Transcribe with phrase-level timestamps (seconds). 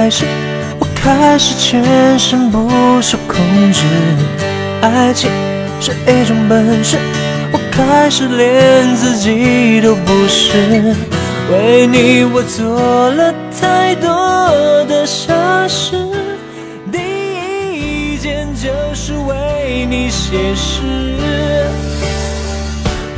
[0.00, 0.24] 开始，
[0.78, 2.70] 我开始全身不
[3.02, 3.36] 受控
[3.70, 3.82] 制。
[4.80, 5.30] 爱情
[5.78, 6.96] 是一种本事，
[7.52, 10.96] 我开始连自己都不是。
[11.52, 14.08] 为你我做了太多
[14.86, 15.94] 的傻事，
[16.90, 16.98] 第
[17.74, 20.80] 一件就是为你写诗，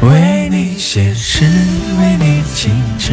[0.01, 3.13] 为你写诗，为你静止。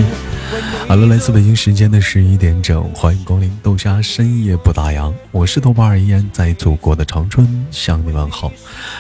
[0.90, 5.14] 好了，来自北京时间的十一点整，欢迎光临豆沙深夜不打烊。
[5.32, 8.52] 我是豆瓣儿依然在祖国的长春向你问好。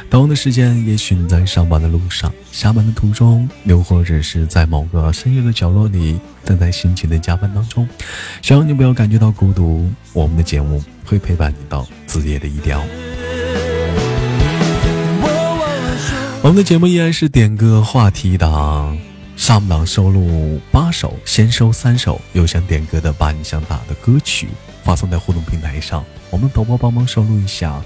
[0.07, 7.89] 同样的时间，也许你在上班的路上、下班的途中，又或者是在某个深夜的角落里，正在辛勤的加班当中。
[8.43, 12.77] 希望你不要感觉到孤独，我们的节目会陪伴你到子夜的一点。
[16.43, 18.95] 我们的节目依然是点歌话题档。
[19.39, 22.19] 上榜收录八首，先收三首。
[22.33, 24.49] 有想点歌的，把你想打的歌曲
[24.83, 27.81] 发送在互动平台上，我们导播帮忙收录一下。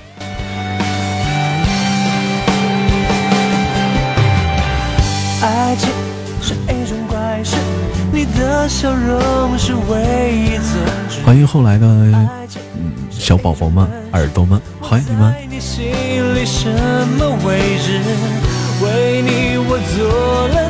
[5.44, 5.92] 爱情
[6.42, 7.56] 是一种怪事，
[8.12, 11.24] 你的笑容是唯一。
[11.24, 12.28] 欢迎后来的嗯
[13.12, 15.32] 小宝宝们、耳朵们，欢迎你们。
[15.32, 15.86] 在你心
[16.34, 16.68] 里什
[17.10, 18.02] 么位置？
[18.82, 20.70] 为你我做了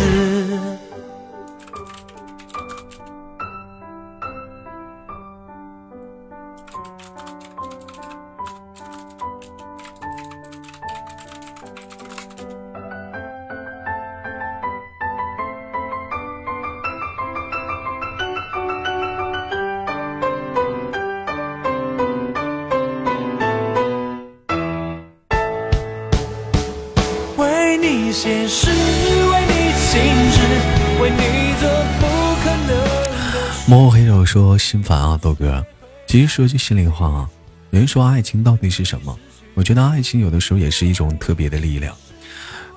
[34.71, 35.65] 心烦啊，豆哥。
[36.07, 37.29] 其实说句心里话啊，
[37.71, 39.19] 有人说爱情到底是什么？
[39.53, 41.93] 我觉得爱情有的时候也是一种特别的力量，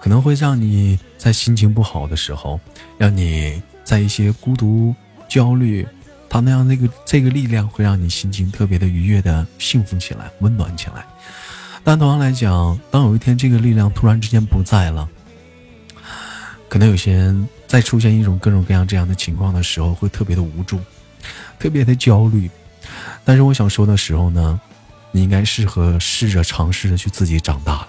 [0.00, 2.58] 可能会让你在心情不好的时候，
[2.98, 4.92] 让你在一些孤独、
[5.28, 5.86] 焦虑，
[6.28, 11.06] 它那样那个这个力量会让你心情特别的愉悦的幸福起来，温暖起来。
[11.84, 15.08] 但同样来讲，当有一天这个力量突然之间不在了，
[16.68, 20.80] 可能有些人在出现一种各种各样这样的情况的时候，会特别的无助，
[21.58, 22.50] 特别的焦虑。
[23.24, 24.60] 但是我想说的时候呢，
[25.12, 27.88] 你应该适合试着尝试着去自己长大了。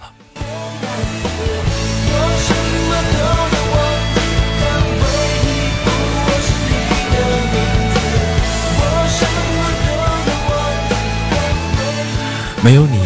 [12.64, 13.00] 没有你，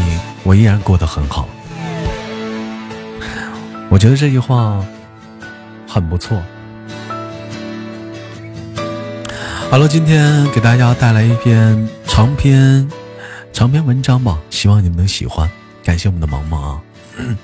[0.43, 1.49] 我依然过得很好。
[3.89, 4.81] 我觉得这句话
[5.85, 6.41] 很不错。
[9.69, 12.89] 好了，今天给大家带来一篇长篇
[13.53, 15.47] 长篇文章吧，希望你们能喜欢。
[15.83, 16.81] 感谢我们的萌萌啊，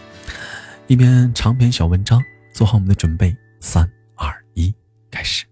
[0.87, 2.19] 一篇长篇小文章，
[2.51, 4.73] 做好我们的准备，三二一，
[5.11, 5.45] 开始。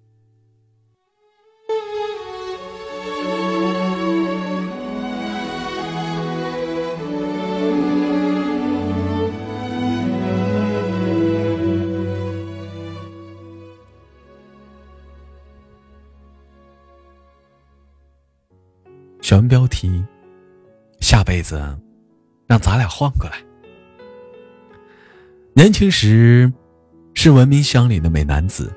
[19.34, 20.06] 小文标题：
[21.00, 21.76] 下辈子
[22.46, 23.44] 让咱俩换过来。
[25.56, 26.54] 年轻时
[27.16, 28.72] 是闻名乡里的美男子，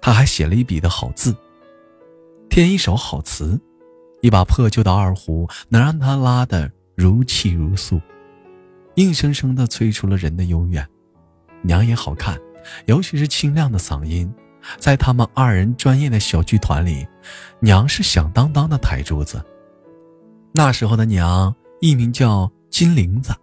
[0.00, 1.34] 他还写了一笔的好字，
[2.48, 3.60] 添一首好词，
[4.20, 8.00] 一把破旧的二胡能让他拉得如泣如诉，
[8.94, 10.88] 硬生生的催出了人的幽怨。
[11.62, 12.38] 娘也好看，
[12.86, 14.32] 尤其是清亮的嗓音，
[14.78, 17.04] 在他们二人专业的小剧团里，
[17.58, 19.44] 娘是响当当的台柱子。
[20.56, 23.34] 那时候的娘艺名叫金铃子，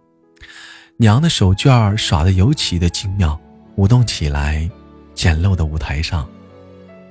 [0.96, 3.38] 娘的手绢耍得尤其的精妙，
[3.76, 4.66] 舞动起来，
[5.14, 6.26] 简陋的舞台上，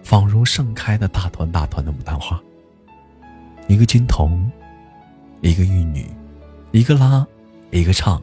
[0.04, 2.42] 仿如盛开的大团大团的牡丹花。
[3.68, 4.52] 一个金童，
[5.42, 6.10] 一个玉女，
[6.72, 7.24] 一个拉，
[7.70, 8.20] 一个唱，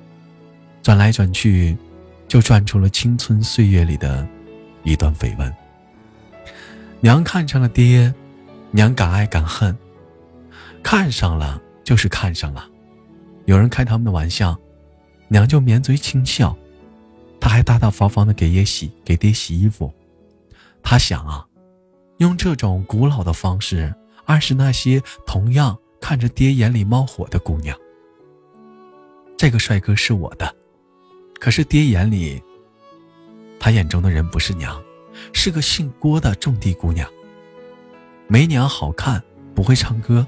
[0.82, 1.78] 转来转去，
[2.26, 4.26] 就转出了青春岁月里的
[4.82, 5.54] 一段绯闻。
[6.98, 8.12] 娘看上了爹，
[8.72, 9.78] 娘敢爱敢恨，
[10.82, 12.68] 看上了就是看上了。
[13.46, 14.54] 有人开他们的玩笑，
[15.28, 16.54] 娘就抿嘴轻笑。
[17.40, 19.90] 他还大大方方的给爷洗给爹洗衣服。
[20.82, 21.46] 他想啊，
[22.18, 23.94] 用这种古老的方式
[24.26, 25.78] 暗示那些同样。
[25.98, 27.76] 看着爹眼里冒火的姑娘，
[29.36, 30.54] 这个帅哥是我的，
[31.40, 32.40] 可是爹眼里，
[33.58, 34.80] 他眼中的人不是娘，
[35.32, 37.08] 是个姓郭的种地姑娘。
[38.28, 39.20] 没娘好看，
[39.56, 40.24] 不会唱歌，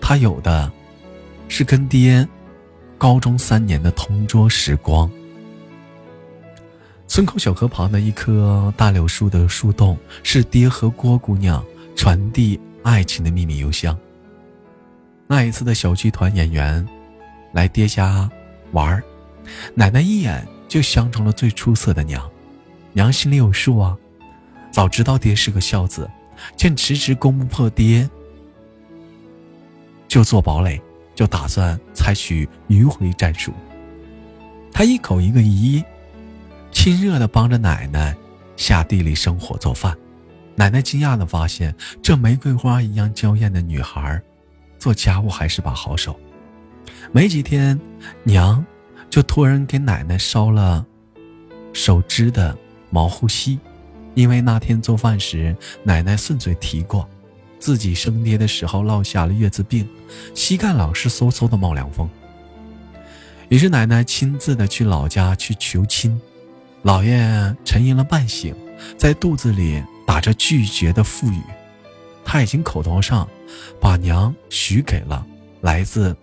[0.00, 0.70] 他有的
[1.48, 2.26] 是跟爹
[2.96, 5.10] 高中三年的同桌时光。
[7.06, 11.64] 村口小河旁的一棵大柳树的树洞，是爹和郭姑娘
[11.96, 13.98] 传递爱情的秘密邮箱。
[15.26, 16.86] 那一次的小剧团演员
[17.52, 18.30] 来爹家
[18.72, 19.02] 玩儿，
[19.74, 22.30] 奶奶一眼就相中了最出色的娘，
[22.92, 23.96] 娘心里有数啊，
[24.70, 26.08] 早知道爹是个孝子，
[26.56, 28.08] 见迟迟攻不破爹，
[30.06, 30.80] 就做堡垒，
[31.18, 33.52] 就打算采取迂回战术。
[34.70, 35.82] 他一口一个姨，
[36.70, 38.16] 亲热的帮着奶奶
[38.56, 39.98] 下地里生火做饭。
[40.54, 44.22] 奶奶惊讶的发现，这玫瑰花一样娇艳的女孩。
[44.78, 46.16] 做家务还是把好手，
[47.10, 47.76] 没几天，
[48.22, 48.64] 娘
[49.10, 50.86] 就托人给奶奶烧了
[51.72, 52.56] 手织的
[52.90, 53.58] 毛护膝，
[54.14, 57.08] 因为那天做饭时奶奶顺嘴提过，
[57.58, 59.88] 自己生爹的时候落下了月子病，
[60.34, 62.08] 膝盖老是嗖嗖的冒凉风。
[63.48, 66.20] 于是奶奶亲自的去老家去求亲，
[66.82, 68.54] 老爷沉吟了半醒，
[68.96, 71.40] 在肚子里打着拒绝的腹语。
[72.24, 73.26] 他已经口头上
[73.80, 75.26] 把娘许给了
[75.62, 76.14] 来自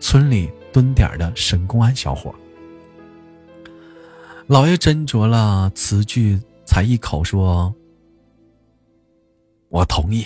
[0.00, 2.34] 村里蹲点的沈公安小伙。
[4.48, 7.72] 老爷斟酌了词句，才一口说
[9.74, 10.24] ：“我同意。”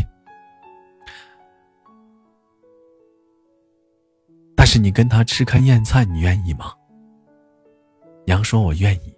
[4.55, 6.75] 但是你跟他吃糠咽菜，你愿意吗？
[8.27, 9.17] 娘说：“我愿意。”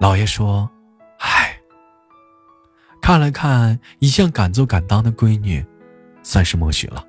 [0.00, 0.68] 老爷说。
[1.18, 1.56] 唉
[3.00, 5.64] 看了看一向敢做敢当的闺女，
[6.22, 7.04] 算是默许了。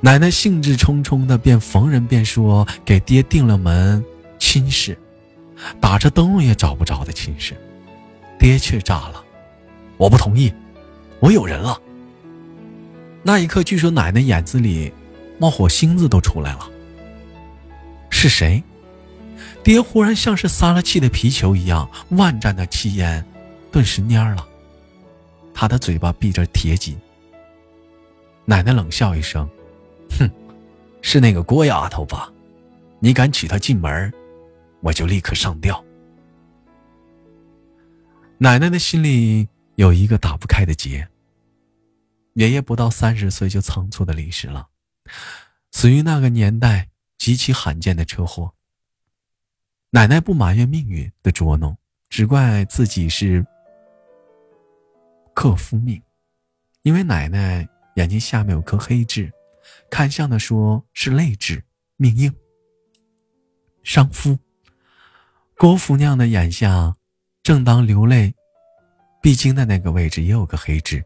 [0.00, 4.02] 奶奶兴致冲冲的便逢人便说给爹订了门
[4.38, 4.96] 亲事，
[5.80, 7.54] 打着灯笼也找不着的亲事，
[8.38, 9.24] 爹却炸了，
[9.96, 10.52] 我不同意，
[11.20, 11.80] 我有人了。
[13.22, 14.92] 那一刻，据说奶奶眼子里
[15.38, 16.70] 冒火星子都出来了。
[18.10, 18.62] 是谁？
[19.62, 23.24] 爹忽然像是撒了气的皮球一样，万丈的气焰。
[23.72, 24.46] 顿时蔫了，
[25.52, 26.96] 他的嘴巴闭着铁紧。
[28.44, 29.46] 奶奶冷笑一声
[30.18, 30.30] ：“哼，
[31.02, 32.32] 是那个郭丫头吧？
[33.00, 34.12] 你敢娶她进门，
[34.80, 35.84] 我就立刻上吊。”
[38.38, 41.08] 奶奶的心里有一个打不开的结。
[42.34, 44.68] 爷爷不到三十岁就仓促的离世了，
[45.72, 48.52] 死于那个年代极其罕见的车祸。
[49.90, 51.78] 奶奶不埋怨命运的捉弄，
[52.10, 53.46] 只怪自己是。
[55.34, 56.02] 克夫命，
[56.80, 59.30] 因为奶奶眼睛下面有颗黑痣，
[59.90, 61.62] 看相的说是泪痣，
[61.96, 62.34] 命硬。
[63.82, 64.38] 伤夫，
[65.58, 66.96] 郭福娘的眼下，
[67.42, 68.34] 正当流泪
[69.26, 71.04] 必经的那个位置也有个黑痣，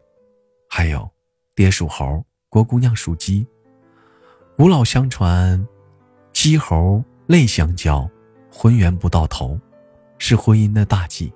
[0.69, 1.09] 还有，
[1.55, 3.47] 爹属猴，郭姑娘属鸡。
[4.55, 5.67] 古老相传，
[6.31, 8.07] 鸡猴泪相交，
[8.51, 9.59] 婚缘不到头，
[10.19, 11.33] 是婚姻的大忌。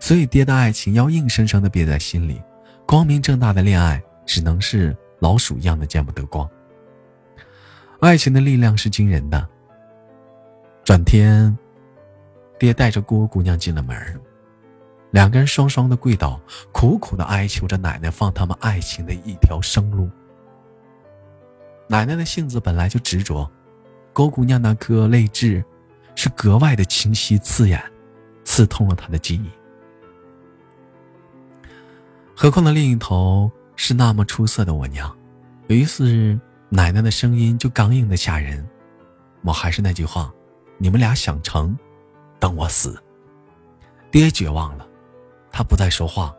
[0.00, 2.42] 所以，爹的爱情要硬生生的憋在心里，
[2.84, 6.50] 光明正大的恋爱只能是老鼠一样的见不得光。
[8.00, 9.48] 爱情的力量是惊人的。
[10.82, 11.56] 转天，
[12.58, 14.20] 爹带着郭姑娘进了门，
[15.10, 16.40] 两个人双双的跪倒，
[16.72, 20.08] 苦苦的哀求着奶奶放他们爱情的一条生路。
[21.88, 23.50] 奶奶的性子本来就执着，
[24.12, 25.64] 郭姑娘那颗泪痣，
[26.14, 27.82] 是格外的清晰刺眼，
[28.44, 29.50] 刺痛了她的记忆。
[32.36, 35.14] 何况的另一头是那么出色的我娘，
[35.66, 36.38] 于是
[36.68, 38.64] 奶奶的声音就刚硬的吓人。
[39.42, 40.32] 我还是那句话，
[40.78, 41.76] 你们俩想成，
[42.38, 42.96] 等我死。
[44.10, 44.86] 爹绝望了，
[45.50, 46.34] 他不再说话，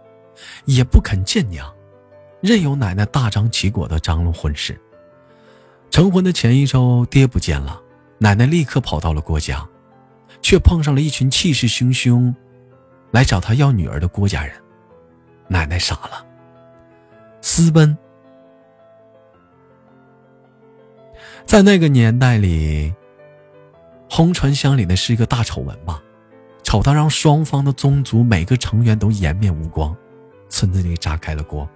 [0.65, 1.71] 也不肯见娘，
[2.41, 4.79] 任由奶奶大张旗鼓的张罗婚事。
[5.89, 7.81] 成婚的前一周，爹不见了，
[8.17, 9.67] 奶奶立刻跑到了郭家，
[10.41, 12.33] 却碰上了一群气势汹汹
[13.11, 14.55] 来找他要女儿的郭家人。
[15.47, 16.25] 奶奶傻了，
[17.41, 17.97] 私奔。
[21.45, 22.93] 在那个年代里，
[24.09, 26.01] 红船乡里那是一个大丑闻吧，
[26.71, 29.93] 丑到让双方的宗族每个成员都颜面无光，
[30.47, 31.69] 村子里炸开了锅。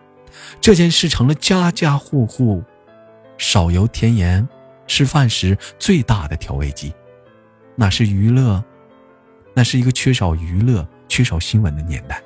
[0.62, 2.64] 这件事成了家家户户
[3.38, 4.48] 少油添盐
[4.88, 6.94] 吃饭时最大的调味剂。
[7.76, 8.64] 那是娱乐，
[9.54, 12.24] 那是一个缺少娱乐、缺少新闻的年代。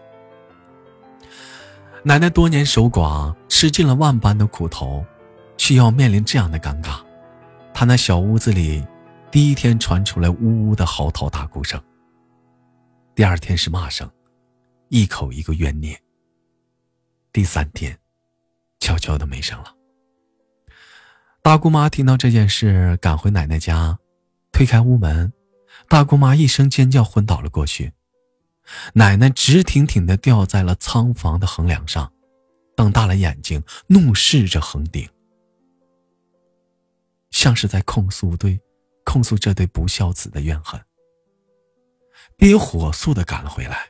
[2.04, 5.04] 奶奶多年守寡，吃尽了万般的苦头，
[5.58, 7.00] 却要面临这样的尴尬。
[7.74, 8.86] 她那小屋子里，
[9.32, 11.82] 第一天传出来呜呜的嚎啕大哭声，
[13.20, 14.10] 第二天是骂声，
[14.88, 16.02] 一口一个怨孽。
[17.34, 18.00] 第三天，
[18.80, 19.76] 悄悄的没声了。
[21.42, 24.00] 大姑妈听到这件事，赶回奶奶家，
[24.54, 25.34] 推开屋门，
[25.90, 27.92] 大姑妈一声尖叫，昏倒了过去。
[28.94, 32.14] 奶奶直挺挺的吊在了仓房的横梁上，
[32.74, 35.10] 瞪大了眼睛，怒视着横顶，
[37.32, 38.58] 像是在控诉对，
[39.04, 40.82] 控诉这对不孝子的怨恨。
[42.40, 43.86] 爹火速的赶了回来。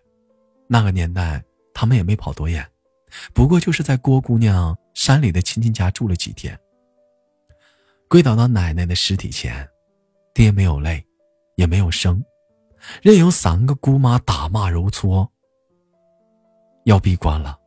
[0.67, 1.41] 那个年代，
[1.71, 2.67] 他们也没跑多远。
[3.31, 6.59] 不过就是在郭姑娘山里的亲戚家住了几天，
[8.07, 9.67] 跪倒到奶奶的尸体前，
[10.33, 11.05] 爹没有泪，
[11.57, 12.23] 也没有声，
[13.03, 15.31] 任由三个姑妈打骂揉搓。
[16.85, 17.59] 要闭关了，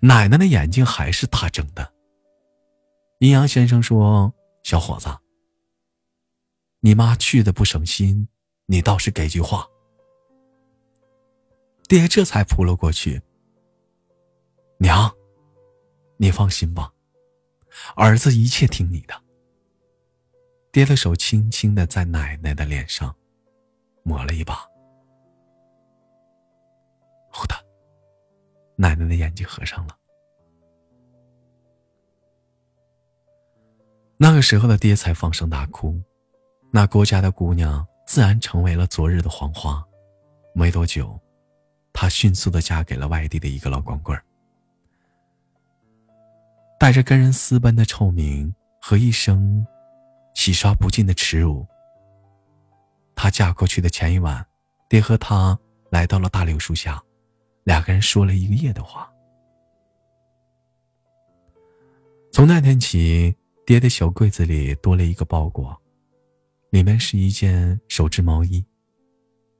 [0.00, 1.92] 奶奶的眼睛还是大睁的。
[3.20, 4.32] 阴阳先生说
[4.64, 5.08] ：“小伙子，
[6.80, 8.28] 你妈去的不省心，
[8.66, 9.64] 你倒是给句话。”
[11.88, 13.20] 爹这才扑了过去。
[14.76, 15.10] 娘，
[16.18, 16.92] 你放心吧，
[17.96, 19.14] 儿子一切听你的。
[20.70, 23.16] 爹的手轻轻的在奶奶的脸上
[24.02, 24.54] 抹了一把，
[27.32, 27.54] 呼的，
[28.76, 29.96] 奶奶的眼睛合上了。
[34.18, 35.98] 那个时候的爹才放声大哭，
[36.70, 39.82] 那郭家的姑娘自然成为了昨日的黄花。
[40.54, 41.18] 没多久，
[42.00, 44.16] 她迅速的嫁给了外地的一个老光棍。
[46.78, 49.66] 带着跟人私奔的臭名和一生
[50.32, 51.66] 洗刷不尽的耻辱，
[53.16, 54.46] 她嫁过去的前一晚，
[54.88, 55.58] 爹和她
[55.90, 57.02] 来到了大柳树下，
[57.64, 59.12] 两个人说了一个夜的话。
[62.30, 63.34] 从那天起，
[63.66, 65.76] 爹的小柜子里多了一个包裹，
[66.70, 68.64] 里面是一件手织毛衣。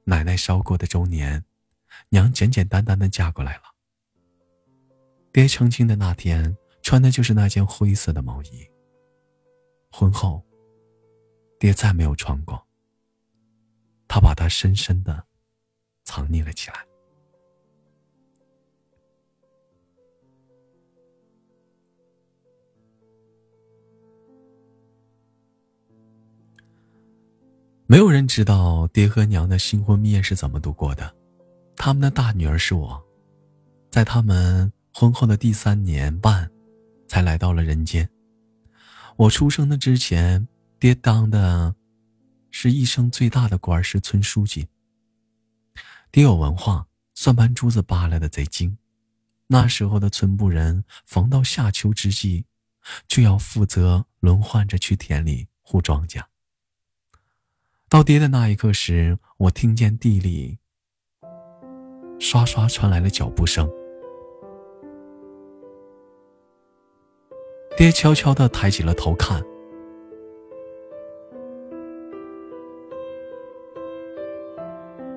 [0.05, 1.43] 奶奶烧过的周年，
[2.11, 3.63] 娘简简单单的嫁过来了。
[5.33, 6.57] 爹成亲的那天。
[6.81, 8.67] 穿的就是那件灰色的毛衣。
[9.93, 10.43] 婚后，
[11.59, 12.67] 爹再没有穿过。
[14.07, 15.23] 他把它深深的
[16.05, 16.87] 藏匿了起来。
[27.87, 31.18] 没有人知道爹和娘的新婚蜜月是怎么度过的。
[31.79, 33.03] 他们的大女儿是我，
[33.91, 36.51] 在他们婚后的第三年半。
[37.09, 38.07] 才来到了人间。
[39.17, 40.47] 我出生的之前，
[40.79, 41.75] 爹当的
[42.51, 44.69] 是一生最大的官，是村书记。
[46.13, 48.77] 爹有文化，算盘珠子扒拉的贼精。
[49.47, 52.45] 那时候的村部人，逢到夏秋之际，
[53.09, 56.23] 就要负责轮换着去田里护庄稼。
[57.89, 60.59] 到爹的那一刻时，我听见地里
[62.19, 63.71] 刷刷传来了脚步声。
[67.77, 69.41] 爹悄悄地抬起了头看，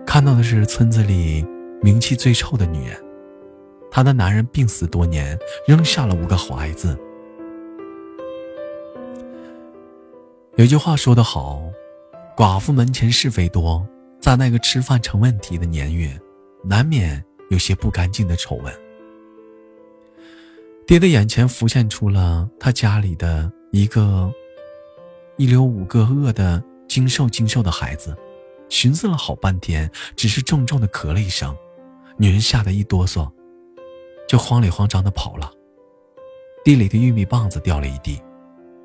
[0.05, 1.43] 看到的是村子里
[1.81, 3.03] 名气最臭的女人。
[3.89, 6.97] 她的男人病死多年，扔下了五个孩子。
[10.57, 11.63] 有句话说得好
[12.37, 13.85] ：“寡妇门前是非多。”
[14.21, 16.07] 在那个吃饭成问题的年月，
[16.63, 18.73] 难免有些不干净的丑闻。
[20.85, 24.31] 爹的眼前浮现出了他家里的一个
[25.37, 28.15] 一溜五个饿的精瘦精瘦的孩子，
[28.67, 31.55] 寻思了好半天，只是重重的咳了一声，
[32.17, 33.31] 女人吓得一哆嗦，
[34.27, 35.51] 就慌里慌张的跑了。
[36.63, 38.21] 地里的玉米棒子掉了一地，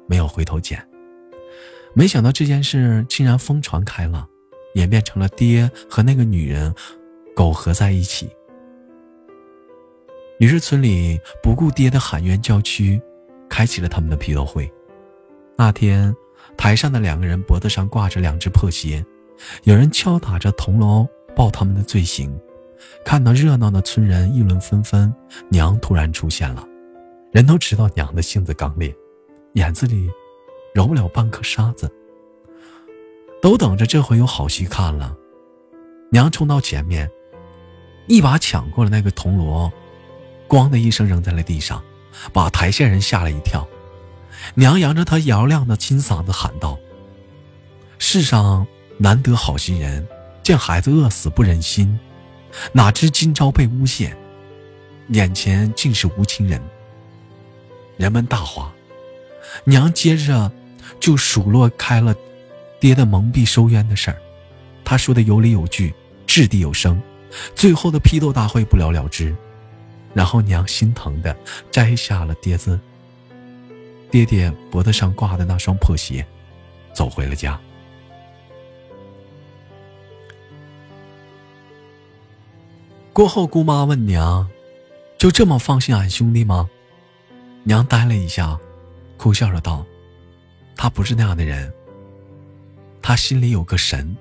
[0.07, 0.87] 没有回头捡。
[1.93, 4.29] 没想到这件事竟然疯传开了，
[4.75, 6.73] 演变成了爹和那个女人
[7.37, 8.29] 苟合在一起。
[10.39, 13.01] 于是村里不顾爹的喊冤叫屈，
[13.49, 14.71] 开启了他们的批斗会。
[15.57, 16.15] 那天，
[16.57, 19.05] 台上的两个人脖子上挂着两只破鞋，
[19.65, 22.35] 有人敲打着铜锣报他们的罪行。
[23.05, 25.15] 看到热闹的村人议论纷纷，
[25.49, 26.67] 娘突然出现了。
[27.33, 28.95] 人都知道娘的性子刚烈，
[29.53, 30.11] 眼子里
[30.75, 31.91] 揉不了半颗沙子。
[33.41, 35.17] 都等着这回有好戏看了。
[36.11, 37.11] 娘冲到前面，
[38.07, 39.73] 一把抢过了那个铜锣，
[40.49, 41.83] 咣的一声扔在了地上，
[42.33, 43.67] 把台下人吓了一跳。
[44.55, 46.79] 娘扬着她嘹亮的金嗓子喊道
[47.99, 48.67] ：“世上
[48.99, 50.07] 难得好心人，
[50.43, 51.99] 见孩子饿死不忍心，
[52.73, 54.17] 哪知今朝被诬陷，
[55.09, 56.63] 眼前竟是无情人。”
[57.97, 58.73] 人们大哗，
[59.65, 60.53] 娘接着
[61.01, 62.15] 就数落开了
[62.79, 64.19] 爹的蒙蔽收冤的事儿。
[64.85, 65.93] 他说的有理有据，
[66.27, 67.01] 掷地有声，
[67.55, 69.35] 最后的批斗大会不了了之。
[70.15, 71.37] 然后娘心疼的
[71.71, 72.81] 摘下了碟子，
[74.11, 76.27] 爹爹脖子上挂的那双破鞋，
[76.95, 77.61] 走回了家。
[83.13, 84.49] 过后，姑妈问娘
[85.19, 86.69] ：“就这么放心俺兄弟吗？”
[87.65, 88.59] 娘呆了一下，
[89.19, 89.85] 哭笑着道
[90.77, 91.73] ：“他不是那样的人，
[93.03, 94.17] 他心里有个神。”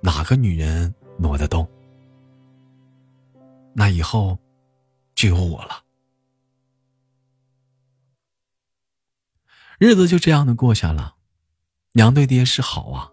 [0.00, 1.68] 哪个女人挪得动？
[3.74, 4.38] 那以后
[5.14, 5.82] 就有我了。
[9.78, 11.14] 日子就这样的过下了。
[11.92, 13.10] 娘对爹是好啊，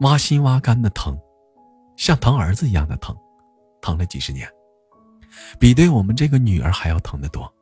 [0.00, 1.16] 挖心挖肝的疼，
[1.96, 3.16] 像疼儿子一样的疼，
[3.80, 4.48] 疼了几十年，
[5.58, 7.52] 比对我们这个女儿还要疼得多。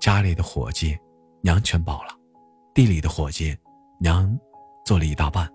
[0.00, 0.98] 家里的伙计，
[1.42, 2.14] 娘全包了；
[2.74, 3.56] 地里的伙计，
[4.00, 4.38] 娘
[4.84, 5.50] 做了一大半，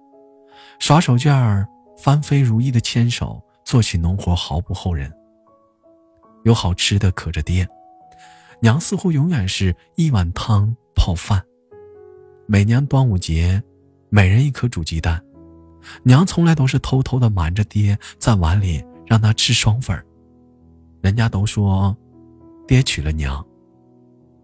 [0.80, 1.68] 耍手绢儿。
[1.98, 5.12] 翻飞如意的牵手，做起农活毫不后人。
[6.44, 7.68] 有好吃的可着爹，
[8.62, 11.44] 娘似乎永远是一碗汤泡饭。
[12.46, 13.62] 每年端午节，
[14.10, 15.22] 每人一颗煮鸡蛋，
[16.04, 20.02] 娘从来都是偷偷的瞒着爹，在碗里让他吃双份
[21.02, 21.96] 人家都说，
[22.68, 23.46] 爹娶了娘，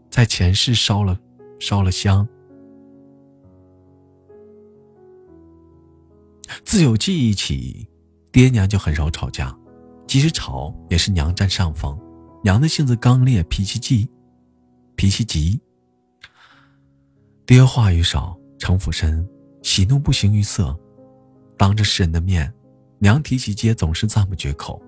[0.10, 1.18] 在前世烧了
[1.60, 2.28] 烧了香。
[6.64, 7.88] 自有记忆起，
[8.32, 9.56] 爹娘就很少吵架，
[10.08, 11.98] 即使吵也是娘占上风。
[12.44, 14.10] 娘的性子刚烈，脾气急，
[14.96, 15.60] 脾气急。
[17.46, 19.28] 爹话语少，城府深，
[19.62, 20.78] 喜怒不形于色。
[21.58, 22.54] 当着世人的面，
[23.00, 24.82] 娘提起爹总是赞不绝口。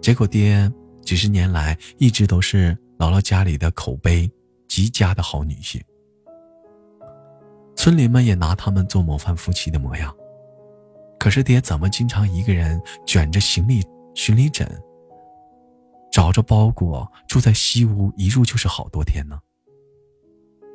[0.00, 0.70] 结果爹
[1.02, 4.30] 几十年来一直都是姥姥家里的口碑
[4.68, 5.80] 极佳的好女婿，
[7.76, 10.14] 村民们也拿他们做模范夫妻的模样。
[11.22, 13.80] 可是爹怎么经常一个人卷着行李
[14.12, 14.68] 行李枕，
[16.10, 19.38] 找着包裹住在西屋，一住就是好多天呢？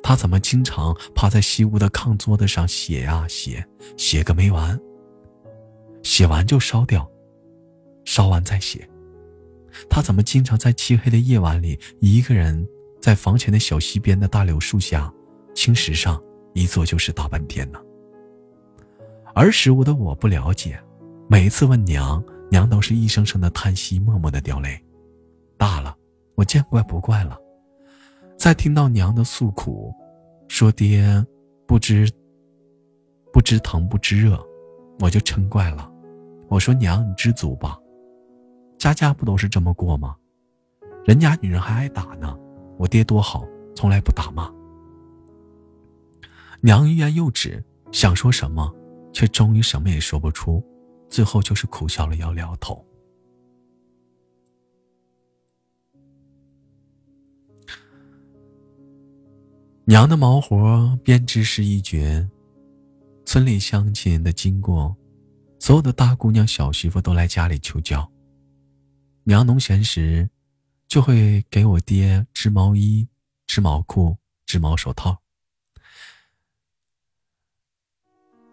[0.02, 3.62] 他怎么经常趴在西屋的炕桌子上写呀写，
[3.98, 4.80] 写个没完。
[6.02, 7.06] 写完就烧掉，
[8.06, 8.88] 烧完再写。
[9.90, 12.66] 他怎么经常在漆黑的夜晚里，一个人
[13.02, 15.12] 在房前的小溪边的大柳树下
[15.54, 16.18] 青石上
[16.54, 17.78] 一坐就是大半天呢？
[19.34, 20.80] 儿时我的我不了解，
[21.28, 24.78] 每一次问娘，娘都是一声声的叹息，默默的掉泪。
[25.56, 25.96] 大了，
[26.34, 27.38] 我见怪不怪了。
[28.36, 29.94] 再听到娘的诉苦，
[30.48, 31.24] 说爹
[31.66, 32.08] 不知
[33.32, 34.38] 不知疼不知热，
[35.00, 35.90] 我就嗔怪了。
[36.48, 37.78] 我说娘，你知足吧，
[38.78, 40.16] 家家不都是这么过吗？
[41.04, 42.36] 人家女人还挨打呢，
[42.76, 44.50] 我爹多好，从来不打骂。
[46.60, 47.62] 娘欲言又止，
[47.92, 48.74] 想说什么。
[49.12, 50.64] 却终于什么也说不出，
[51.08, 52.84] 最后就是苦笑了，摇了摇头。
[59.84, 62.28] 娘的毛活编织是一绝，
[63.24, 64.94] 村里乡亲的经过，
[65.58, 68.06] 所有的大姑娘、小媳妇都来家里求教。
[69.24, 70.28] 娘农闲时，
[70.86, 73.08] 就会给我爹织毛衣、
[73.46, 75.18] 织毛裤、织毛手套。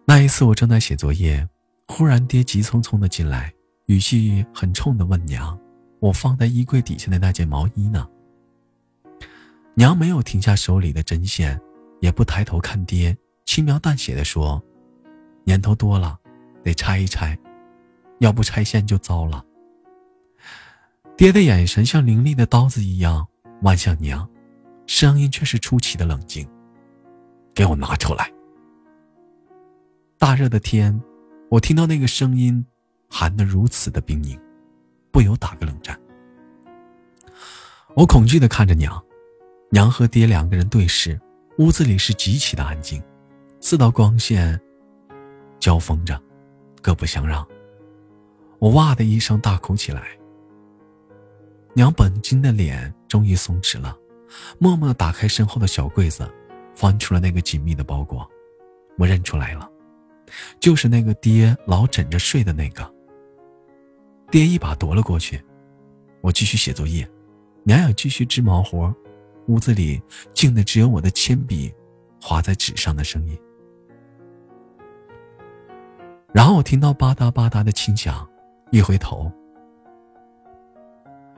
[0.08, 1.44] 那一次，我正在写作业，
[1.88, 3.52] 忽然爹急匆匆的进来，
[3.86, 5.58] 语气很冲的问娘
[5.98, 8.06] ：“我放在衣柜底下的那件毛衣呢？”
[9.74, 11.60] 娘没有停下手里的针线，
[12.00, 13.16] 也不抬头看爹，
[13.46, 14.62] 轻描淡写的说
[15.42, 16.16] ：“年头多了，
[16.62, 17.36] 得拆一拆，
[18.20, 19.44] 要不拆线就糟了。”
[21.18, 23.26] 爹的眼神像凌厉的刀子一样
[23.62, 24.28] 望向娘，
[24.86, 26.48] 声音却是出奇的冷静
[27.52, 28.30] ：“给我拿出来。”
[30.26, 31.00] 大热的天，
[31.50, 32.66] 我听到那个声音，
[33.08, 34.36] 寒得如此的冰凝，
[35.12, 35.96] 不由打个冷战。
[37.94, 39.00] 我恐惧的看着娘，
[39.70, 41.16] 娘和爹两个人对视，
[41.58, 43.00] 屋子里是极其的安静，
[43.60, 44.60] 四道光线
[45.60, 46.20] 交锋着，
[46.82, 47.46] 各不相让。
[48.58, 50.08] 我哇的一声大哭起来。
[51.72, 53.96] 娘本金的脸终于松弛了，
[54.58, 56.28] 默默打开身后的小柜子，
[56.74, 58.28] 翻出了那个紧密的包裹，
[58.98, 59.70] 我认出来了，
[60.58, 62.88] 就是那个爹老枕着睡的那个。
[64.30, 65.40] 爹一把夺了过去，
[66.20, 67.08] 我继续写作业，
[67.64, 68.92] 娘也继续织毛活，
[69.46, 70.02] 屋子里
[70.34, 71.72] 静的只有我的铅笔
[72.20, 73.38] 划在纸上的声音。
[76.32, 78.28] 然后我听到吧嗒吧嗒的轻响，
[78.72, 79.30] 一回头，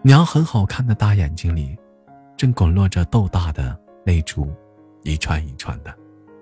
[0.03, 1.77] 娘很好看的大眼睛里，
[2.39, 4.51] 正滚落着豆大的泪珠，
[5.03, 5.95] 一串一串的，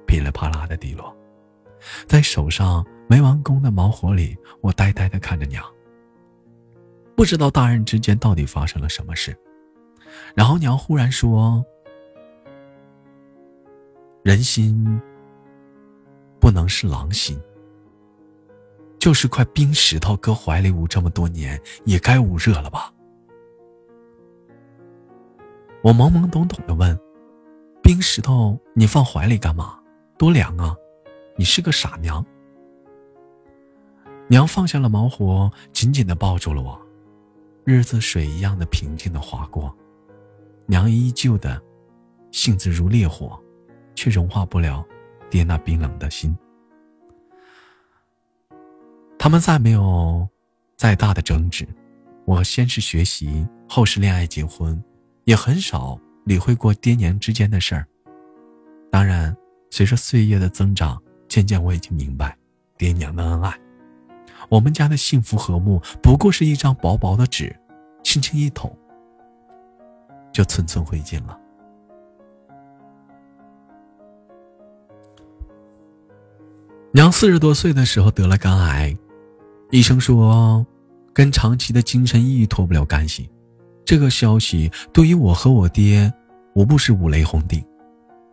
[0.07, 1.16] 噼里啪啦的滴落，
[2.07, 5.65] 在手上没完工的毛活里，我呆呆的看着娘，
[7.15, 9.37] 不知道大人之间到底发生了什么事。
[10.35, 11.65] 然后娘忽然说
[14.25, 15.01] ：“人心
[16.41, 17.41] 不能是狼心。”
[18.99, 22.93] 就是块冰石头，搁怀里捂这么多年，也该捂热了吧？
[25.83, 26.99] 我懵懵懂懂的问
[27.83, 29.79] ：“冰石头，你放怀里干嘛？
[30.19, 30.75] 多凉啊！
[31.37, 32.25] 你是个傻娘。”
[34.29, 36.81] 娘放下了毛活，紧紧的抱住了我。
[37.65, 39.75] 日子水一样的平静的划过，
[40.67, 41.61] 娘依旧的
[42.31, 43.41] 性子如烈火，
[43.95, 44.85] 却融化不了
[45.31, 46.37] 爹那冰冷的心。
[49.19, 50.27] 他们再没有
[50.77, 51.67] 再大的争执，
[52.25, 54.83] 我先是学习，后是恋爱结婚，
[55.25, 57.87] 也很少理会过爹娘之间的事儿。
[58.91, 59.37] 当然，
[59.71, 62.37] 随着岁月的增长，渐渐我已经明白，
[62.79, 63.55] 爹娘的恩爱，
[64.49, 67.55] 我们家的幸福和睦，不过是一张薄薄的纸，
[68.03, 68.75] 轻轻一捅，
[70.33, 71.39] 就寸寸灰烬了。
[76.93, 78.97] 娘四十多岁的时候得了肝癌。
[79.71, 80.65] 医生说，
[81.13, 83.29] 跟长期的精神抑郁脱不了干系。
[83.85, 86.11] 这个消息对于我和我爹，
[86.55, 87.63] 无不是五雷轰顶。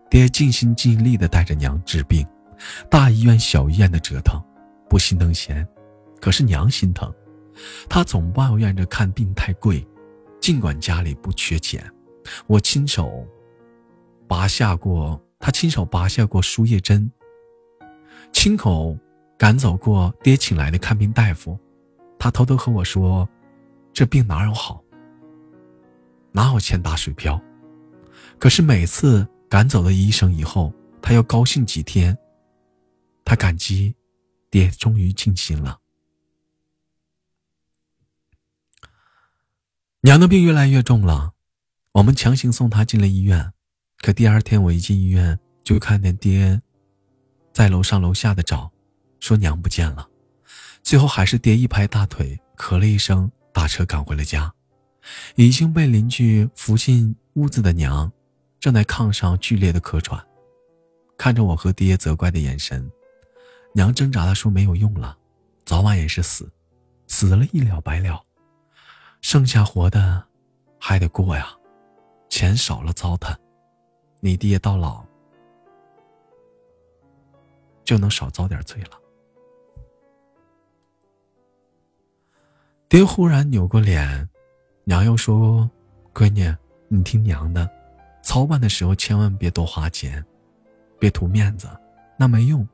[0.10, 2.26] 爹尽心尽力地带着娘治病，
[2.90, 4.42] 大医院、小医院的折腾，
[4.90, 5.68] 不心疼钱，
[6.22, 7.14] 可是娘心疼。
[7.90, 9.86] 她总抱怨着看病太贵，
[10.40, 11.84] 尽管家里不缺钱，
[12.48, 13.28] 我亲手
[14.28, 17.12] 拔下过，他亲手拔下过输液针，
[18.32, 18.98] 亲口。
[19.36, 21.60] 赶走过爹请来的看病大夫，
[22.18, 23.28] 他偷偷和我说
[23.92, 24.82] ：“这病哪有好，
[26.32, 27.42] 哪有钱打水漂？”
[28.40, 30.72] 可是每次赶走了医生以后，
[31.02, 32.18] 他要高兴几天。
[33.26, 33.96] 他感激
[34.50, 35.80] 爹终于尽心了。
[40.02, 41.34] 娘的病越来越重了，
[41.94, 43.54] 我们强行送她进了医院。
[44.00, 46.62] 可第二天我一进医院，就看见爹
[47.54, 48.72] 在楼上楼下的找。
[49.22, 50.10] 说娘不见了，
[50.82, 54.54] 最后还是爹一拍大腿，咳了一声，打车赶回了家。
[55.36, 58.12] 已经被邻居扶进屋子的娘，
[58.60, 60.22] 正在炕上剧烈的咳喘，
[61.18, 62.92] 看着我和爹责怪的眼神，
[63.74, 65.18] 娘挣扎的说：“没有用了，
[65.66, 66.48] 早晚也是死，
[67.08, 68.24] 死了一了百了，
[69.22, 70.24] 剩下活的
[70.80, 71.48] 还得过呀，
[72.30, 73.36] 钱少了糟蹋，
[74.20, 75.04] 你爹到老
[77.84, 78.92] 就能少遭点罪了。”
[82.88, 84.30] 爹忽然扭过脸，
[84.84, 85.68] 娘又说
[86.14, 86.56] ：“闺女，
[86.90, 87.68] 你听娘的，
[88.22, 90.24] 操办的时候千万别多花钱，
[91.00, 91.68] 别图面子，
[92.20, 92.68] 那没用。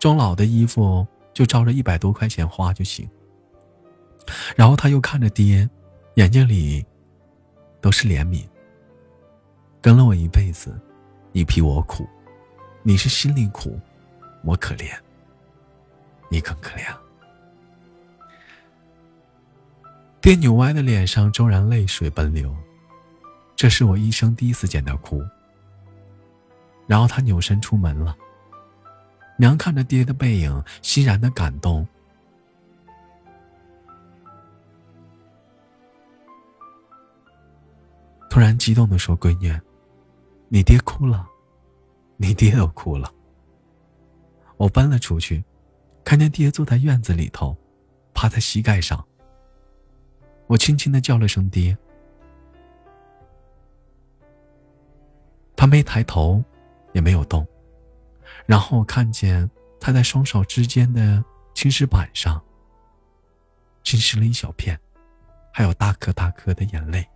[0.00, 3.08] 钟老的衣服就照着一百多块钱花就行。”
[4.56, 5.68] 然后他又看着爹，
[6.14, 6.84] 眼睛里
[7.80, 8.44] 都是怜悯。
[9.80, 10.78] 跟了我一辈子，
[11.32, 12.06] 你比我苦，
[12.82, 13.78] 你是心里苦，
[14.44, 14.90] 我可怜，
[16.28, 16.84] 你更可怜。
[20.20, 22.54] 爹扭歪的脸上骤然泪水奔流，
[23.56, 25.22] 这是我一生第一次见他哭。
[26.86, 28.14] 然后他扭身出门了。
[29.40, 31.88] 娘看着爹的背影，欣然的感动，
[38.28, 39.58] 突然激动的说：“闺女，
[40.50, 41.26] 你爹哭了，
[42.18, 43.10] 你爹都哭了。”
[44.58, 45.42] 我奔了出去，
[46.04, 47.56] 看见爹坐在院子里头，
[48.12, 49.02] 趴在膝盖上。
[50.48, 51.74] 我轻轻的叫了声“爹”，
[55.56, 56.44] 他没抬头，
[56.92, 57.46] 也没有动。
[58.50, 62.42] 然后我看见他在双手之间的青石板上
[63.84, 64.76] 浸湿了一小片，
[65.52, 67.08] 还有大颗大颗的眼泪，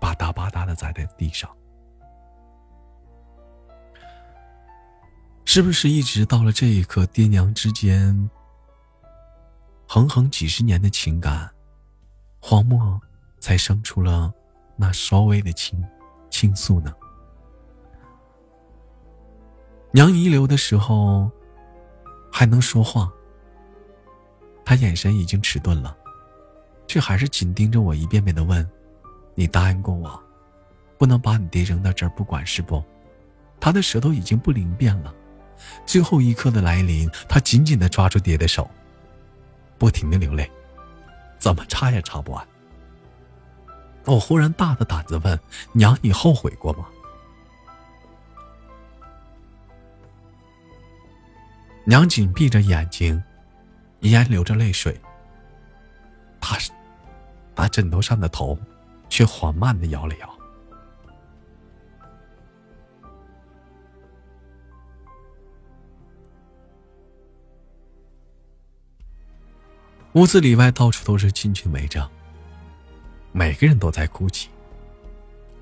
[0.00, 1.54] 吧嗒吧嗒的砸在地上。
[5.44, 8.30] 是不是一直到了这一刻，爹娘之间
[9.86, 11.50] 横横几十年的情感？
[12.40, 12.98] 荒漠
[13.38, 14.32] 才生出了
[14.76, 15.78] 那稍微的倾
[16.30, 16.90] 倾诉呢。
[19.94, 21.30] 娘遗留的时候
[22.30, 23.12] 还能说话，
[24.64, 25.94] 他眼神已经迟钝了，
[26.86, 28.66] 却还是紧盯着我，一遍遍的问
[29.36, 30.18] ：“你答应过我，
[30.96, 32.82] 不能把你爹扔到这儿不管是不？”
[33.60, 35.14] 他的舌头已经不灵便了。
[35.84, 38.68] 最后一刻的来临，他紧紧的抓住爹的手，
[39.76, 40.50] 不停的流泪，
[41.38, 42.48] 怎么擦也擦不完。
[44.06, 45.38] 我忽然大着胆子问
[45.72, 46.86] ：“娘，你后悔过吗？”
[51.84, 53.20] 娘紧闭着眼睛，
[54.00, 54.98] 依然流着泪水。
[56.40, 56.56] 他，
[57.54, 58.58] 把枕头上的头，
[59.08, 60.38] 却缓慢的摇了摇。
[70.14, 72.08] 屋子里外到处都是亲戚围着，
[73.32, 74.50] 每个人都在哭泣。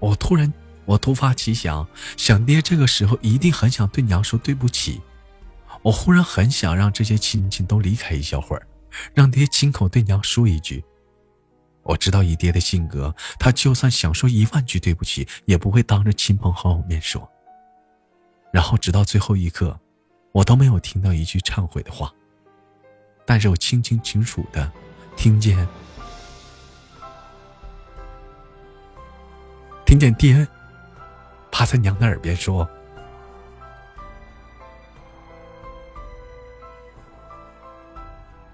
[0.00, 0.52] 我突然，
[0.84, 5.00] 我突发奇想，想爹这个时候一定很想对娘说对不起。
[5.82, 8.66] 我忽然很想让这些亲戚都离开一小会儿，
[9.14, 10.84] 让爹亲口对娘说一句。
[11.82, 17.26] 我知道以爹的性格，他就算想说一万句对不起，也不会当着亲朋好友面说。
[18.52, 19.80] 然后直到最后一刻，
[20.32, 22.12] 我都没有听到一句忏悔的话。
[23.24, 24.70] 但是我清清楚楚的
[25.16, 25.66] 听见，
[29.86, 30.46] 听见爹
[31.50, 32.68] 趴在娘的耳边说：“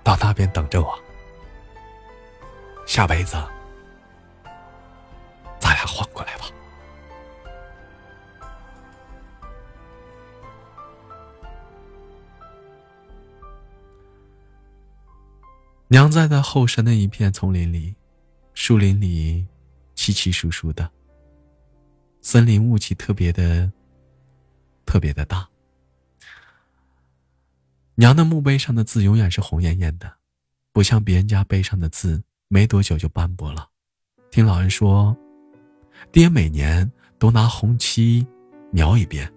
[0.07, 0.97] 到那边等着我，
[2.87, 3.33] 下辈子
[5.59, 6.45] 咱俩换过来吧。”
[15.89, 17.97] 娘在那后山的一片丛林里，
[18.55, 19.45] 树林里
[19.97, 20.89] 稀稀疏疏的，
[22.23, 23.73] 森林雾气特别的、
[24.85, 25.49] 特别的大。
[27.99, 30.13] 娘的墓碑上的字永远是红艳艳的，
[30.71, 33.67] 不像别人家碑上的字，没多久就斑驳了。
[34.31, 35.17] 听老人说，
[36.13, 38.27] 爹每年都拿红漆
[38.71, 39.33] 描一遍，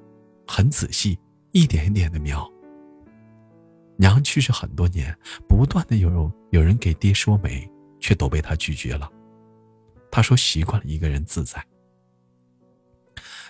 [0.45, 1.17] 很仔细，
[1.54, 2.45] 一点一点的描。
[3.95, 5.17] 娘去世很多年，
[5.48, 7.65] 不断的有有人给爹说媒，
[8.02, 9.10] 却都被他拒绝了。
[10.12, 11.65] 他说习惯了一个人自在。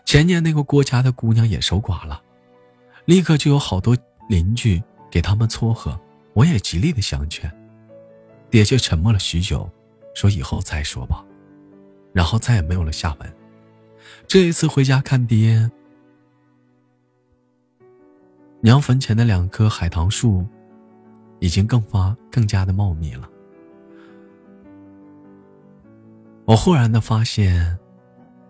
[0.05, 2.21] 前年那个郭家的姑娘也守寡了，
[3.05, 5.99] 立刻就有好多邻居给他们撮合，
[6.33, 7.51] 我也极力的相劝，
[8.49, 9.69] 爹却沉默了许久，
[10.13, 11.25] 说以后再说吧，
[12.13, 13.35] 然后再也没有了下文。
[14.27, 15.69] 这一次回家看爹。
[18.61, 20.45] 娘坟前的两棵海棠树，
[21.39, 23.29] 已经更发更加的茂密了。
[26.45, 27.77] 我忽然的发现，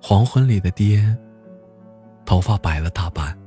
[0.02, 1.16] 黄昏里的爹，
[2.26, 3.38] 头发白了大半。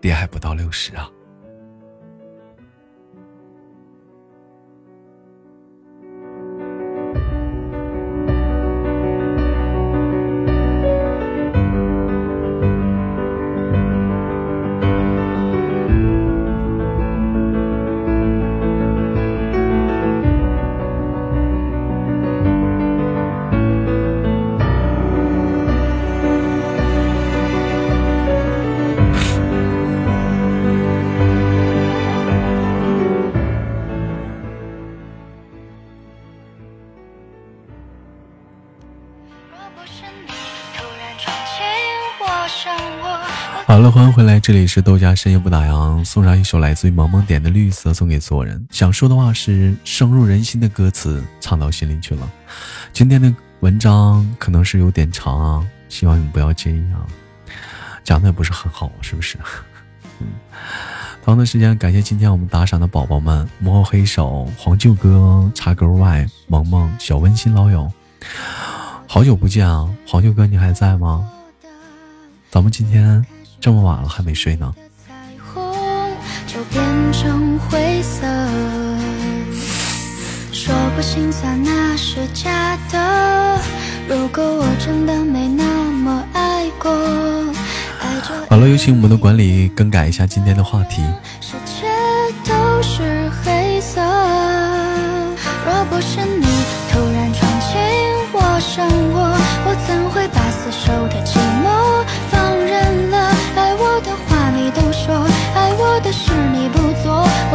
[0.00, 1.08] 爹还不到六十啊。
[44.10, 48.66] 欢迎回来，这里是豆家深夜不打烊，送上一首来自于萌萌点的《绿色》，送给所有人。
[48.72, 52.28] 想说的话是深入人心的歌词，唱到心里去了。
[52.92, 57.06] 今天的文章可能是有点长啊， 希望你不要介意啊，
[58.02, 59.38] 讲的也不是很好，是不是？
[60.18, 60.26] 嗯，
[61.22, 67.88] 同样的时间，感谢今天我们打赏的宝宝们：幕后黑手、黄舅哥、茶沟外、萌萌、小温馨老友。
[69.06, 71.30] 好久不见啊，黄舅哥，你还在吗？
[72.50, 73.24] 咱们今天。
[73.60, 74.74] 这么晚了还没睡呢。
[76.46, 78.26] 就变成灰色，
[80.52, 83.58] 说不心酸那是假的。
[84.08, 86.90] 如果我真的没那么爱过，
[88.48, 91.02] 好了，有请我们的管理更改一下今天的话题。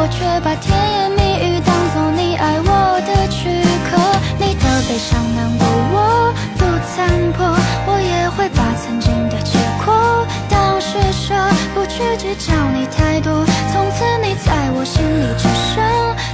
[0.05, 3.49] 我却把甜言蜜语当做你爱我的躯
[3.89, 3.97] 壳。
[4.37, 6.63] 你的悲伤难过我不
[6.93, 7.41] 参破，
[7.87, 11.33] 我也会把曾经的结果当施舍。
[11.73, 15.81] 不去计较你太多，从此你在我心里只剩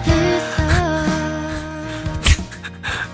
[0.05, 0.11] 绿
[0.51, 0.59] 色。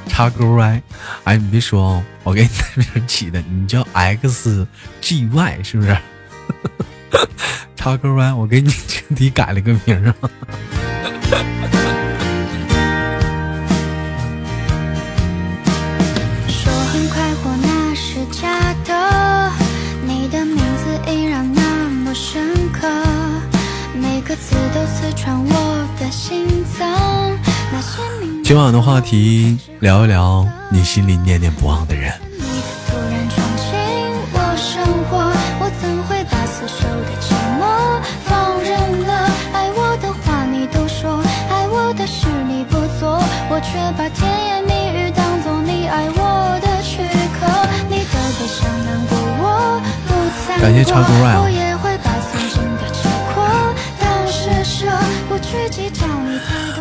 [0.10, 0.82] 插勾 Y，
[1.26, 5.96] 哎，你别说哦，我给你那名起的，你叫 XGY 是不是？
[7.88, 10.14] 插勾 Y，我给你 彻底改了个名啊。
[28.44, 32.27] 今晚的话题，聊一聊你心里念念不忘的人。
[50.68, 51.50] 感谢超哥 rap。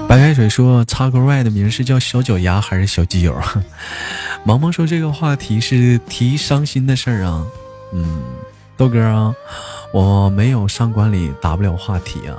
[0.08, 3.40] 白开水说：“插个 Y 的名是叫小脚丫还是小基友？”
[4.42, 7.46] 萌萌说：“这个话题是提伤心的事儿啊。”
[7.94, 8.24] 嗯，
[8.76, 9.32] 豆哥啊，
[9.92, 12.34] 我没有上管理，打不了话题啊。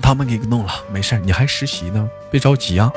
[0.00, 2.90] 他们给弄了，没事你还实习呢，别着急啊。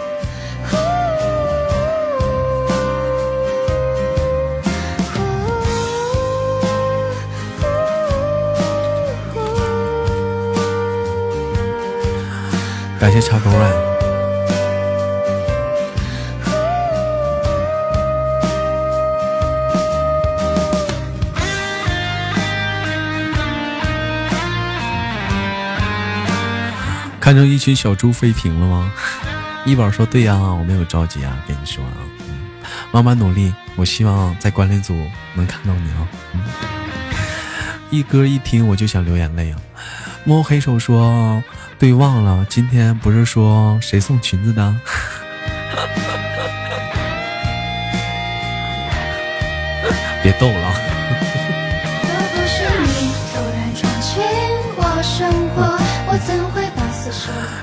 [13.01, 13.71] 感谢插钩啊！
[27.19, 28.93] 看着一群小猪飞屏了吗？
[29.65, 31.97] 一宝说：“对呀，我没有着急啊，跟你说啊，
[32.91, 33.51] 慢慢努力。
[33.77, 34.95] 我希望在管理组
[35.33, 36.07] 能看到你啊。”
[37.89, 39.57] 一歌一听我就想流眼泪啊！
[40.23, 41.43] 摸黑手说。
[41.81, 44.61] 对，忘了今天不是说谁送裙子的？
[50.21, 50.73] 别逗了。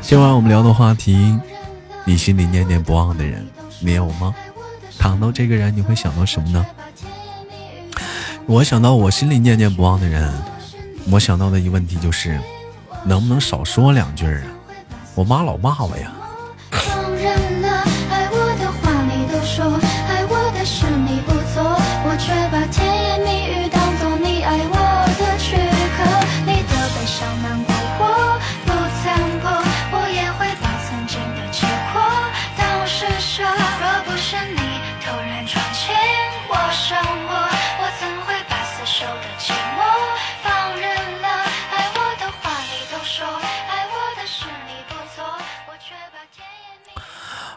[0.03, 1.39] 今晚我们聊的话题，
[2.05, 3.47] 你心里念念不忘的人，
[3.79, 4.35] 你有吗？
[4.99, 6.67] 谈到这个人，你会想到什么呢？
[8.47, 10.29] 我想到我心里念念不忘的人，
[11.09, 12.37] 我想到的一个问题就是。
[13.09, 14.43] 能不能少说两句啊？
[15.15, 16.13] 我妈老骂我呀。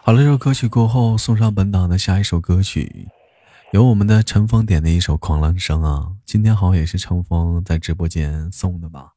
[0.04, 3.08] 好了，这首歌曲过后，送上本档的下一首歌曲，
[3.72, 6.14] 由我们的陈峰点的一首《狂浪声》啊。
[6.26, 9.12] 今天好像也是陈峰在直播间送的吧，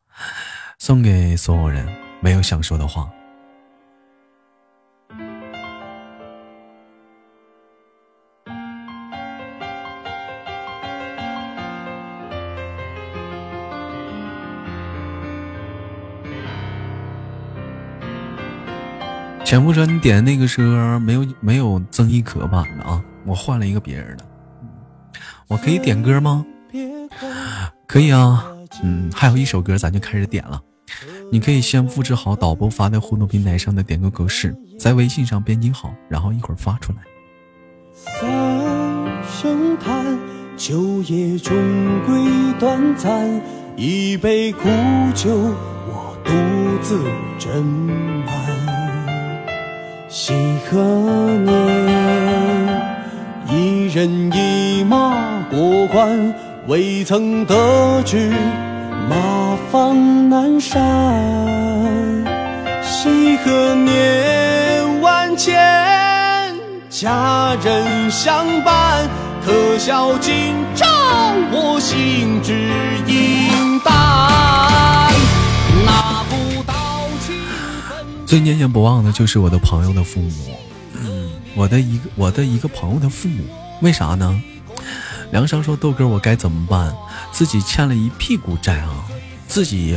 [0.79, 1.89] 送给所有人
[2.21, 3.11] 没有想说的话。
[19.55, 24.25] 前不说你点的那个歌没有没有曾轶可版的啊，我换了一个别人的。
[25.47, 26.45] 我可以点歌吗？
[27.87, 28.45] 可以啊，
[28.83, 30.61] 嗯，还有一首歌咱就开始点了。
[31.31, 36.99] 你可以先复制好导播发在互动平台上的点歌格式，在微信上编辑好，然后一会儿发出来。
[37.93, 38.29] 三
[39.23, 40.19] 声叹，
[40.57, 41.55] 秋夜终
[42.05, 42.25] 归
[42.59, 43.41] 短暂，
[43.77, 44.69] 一杯苦
[45.15, 45.31] 酒，
[45.87, 46.33] 我独
[46.83, 47.01] 自
[47.39, 48.14] 斟。
[50.17, 50.33] 几
[50.71, 50.79] 何
[51.45, 51.53] 年，
[53.51, 56.33] 一人一马过关，
[56.69, 58.31] 未曾得知
[59.11, 60.81] 马放南山。
[62.81, 65.53] 几何年，万千
[66.89, 69.09] 佳人相伴，
[69.45, 70.87] 可笑今朝
[71.51, 72.53] 我心只
[73.09, 73.93] 影单。
[75.85, 76.54] 那不
[78.27, 80.57] 最念念不忘的就是我的朋友的父母，
[80.95, 83.45] 嗯，我的一个我的一个朋友的父母，
[83.81, 84.43] 为啥呢？
[85.31, 86.95] 梁生说豆哥，我该怎么办？
[87.31, 89.05] 自己欠了一屁股债啊，
[89.47, 89.97] 自己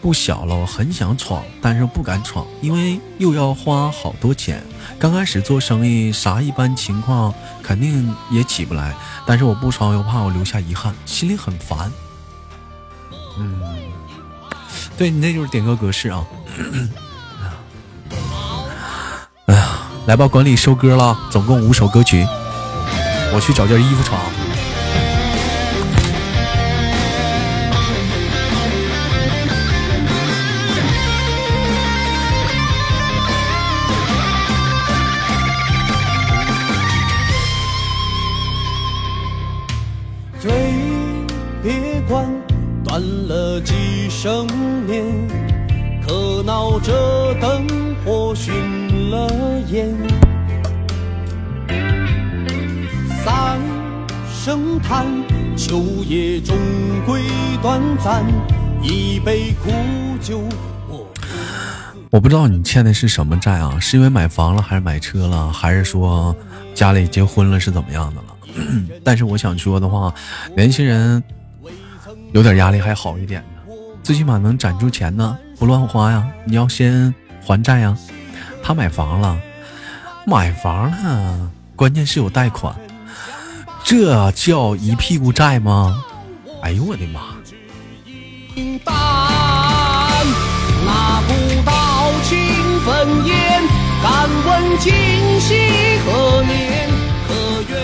[0.00, 4.62] 不小了，我很想闯，但是不敢闯，因为又要花好多钱。
[4.98, 8.94] 刚开始做生意，啥一般情况肯定也起不来，
[9.26, 11.90] 但是我不闯又怕我留下遗憾，心里很烦。
[13.38, 13.60] 嗯，
[14.96, 16.24] 对你那就是点歌格式啊。
[19.46, 19.66] 哎呀，
[20.06, 22.26] 来吧，管理收歌了，总共五首歌曲，
[23.34, 24.18] 我去找件衣服穿。
[49.74, 49.92] 了眼。
[53.24, 53.58] 三
[54.32, 55.06] 声叹，
[55.56, 56.56] 秋夜终
[57.04, 57.22] 归
[57.60, 58.24] 短暂，
[58.82, 59.72] 一杯苦
[60.20, 60.42] 酒。
[60.88, 61.06] 我
[62.10, 63.78] 我不知道你欠的是什么债啊？
[63.80, 66.36] 是因为买房了，还是买车了，还是说
[66.74, 68.26] 家里结婚了，是怎么样的了？
[69.02, 70.14] 但是我想说的话，
[70.56, 71.22] 年轻人
[72.32, 76.24] 有点压力还好一点呢，最起码能攒住钱呢，不乱花呀。
[76.44, 77.96] 你要先还债呀。
[78.62, 79.36] 他买房了，
[80.26, 82.74] 买房呢，关键是有贷款，
[83.84, 86.02] 这叫一屁股债吗？
[86.62, 87.20] 哎呦我的妈！
[88.82, 88.94] 淡，
[90.86, 92.38] 拿不到情
[92.80, 93.62] 分烟，
[94.02, 94.94] 敢问今
[95.40, 96.88] 夕何年？
[97.28, 97.34] 可
[97.68, 97.78] 愿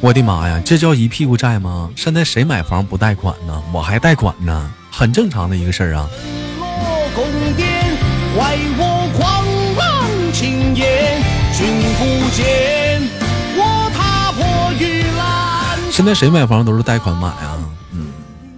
[0.00, 1.90] 我的妈呀，这叫一屁股债吗？
[1.94, 3.62] 现在谁买房不贷款呢？
[3.70, 6.08] 我还贷款呢，很正常的一个事儿啊。
[11.98, 13.02] 不见
[13.56, 15.78] 我踏破玉兰。
[15.90, 17.58] 现在谁买房都是贷款买啊，
[17.92, 18.12] 嗯，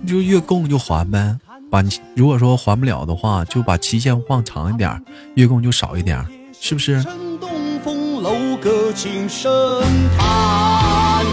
[0.07, 1.37] 就月供就还呗。
[1.71, 5.01] 把你如果说还不了的话，就把期限放长一点儿，
[5.35, 6.27] 月供就少一点儿，
[6.59, 7.05] 是不是？
[7.39, 7.51] 东
[7.85, 9.53] 风楼阁轻声
[10.17, 11.25] 叹，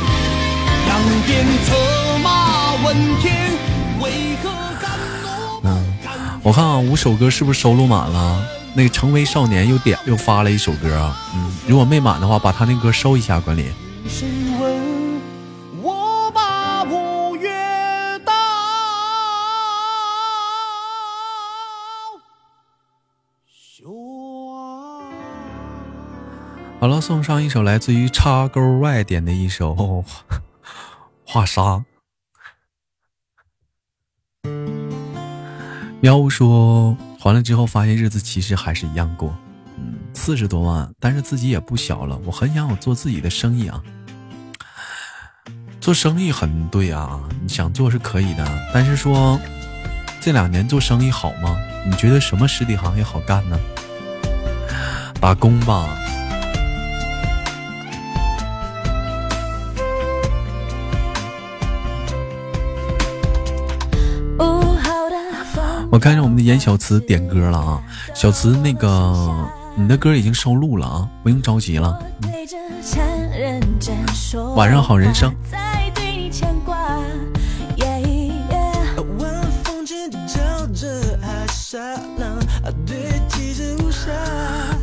[0.88, 1.74] 仰天策
[2.22, 3.52] 马问天，
[4.02, 4.50] 为何
[5.64, 5.98] 嗯，
[6.44, 8.46] 我看啊，五首歌是不是收录满了？
[8.78, 13.72] 那个成为少年又点又发了一首歌啊，嗯，如果没满的话，把他那歌收一下，管理。
[26.82, 29.72] 好了，送上一首来自于叉勾外点的一首
[31.26, 31.62] 《画沙》。
[36.02, 36.96] 喵呜说
[37.26, 39.36] 还了之后，发现日子其实还是一样过。
[39.80, 42.16] 嗯，四十多万，但是自己也不小了。
[42.24, 43.82] 我很想我做自己的生意啊。
[45.82, 49.40] 做生意很对啊，你想做是可以的，但是说
[50.22, 51.58] 这两年做生意好吗？
[51.90, 53.60] 你觉得什么实体行业好干呢？
[55.20, 55.98] 打工吧。
[65.96, 67.82] 我看见我们的严小慈点歌了啊，
[68.14, 69.34] 小慈那个
[69.78, 71.98] 你的歌已经收录了啊，不用着急了。
[74.58, 76.76] 晚上好人生在对你牵挂。
[77.78, 81.80] Yeah, yeah 晚风轻地照着海沙
[82.18, 82.46] 浪，
[82.86, 84.10] 对记着无暇。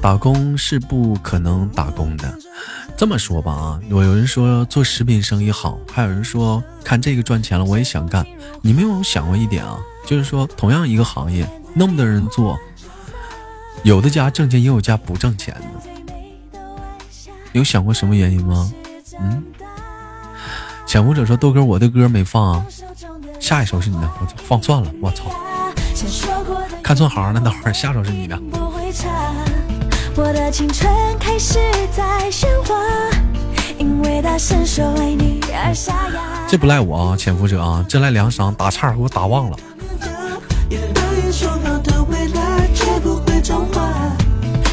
[0.01, 2.35] 打工是不可能打工的。
[2.97, 8.27] 这么说吧啊，有有人说做食品生意好，还有人说看这个赚钱了，我也想干。
[8.63, 9.79] 你们有没有想过一点啊？
[10.07, 12.59] 就是说，同样一个行业，那么多人做，
[13.83, 16.61] 有的家挣钱，也有家不挣钱的。
[17.53, 18.73] 有想过什么原因吗？
[19.21, 19.43] 嗯，
[20.87, 22.67] 潜伏者说豆哥，我的歌没放啊，
[23.39, 25.25] 下一首是你的，我操，放算了，我操，
[26.83, 28.39] 看错行了，等会儿下首是你的。
[30.15, 31.59] 我的青春开始
[31.91, 32.75] 在喧哗，
[33.79, 36.21] 因为大声说为你而沙哑。
[36.49, 39.57] 这不赖我啊，潜伏者啊，这赖梁商打岔给我打忘了。
[40.73, 43.93] 也答应说好的未来，绝不会重画。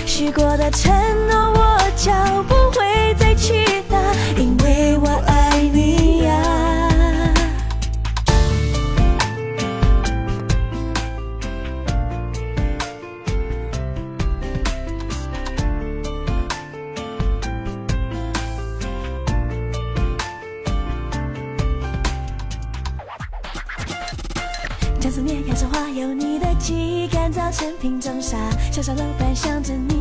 [0.06, 0.90] 许过的承
[1.28, 3.98] 诺，我将不会再去打，
[4.38, 5.39] 因为我爱
[26.00, 28.38] 有你的记忆干燥成瓶中沙，
[28.72, 30.00] 小小楼板想着你。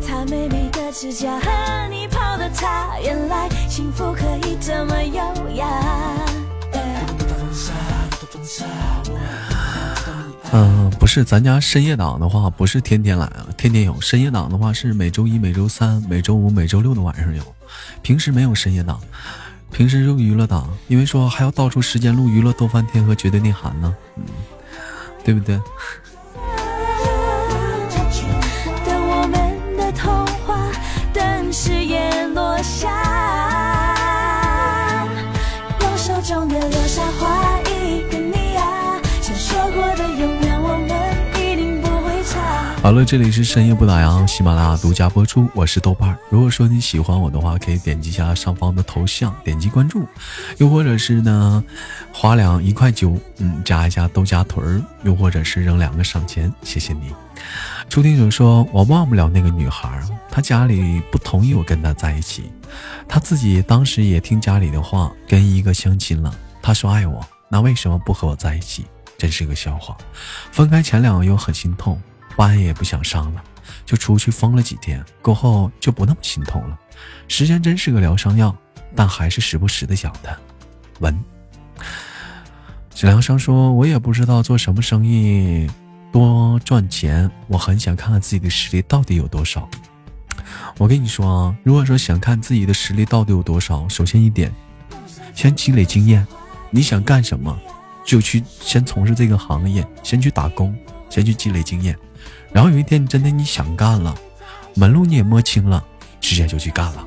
[0.00, 5.66] 擦的指甲和你泡的茶，原来幸福可以这么优雅。
[10.52, 14.00] 嗯、不是，咱家深夜档的话，不是天天来啊，天天有。
[14.00, 17.42] 深夜档的话是每周一、每周三、每周五、每周六的晚上有，
[18.00, 18.98] 平时没有深夜档。
[19.70, 24.24] 平时用娱乐党，因为说还要倒出时间录娱乐逗翻天和绝对内涵呢，嗯，
[25.24, 25.60] 对不对？
[42.90, 46.18] 好了，这里是深夜不打烊，喜马拉雅独家播出，我是豆瓣儿。
[46.28, 50.04] 如果说你喜欢我的话，可以点击一下上方的头像，点击关注，
[50.58, 51.62] 又或者是呢，
[52.12, 57.14] 花两一块九，嗯，加一下豆荚屯儿，又或者是扔两个赏钱，谢谢你。
[57.88, 62.50] 初听者说，我忘不了那个女孩，她家里不同意我跟她在一起，
[63.06, 66.34] 她自己当时也听家里的话，跟一个相亲了。
[66.60, 68.84] 她说爱我，那为什么不和我在一起？
[69.16, 69.96] 真是个笑话。
[70.50, 72.00] 分开前两个月很心痛，
[72.36, 73.42] 班也不想上了，
[73.84, 76.78] 就出去疯了几天，过后就不那么心痛了。
[77.28, 78.54] 时间真是个疗伤药，
[78.94, 80.36] 但还是时不时的想他。
[81.00, 81.18] 文，
[82.94, 85.70] 史良生说：“我也不知道做什么生意
[86.12, 89.68] 多赚钱，我很想看看自己的实力到底有多少。”
[90.78, 94.52] 我跟你说啊，如果说想看自己的实力到底有多少，首先一点，
[95.34, 96.26] 先积累经验。
[96.70, 97.58] 你想干什么，
[98.04, 100.76] 就去先从事这个行业，先去打工，
[101.08, 101.98] 先去积累经验。
[102.60, 104.14] 然后有一天你真的你想干了，
[104.74, 105.82] 门路你也摸清了，
[106.20, 107.06] 直接就去干了。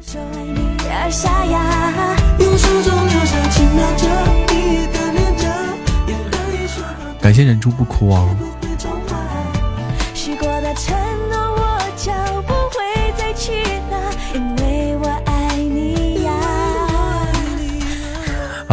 [7.21, 8.27] 感谢忍住不哭啊！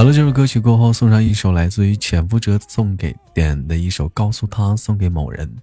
[0.01, 5.59] 好了，这首歌曲过后送上一首来自于潜伏者送给点的一首《告诉他》，送给某人。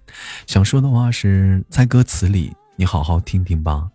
[0.46, 3.90] 想说的话是在歌词里，你好好听听吧。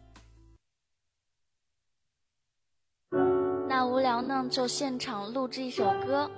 [3.70, 6.30] 那无聊呢，就现场录制一首歌，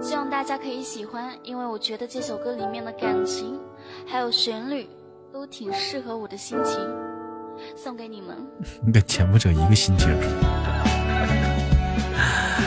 [0.00, 3.60] 希望大家可以喜欢，因为我觉得这首歌里面的感情
[4.06, 4.88] 还有旋律
[5.30, 6.78] 都挺适合我的心情，
[7.76, 8.34] 送给你们。
[8.82, 10.08] 你跟潜伏者一个心情。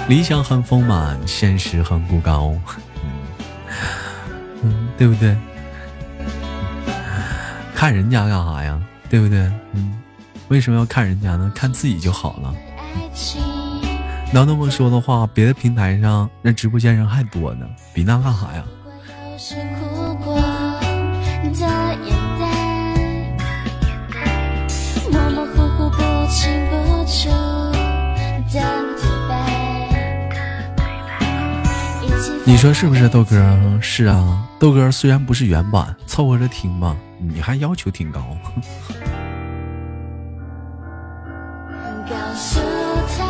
[0.10, 2.52] 理想很丰满，现实很骨高。
[4.64, 5.38] 嗯，对不对？
[7.76, 8.82] 看人家干啥呀？
[9.08, 9.40] 对不对？
[9.74, 9.96] 嗯，
[10.48, 11.52] 为什么要看人家呢？
[11.54, 12.52] 看自己就好了。
[12.96, 13.02] 你
[13.38, 18.66] 要，那那么说的话，别的平台上那直播间人还多呢，比那干啥呀？
[32.46, 33.80] 你说是不是，豆哥？
[33.82, 38.20] 是啊，豆哥虽然不是原版，凑合着听吧，你还要求挺高。
[42.10, 42.60] 告诉
[43.16, 43.24] 他，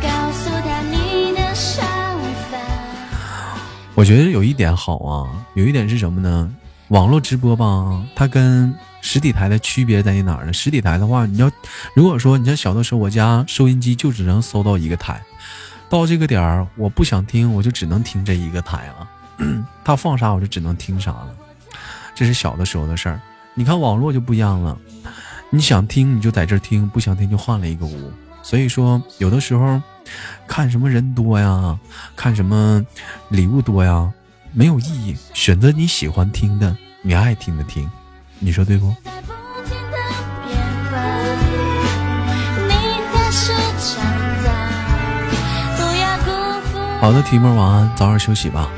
[0.00, 1.84] 告诉他你的想
[2.50, 2.58] 法。
[3.94, 6.50] 我觉得有一点好啊，有一点是什么呢？
[6.88, 10.52] 网络直播吧，它跟实体台的区别在于哪儿呢？
[10.52, 11.50] 实体台的话，你要
[11.94, 15.20] 如果说你像小的时候，我家收音机就只能搜到一个台，
[15.94, 19.08] 到这个点儿我不想听，我就只能听这一个台了。
[19.84, 21.28] 他放啥我就只能听啥了，
[22.16, 23.20] 这是小的时候的事儿。
[23.54, 24.76] 你看网络就不一样了，
[25.50, 28.12] 你想听你就在这听，不想听就换了一个屋。
[28.42, 29.80] 所以说，有的时候
[30.48, 31.78] 看什么人多呀，
[32.16, 32.84] 看什么
[33.28, 34.12] 礼物多呀，
[34.52, 35.16] 没有意义。
[35.32, 37.88] 选择你喜欢听的，你爱听的听，
[38.40, 38.92] 你说对不？
[47.04, 48.70] 好的，提莫晚安，早点休息吧。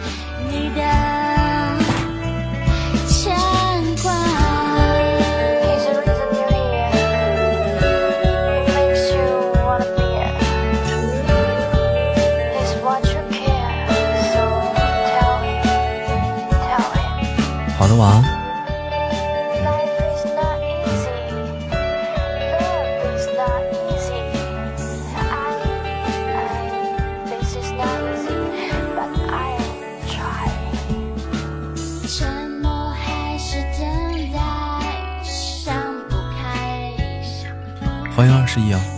[17.78, 18.35] 好的牵挂。
[38.16, 38.95] 欢迎二十一啊。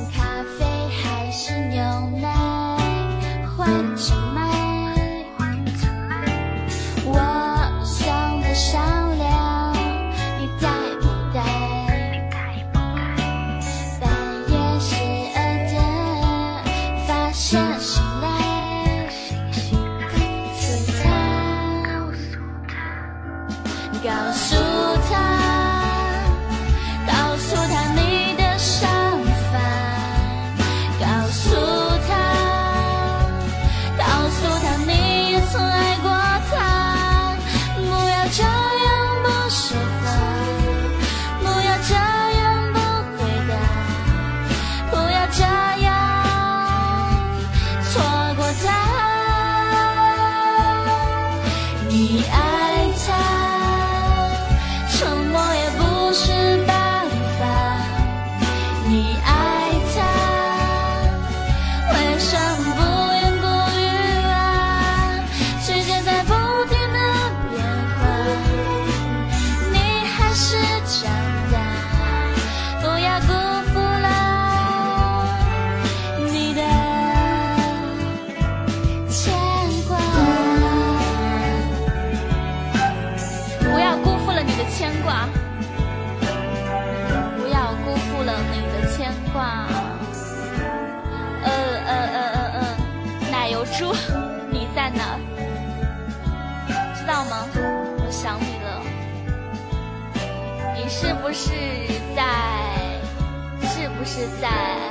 [104.19, 104.91] 是在？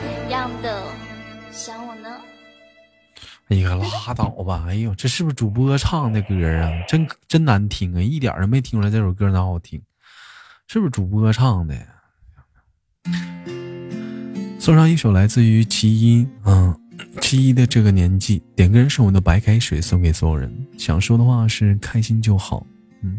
[0.00, 0.80] 怎样的
[1.50, 2.08] 想我呢？
[3.48, 4.64] 哎呀，拉倒吧！
[4.68, 6.70] 哎呦，这是不是主播唱的歌啊？
[6.86, 9.82] 真真难听啊，一点都没听出来这首歌哪好听。
[10.68, 11.74] 是不是主播唱的？
[14.60, 16.78] 送上一首来自于七一，嗯，
[17.20, 20.48] 七一的这个年纪，点歌人是我们的白开水，送给所有人。
[20.78, 22.64] 想说的话是开心就好，
[23.02, 23.18] 嗯。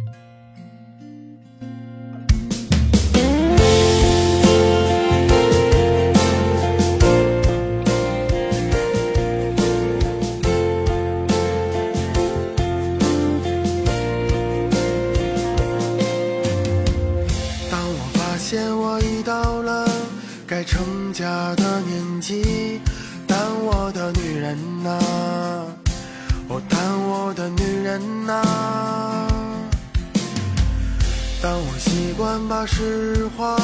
[32.30, 33.58] 习惯把实话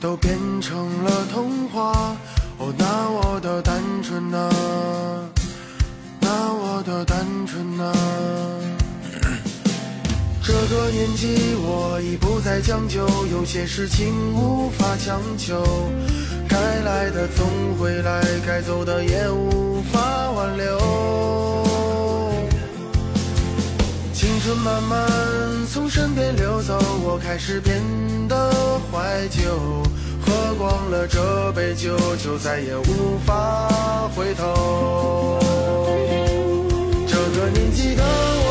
[0.00, 2.16] 都变成了童话，
[2.56, 4.48] 哦，那我的单纯呐，
[6.18, 7.92] 那我的单纯呐，
[10.42, 15.62] 这个年纪我已不再将就，有些事情无法强求。
[16.48, 17.46] 该来的总
[17.78, 20.78] 会来，该走的也无法挽留。
[24.14, 25.06] 青春慢慢
[25.70, 27.82] 从身边溜走，我开始变
[28.26, 28.50] 得
[28.90, 29.40] 怀旧。
[30.24, 33.68] 喝光了这杯酒，就再也无法
[34.16, 35.38] 回头。
[37.06, 38.47] 这个年纪的我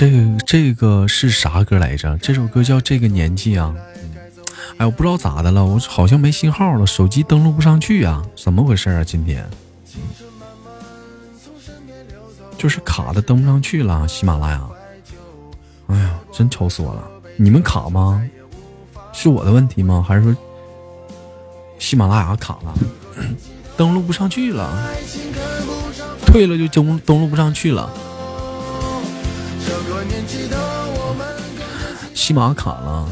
[0.00, 2.16] 这个这个是啥歌来着？
[2.22, 3.76] 这首歌叫《这个年纪》啊。
[4.78, 9.04] 哎，我不知道咋的了，我好像没信号了，手机登录不上去啊，怎么回事啊？
[9.04, 9.46] 今天
[12.56, 14.66] 就是卡的登不上去了，喜马拉雅。
[15.88, 17.04] 哎呀，真愁死我了！
[17.36, 18.26] 你们卡吗？
[19.12, 20.02] 是我的问题吗？
[20.08, 20.34] 还是说
[21.78, 22.74] 喜马拉雅卡了，
[23.76, 24.82] 登录不上去了？
[26.24, 27.92] 退了就登登录不上去了。
[32.14, 33.08] 喜马卡了。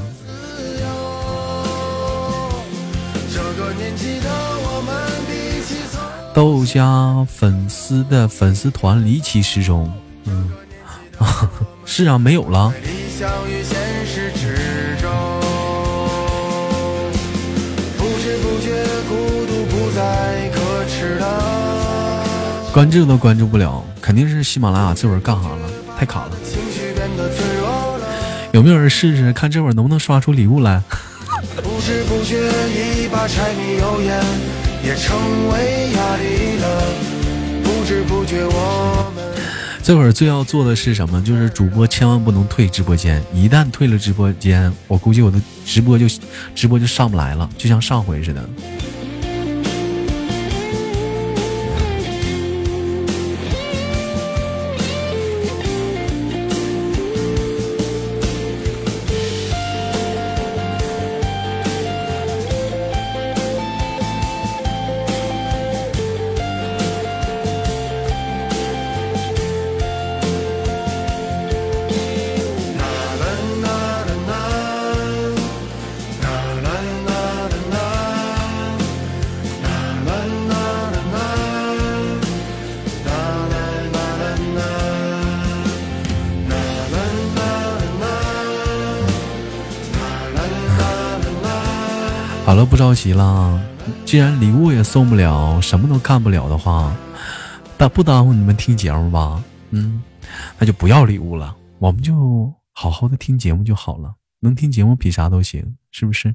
[6.35, 9.93] 豆家粉丝的粉丝团离奇失踪，
[10.25, 10.51] 嗯，
[11.85, 12.73] 是啊，没有了。
[22.73, 25.69] 关注都关注不了，肯定是喜马拉雅这会儿干啥了？
[25.99, 26.31] 太卡了。
[28.53, 30.83] 有没有人试试看这会儿能不能刷出礼物来？
[31.57, 32.37] 不知不觉，
[32.75, 34.21] 一把柴米油盐
[34.83, 35.17] 也成
[35.51, 36.83] 为压力了。
[37.63, 39.25] 不知不觉，我们
[39.83, 41.23] 这会儿最要做的是什么？
[41.23, 46.07] 就是主播千万不能退直播间，一旦退了直播间，我估计我的直播就
[46.55, 48.49] 直播就上不来了，就像上回似的。
[93.09, 93.59] 急了。
[94.05, 96.95] 既然礼物也送不了，什么都干不了的话，
[97.79, 99.43] 耽不耽误你们听节目吧？
[99.71, 100.03] 嗯，
[100.59, 106.35] 那就不要礼物了，我们就好好的听节目就好了，能听节目比啥都行，是不是？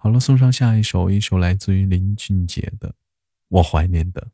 [0.00, 2.88] 好了，送上下一首，一首来自于林俊杰的
[3.48, 4.26] 《我怀念的》。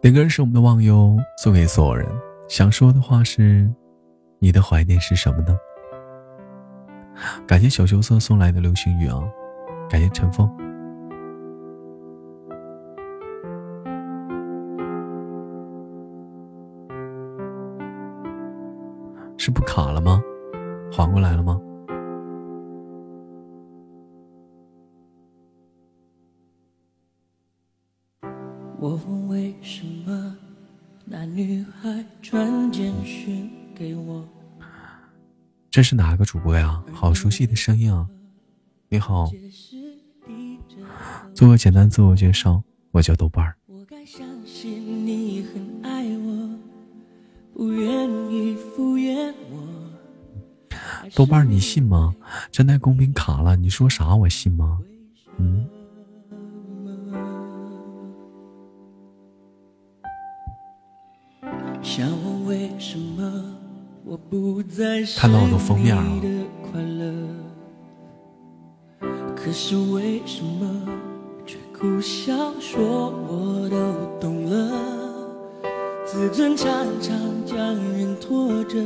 [0.00, 2.08] 点歌是我们的忘忧，送给所有人。
[2.48, 3.70] 想说的话是：
[4.38, 5.54] 你的怀念是什么呢？
[7.46, 9.20] 感谢小羞涩送来的流星雨啊，
[9.88, 10.48] 感谢陈峰。
[19.38, 20.20] 是不卡了吗？
[20.92, 21.60] 缓过来了吗？
[28.78, 30.36] 我问为什么
[31.04, 34.26] 那女孩传简讯给我？
[35.70, 36.82] 这是哪个主播呀？
[36.92, 38.08] 好熟悉的声音啊！
[38.88, 39.26] 你好，
[41.36, 42.62] 做个简单自我介绍，
[42.92, 43.54] 我叫豆瓣儿。
[43.66, 46.48] 我该相信你很爱我，
[47.52, 49.58] 不愿意敷衍我。
[51.14, 52.16] 豆瓣儿，你信吗？
[52.50, 54.78] 真在公屏卡了，你说啥我信吗？
[55.36, 55.66] 嗯。
[61.82, 63.44] 想问为什么
[64.06, 66.02] 我不再是看到我的封面了？
[69.36, 71.05] 可是为什么却
[71.78, 73.76] 苦笑说我都
[74.18, 74.72] 懂了？
[76.06, 76.66] 自尊常
[77.02, 77.14] 常
[77.44, 78.78] 将人拖着，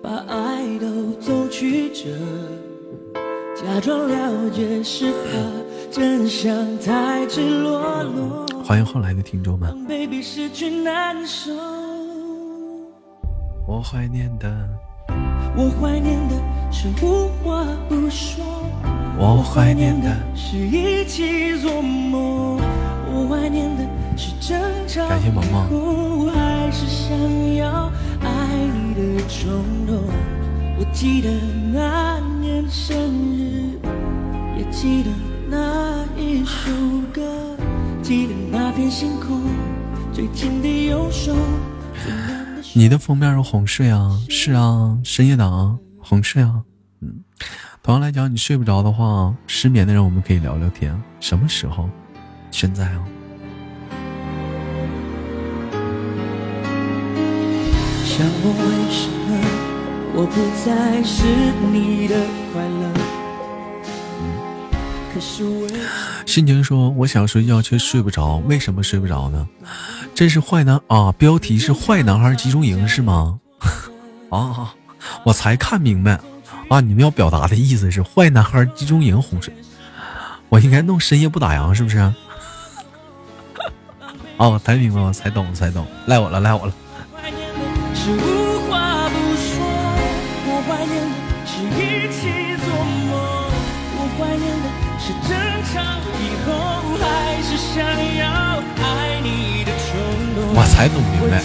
[0.00, 2.08] 把爱都走曲折，
[3.56, 5.18] 假装了解是怕
[5.90, 8.46] 真相太赤裸裸。
[8.62, 11.52] 欢迎后来的听众们，baby 失去难受。
[13.66, 14.48] 我怀念的，
[15.56, 16.36] 我怀念的
[16.70, 18.35] 是无话不说，
[19.18, 22.60] 我怀念的，是一起做梦，
[23.10, 23.82] 我怀念的
[24.16, 27.90] 是争吵感谢萌萌还是想要
[28.20, 28.28] 爱
[28.84, 30.02] 你的冲动。
[30.78, 31.30] 我记得
[31.72, 32.94] 那年生
[33.34, 33.78] 日，
[34.58, 35.10] 也记得
[35.48, 36.70] 那一首
[37.10, 37.22] 歌，
[38.02, 39.40] 记得那片星空，
[40.12, 41.34] 最紧的右手。
[42.86, 44.10] 的封面是哄睡啊？
[44.28, 46.62] 是啊，深夜党哄睡啊。
[47.86, 51.00] 嗯，同样来讲，你睡不着的话，失眠的人我们可以聊聊天。
[51.20, 51.88] 什么时候？
[52.50, 53.04] 现在啊。
[58.04, 59.38] 想问为什么
[60.14, 60.34] 我不
[60.64, 61.22] 再是
[61.70, 62.16] 你的
[62.52, 62.92] 快乐？
[65.14, 65.68] 可是为
[66.26, 69.46] 心情说：“我想睡觉却睡不着，为什么睡不着呢？
[70.12, 71.12] 这是坏男啊！
[71.12, 73.38] 标题是坏男孩集中营是吗？
[74.30, 74.74] 啊，
[75.24, 76.18] 我才看明白
[76.68, 76.80] 啊！
[76.80, 79.54] 你们要表达的意思是坏男孩集中营洪水，
[80.48, 81.98] 我应该弄深夜不打烊是不是？
[84.36, 86.72] 哦，我才明白，我才懂，才懂，赖我了，赖我了。
[100.58, 101.38] 我才弄明白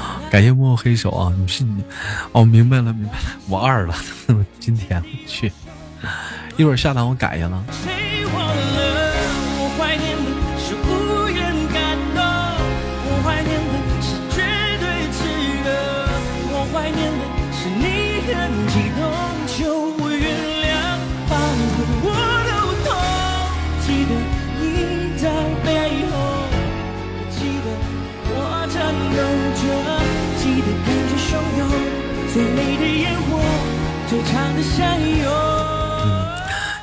[0.31, 1.33] 感谢幕后黑手啊！
[1.37, 1.83] 你是你
[2.31, 3.93] 哦，明白了，明白了，我二了，
[4.61, 5.51] 今天我去，
[6.55, 7.49] 一会儿下单我改一下。
[7.49, 7.61] 了？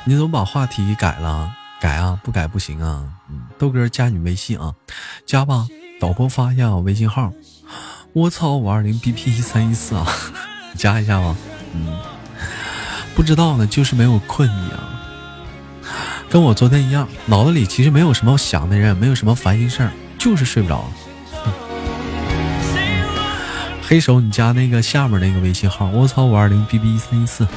[0.09, 1.53] 你怎么把话题改了？
[1.79, 3.03] 改啊，不改不行啊！
[3.29, 4.73] 嗯，豆哥加你微信啊，
[5.23, 5.67] 加吧。
[6.01, 7.31] 导播发一下我微信号，
[8.13, 10.07] 我操五二零 bp 一三一四啊，
[10.75, 11.35] 加一下吧。
[11.75, 11.95] 嗯，
[13.15, 14.99] 不知道呢，就是没有困意啊，
[16.27, 20.89] 跟我昨天一样，脑子里其实没有什么想的人，没有什么烦心事儿，就是睡不着。
[23.87, 27.47] 黑手，你加那个下面那个微信号，我操五二零 bb 一三一四。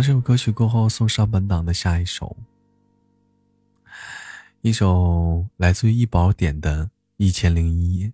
[0.00, 2.36] 这首歌曲过后，送上本档的下一首，
[4.60, 6.84] 一首来自于一宝点的
[7.16, 8.12] 《一千零一夜》，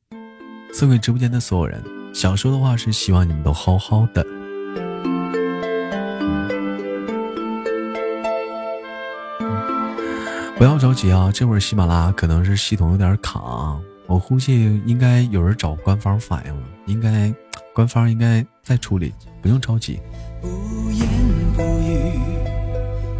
[0.75, 1.85] 送给直播间的所有人。
[2.15, 4.25] 想说的话是希望你们都好好的，
[10.57, 11.31] 不要着急啊！
[11.33, 17.33] 这会儿喜马拉雅可能是系统有点卡，我估计应该有人找官方反映了，应该
[17.75, 19.13] 官方应该在处理，
[19.43, 20.01] 不用着急。
[20.45, 21.09] 不言
[21.57, 22.21] 不语，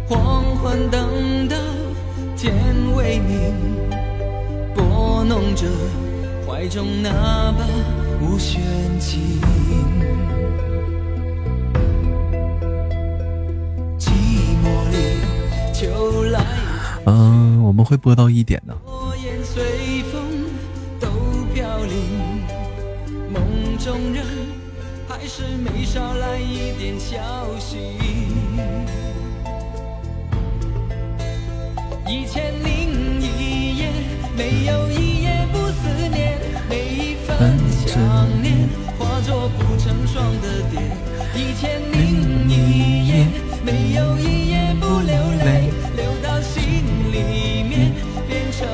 [0.07, 1.55] 黄昏等到
[2.37, 2.53] 天
[2.95, 3.51] 微明，
[4.75, 5.65] 拨弄着
[6.45, 7.65] 怀中那把
[8.21, 8.61] 无弦
[8.99, 9.41] 琴。
[13.97, 14.11] 寂
[14.61, 16.45] 寞里，秋来。
[17.07, 18.77] 嗯，我们会播到一点的。
[18.85, 20.21] 火焰随风
[20.99, 21.07] 都
[21.55, 21.95] 飘零，
[23.33, 23.41] 梦
[23.79, 24.23] 中人。
[25.17, 27.17] 还是没捎来一点消
[27.57, 27.77] 息。
[32.05, 33.89] 一千零一夜，
[34.35, 36.37] 没有一夜不思念，
[36.69, 37.57] 每一份
[37.87, 37.97] 想
[38.41, 38.67] 念
[38.99, 40.81] 化作不成双的蝶。
[41.33, 43.27] 一千零一夜，
[43.63, 47.93] 没有一夜不流泪，流到心里面
[48.27, 48.67] 变成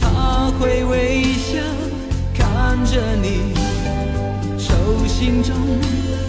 [0.00, 1.58] 他会微笑
[2.34, 3.54] 看着你，
[4.58, 4.74] 手
[5.06, 5.54] 心中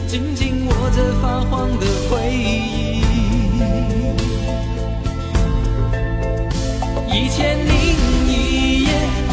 [0.08, 3.02] 紧紧握着发黄的回忆。
[7.12, 7.74] 一千零
[8.28, 8.90] 一夜，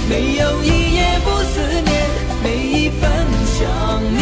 [0.09, 1.95] 没有一夜不思念，
[2.43, 3.03] 每一份
[3.47, 3.59] 想
[4.13, 4.19] 念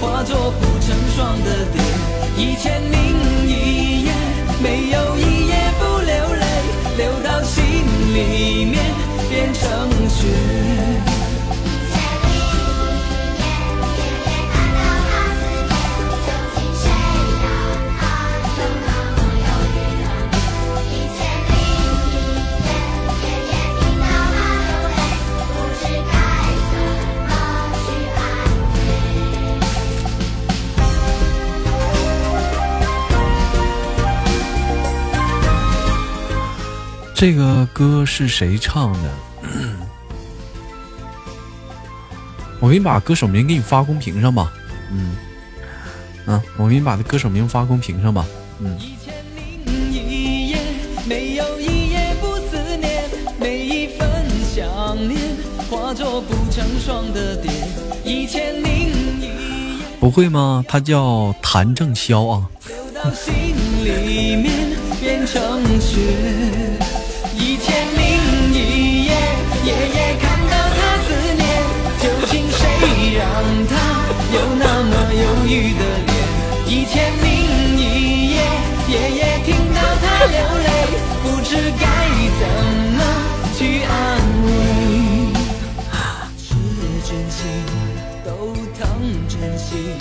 [0.00, 1.80] 化作不成双的蝶。
[2.36, 3.43] 一千零
[9.44, 10.26] 变成雪。
[37.14, 39.33] 这个歌是谁唱的？
[42.64, 44.50] 我给你把歌手名给你发公屏上吧。
[44.90, 45.14] 嗯，
[46.24, 48.24] 啊，我给你把这歌手名发公屏上吧。
[48.58, 48.74] 嗯。
[60.00, 60.64] 不会吗？
[60.66, 62.48] 他叫谭正宵啊。
[64.06, 64.36] 一
[75.54, 76.12] 么忧郁的脸？
[76.66, 77.26] 一千零
[77.78, 78.36] 一夜，
[78.88, 80.68] 夜夜听到他流泪，
[81.22, 81.84] 不知该
[82.40, 82.42] 怎
[82.96, 82.98] 么
[83.56, 83.92] 去安
[84.44, 84.48] 慰。
[86.36, 86.44] 是
[87.06, 87.38] 真心
[88.24, 88.28] 都
[88.78, 88.82] 疼
[89.28, 89.96] 真心，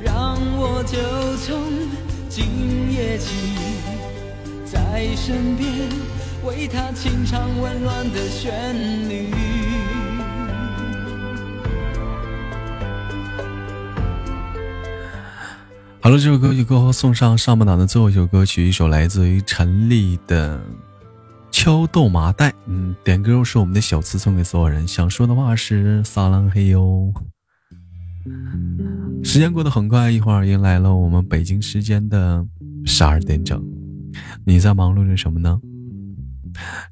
[0.00, 0.96] 让我就
[1.38, 1.48] 从
[2.28, 3.26] 今夜起
[4.64, 5.66] 在身边。
[6.44, 9.45] 为他轻唱温暖的旋律。
[16.06, 20.56] 好了，这首歌曲过后，送上上半档的最后一首歌曲，一首来自于陈粒的
[21.50, 22.50] 《敲豆麻袋》。
[22.66, 24.86] 嗯，点歌是我们的小词送给所有人。
[24.86, 27.12] 想说的话是撒浪嘿哟。
[29.24, 32.46] 时间过得很快，一会儿迎来了我们北京时间的
[32.84, 33.60] 十二点整。
[34.44, 35.60] 你在忙碌着什么呢？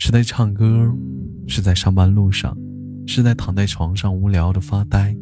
[0.00, 0.92] 是在唱歌，
[1.46, 2.58] 是在上班路上，
[3.06, 5.14] 是在躺在床上无聊的发呆，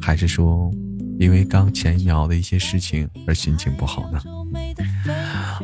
[0.00, 0.74] 还是说
[1.18, 4.20] 因为刚前一秒的一些事情而心情不好呢？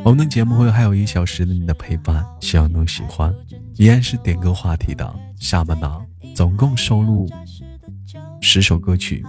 [0.04, 3.34] 我们的节目会还有一小时的你的陪伴，希望能喜欢。
[3.76, 7.28] 依然是点歌话题的下半档，总共收录
[8.40, 9.24] 十首歌曲，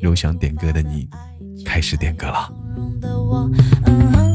[0.00, 1.08] 有想点歌的你，
[1.64, 2.52] 开始点歌了。
[3.00, 4.28] 长路漫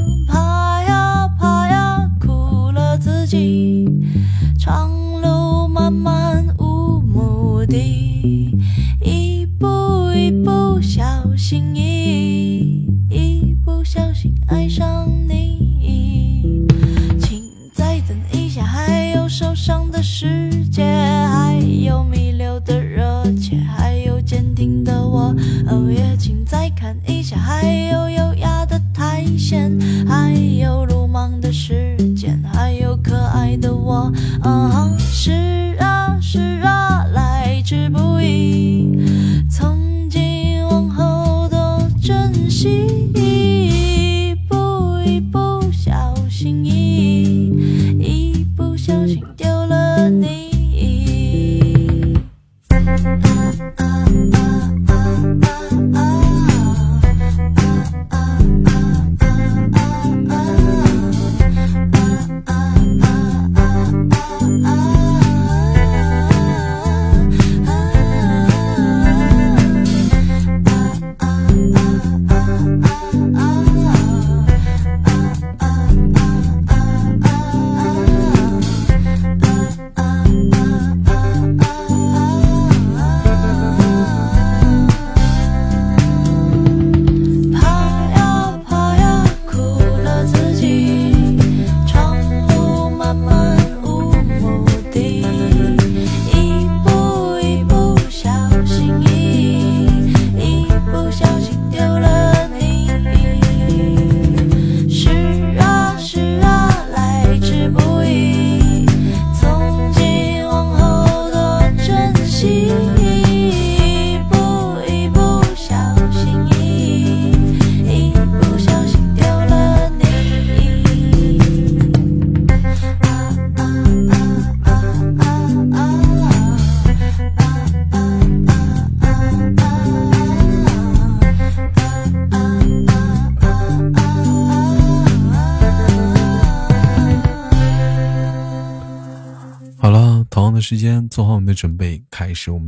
[19.36, 25.36] 受伤的世界，还有弥留的热切，还有坚定的我。
[25.66, 29.76] 哦，也请再看一下，还有优雅的苔藓，
[30.08, 34.14] 还有鲁莽的时间，还有可爱的我。
[34.44, 35.53] 嗯，是。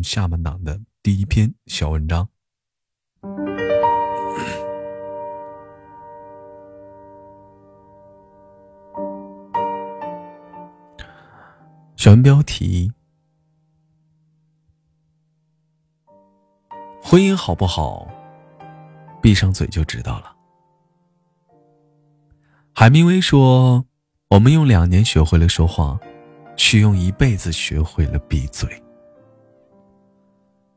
[0.06, 2.30] 下半档的第一篇小文章。
[11.96, 12.92] 小文标题：
[17.02, 18.08] 婚姻好不好？
[19.24, 20.36] 闭上嘴就知道了。
[22.76, 23.84] 海明威说
[24.30, 26.00] ：“我们用两年学会了说话，
[26.56, 28.70] 却用一辈子学会了闭嘴。”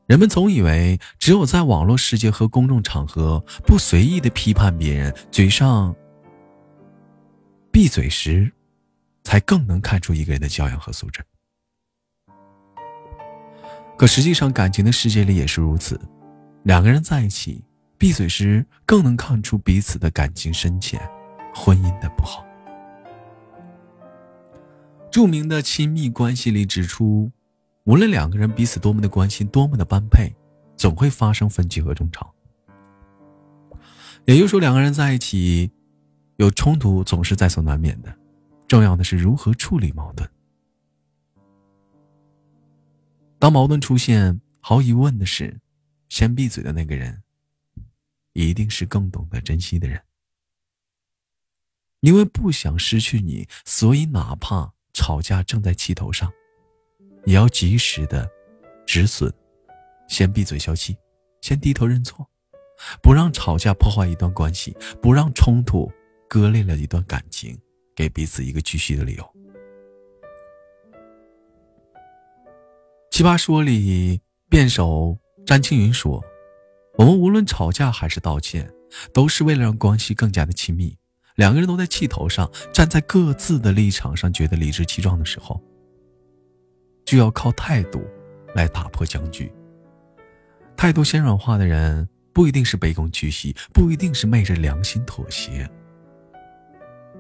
[0.09, 5.95] 人们总以为只有在网络世界和公众场合不随意的批判别人，嘴上
[7.71, 8.53] 闭嘴时。
[9.25, 11.23] 才更能看出一个人的教养和素质。
[13.99, 16.01] 可实际上，感情的世界里也是如此。
[16.63, 17.63] 两个人在一起
[17.99, 20.99] 闭嘴时，更能看出彼此的感情深浅，
[21.55, 22.43] 婚姻的不好。
[25.11, 27.31] 著名的亲密关系里指出，
[27.89, 30.31] 无论两个人彼此多么的关心，多么的般配，
[30.77, 32.35] 总会发生分歧和争吵。
[34.27, 35.73] 也就是说，两个人在一起
[36.37, 38.15] 有冲突，总是在所难免的。
[38.67, 40.29] 重要的是如何处理矛盾。
[43.39, 45.59] 当矛盾出现，毫无疑问的是，
[46.11, 47.23] 先闭嘴的那个人，
[48.35, 49.99] 一定是更懂得珍惜的人。
[52.01, 56.31] 因为不想失去你，所以哪怕吵架正在气头上，
[57.25, 58.29] 也要及时的
[58.87, 59.33] 止损，
[60.09, 60.97] 先闭嘴消气，
[61.41, 62.29] 先低头认错，
[63.03, 65.91] 不让吵架破坏一段关系，不让冲突
[66.29, 67.59] 割裂了一段感情。
[67.97, 69.35] 给彼此一个继续的理由。
[73.11, 76.25] 奇葩说里，辩手詹青云说
[76.97, 78.73] ：“我们无论吵架还是道歉，
[79.13, 80.97] 都是为了让关系更加的亲密。
[81.35, 85.61] 两个人都在气头上，站在各自的立场上，觉得理直气壮的时候，
[87.09, 88.07] 就要靠态度
[88.55, 89.51] 来打破僵局。
[90.77, 95.67] 态度先软化的人，不一定是卑躬屈膝，不一定是昧着良心妥协。”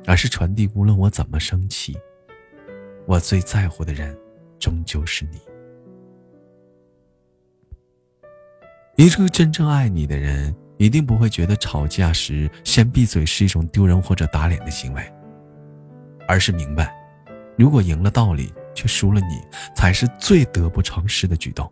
[0.06, 1.96] 而是传递，无论我怎么生气，
[3.06, 4.14] 我最在乎的人，
[4.58, 5.40] 终究是你。
[9.02, 15.02] 一个真正爱你的人，一定不会觉得吵架时先闭嘴是一种丢人或者打脸的行为，
[16.26, 16.94] 而是明白，
[17.56, 19.42] 如果赢了道理，却输了你，
[19.74, 21.68] 才是最得不偿失的举动。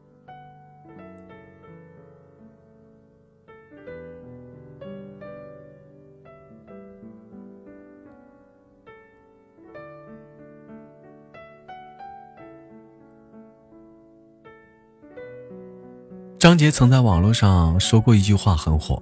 [16.36, 19.00] 张杰曾在网络上说过一句话很火：“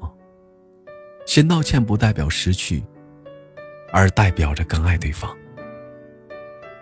[1.27, 2.85] 先道歉不代表失去，
[3.93, 5.35] 而代表着更爱对方。”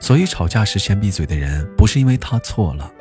[0.03, 2.93] 所以吵架时先闭嘴的人，不是因为他错了，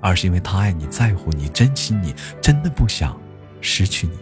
[0.00, 3.20] 而是因为他爱你、在乎你、珍惜你，真的不想
[3.60, 4.12] 失去你。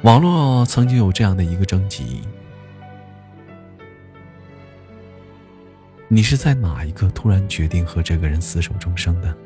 [0.00, 2.22] 网络曾经有这样的一个征集。
[6.08, 9.36] 你是在哪一刻突然决定和这个人厮守终生的？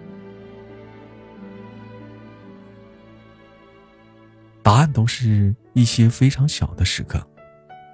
[4.67, 7.25] 答案都是一些非常小的时刻。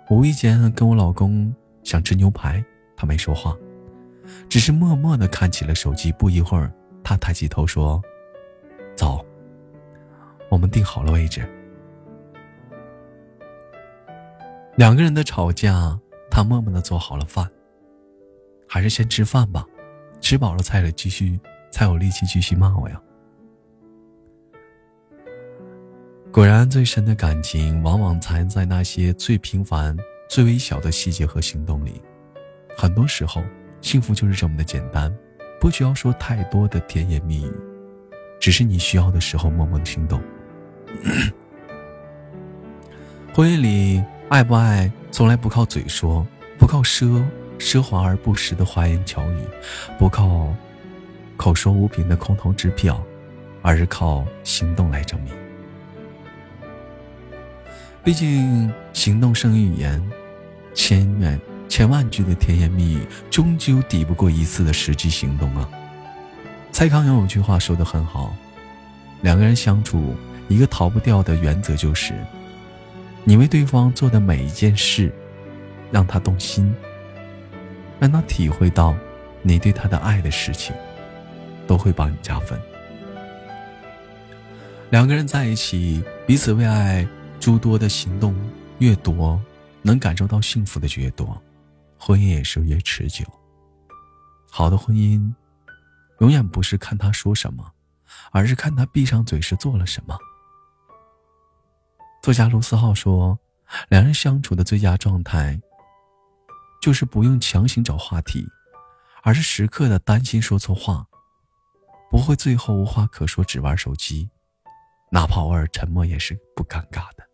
[0.08, 1.54] 无意间跟我老公
[1.84, 2.64] 想吃牛排，
[2.96, 3.54] 他没说话，
[4.48, 6.10] 只是默默的看起了手机。
[6.12, 6.72] 不一会儿，
[7.04, 8.00] 他抬起头说
[8.96, 9.22] ：“走，
[10.48, 11.46] 我们定好了位置。”
[14.76, 16.00] 两个人的吵架，
[16.30, 17.46] 他默默的做好了饭。
[18.66, 19.66] 还是先吃饭吧，
[20.22, 21.38] 吃饱了才得继续，
[21.70, 22.98] 才有力气继续骂我呀。
[26.32, 29.94] 果然，最深的感情往往藏在那些最平凡、
[30.30, 32.00] 最微小的细节和行动里。
[32.74, 33.44] 很多时候，
[33.82, 35.14] 幸福就是这么的简单，
[35.60, 37.52] 不需要说太多的甜言蜜语，
[38.40, 40.22] 只是你需要的时候默默的行动。
[43.34, 46.26] 婚姻里，爱不爱从来不靠嘴说，
[46.58, 47.22] 不靠奢。
[47.58, 49.44] 奢华而不实的花言巧语，
[49.96, 50.52] 不靠
[51.36, 53.00] 口说无凭的空头支票，
[53.60, 55.32] 而是靠行动来证明。
[58.04, 60.02] 毕竟行动胜于语言，
[60.74, 65.68] 千万千万句的甜言蜜语，终究抵不过一次的实际行动啊！
[66.72, 68.34] 蔡康永有句话说的很好：
[69.20, 70.16] 两个人相处，
[70.48, 72.12] 一个逃不掉的原则就是，
[73.22, 75.12] 你为对方做的每一件事，
[75.92, 76.74] 让他动心。
[78.00, 78.96] 让他体会到
[79.42, 80.74] 你对他的爱的事情，
[81.68, 82.60] 都会帮你加分。
[84.90, 87.06] 两个人在一起，彼此为爱
[87.42, 88.36] 诸多的行动
[88.78, 89.42] 越多，
[89.82, 91.42] 能感受到幸福的就越多，
[91.98, 93.24] 婚姻也是越持久。
[94.48, 95.34] 好的婚姻，
[96.20, 97.72] 永远不是看他说什么，
[98.30, 100.16] 而是看他闭上嘴时做了什么。
[102.22, 103.36] 作家卢思浩说
[103.90, 105.60] ：“两人相处的最佳状态，
[106.80, 108.46] 就是不用强行找话题，
[109.24, 111.04] 而是时刻的担心说错话，
[112.08, 114.30] 不会最后无话可说只玩手机，
[115.10, 117.28] 哪怕偶尔沉默也是不尴尬的。”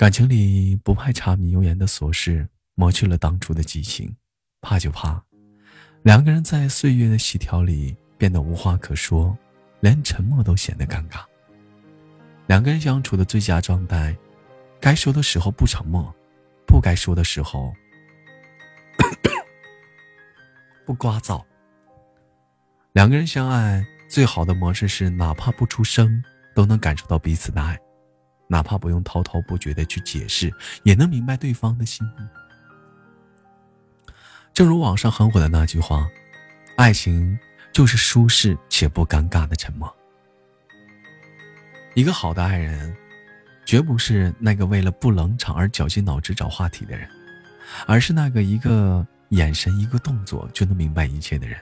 [0.00, 4.16] 感情里不怕柴米油盐的琐事磨去了当初的激情，
[4.62, 5.22] 怕就怕
[6.04, 9.36] 两个人在岁月的细条里变得无话可说，
[9.80, 11.22] 连沉默都显得尴尬。
[12.46, 14.16] 两个人相处的最佳状态，
[14.80, 16.10] 该说的时候不沉默，
[16.66, 17.70] 不该说的时候
[20.86, 21.44] 不聒噪。
[22.92, 26.24] 两个人相爱最好的模式是，哪怕不出声，
[26.54, 27.78] 都能感受到彼此的爱。
[28.50, 30.52] 哪怕不用滔滔不绝的去解释，
[30.82, 34.10] 也能明白对方的心意。
[34.52, 36.08] 正如网上很火的那句话
[36.76, 37.38] ：“爱情
[37.72, 39.96] 就是舒适且不尴尬的沉默。”
[41.94, 42.92] 一个好的爱人，
[43.64, 47.08] 绝不是那个为了不冷场而绞尽脑汁找话题的人，
[47.86, 51.56] 而是那个一个眼神、一个动作就能明白一切的人。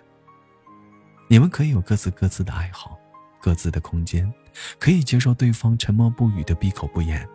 [1.29, 2.99] 你们可以有各自各自的爱好，
[3.43, 4.33] 各自的空间。
[4.79, 7.29] 可以接受对方沉默不语的闭口不言，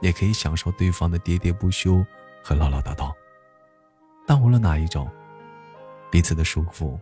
[0.00, 2.04] 也可以享受对方的喋喋不休
[2.42, 3.12] 和唠唠叨叨。
[4.26, 5.10] 但无论哪一种，
[6.10, 7.00] 彼此的舒服，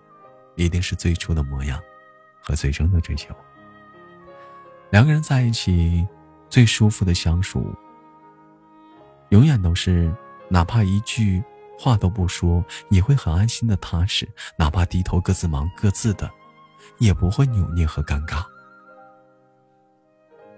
[0.56, 1.80] 一定是最初的模样
[2.42, 3.34] 和最终的追求。
[4.90, 6.06] 两个人在一起，
[6.48, 7.72] 最舒服的相处，
[9.28, 10.12] 永远都是
[10.48, 11.42] 哪怕一句
[11.78, 14.26] 话都不说，也会很安心的踏实；
[14.56, 16.28] 哪怕低头各自忙各自的，
[16.98, 18.44] 也不会扭捏和尴尬。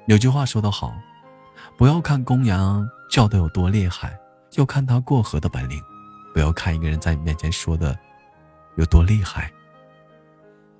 [0.07, 0.93] 有句话说得好，
[1.79, 4.19] 不要看公羊叫的有多厉害，
[4.57, 5.79] 要看他过河的本领；
[6.35, 7.97] 不要看一个人在你面前说的
[8.77, 9.51] 有多厉害，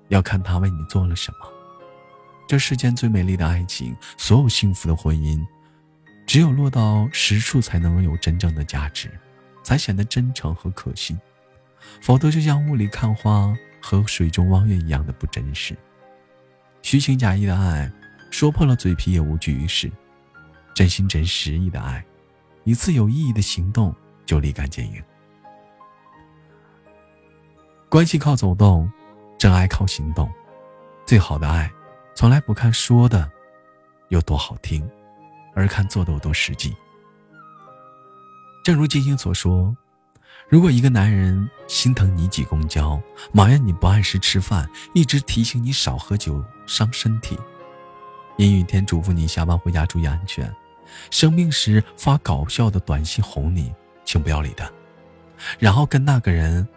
[0.09, 1.47] 要看他为你做了什么。
[2.49, 5.41] 这世间最美丽的爱情，所有幸福的婚姻，
[6.27, 9.09] 只有落到实处，才能有真正的价值，
[9.63, 11.17] 才显得真诚和可信。
[12.01, 15.75] 否则，就像雾里看花和水中望月一样的不真实。
[16.81, 17.89] 虚情假意的爱。
[18.33, 19.91] 说破了嘴皮也无济于事，
[20.73, 22.03] 真心真实意的爱，
[22.63, 23.95] 一次有意义的行动
[24.25, 24.99] 就立竿见影。
[27.89, 28.91] 关系靠走动，
[29.37, 30.27] 真爱靠行动。
[31.05, 31.71] 最好的爱，
[32.15, 33.31] 从来不看说的
[34.09, 34.89] 有多好听，
[35.53, 36.75] 而看做的有多实际。
[38.63, 39.77] 正如金星所说，
[40.49, 42.99] 如果一个男人心疼你挤公交，
[43.31, 47.37] 埋怨你不按时吃饭，一直提醒你少喝酒伤身体。
[48.37, 50.51] 阴雨天嘱咐你下班回家注意安全，
[51.11, 53.71] 生病时发搞笑的短信哄你，
[54.03, 54.69] 请不要理他。
[55.59, 56.67] 然后跟那个人，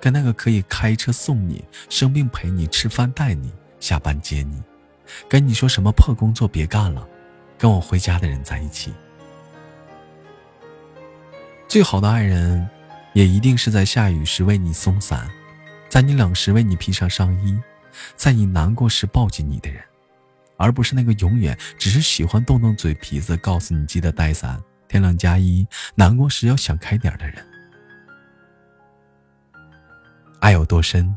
[0.00, 4.62] 跟那个可以开车送你、生病陪你吃饭、带你下班接你，
[5.28, 7.06] 跟你说什么破工作别干了，
[7.56, 8.92] 跟我回家的人在一起。
[11.66, 12.68] 最好的爱人，
[13.12, 15.28] 也一定是在下雨时为你送伞，
[15.88, 17.58] 在你冷时为你披上上衣，
[18.16, 19.82] 在你难过时抱紧你的人。
[20.58, 27.36] 而不是那个永远只是喜欢动动嘴皮子，告诉你记得带伞，天冷加衣，难过时要想开点的人。
[30.40, 31.16] 爱有多深，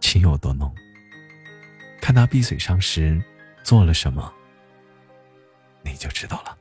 [0.00, 0.74] 情有多浓，
[2.00, 3.22] 看他闭嘴伤时
[3.62, 4.32] 做了什么，
[5.82, 6.58] 你就知道了。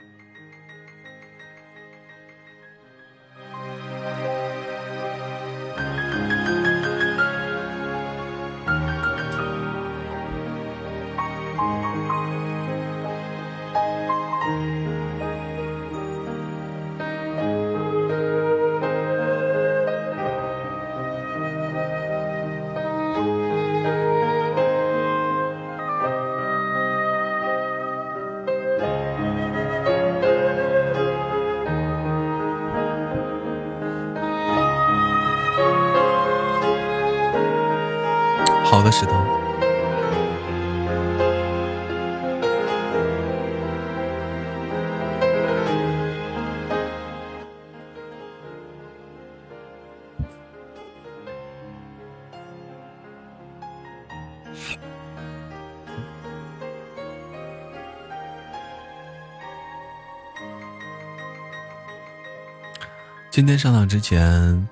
[63.39, 64.67] 今天上场之前，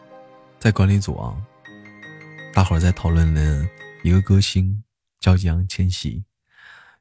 [0.60, 1.34] 在管理组啊，
[2.54, 3.66] 大伙儿在讨论了。
[4.04, 4.84] 一个歌星
[5.22, 6.22] 叫易烊千玺，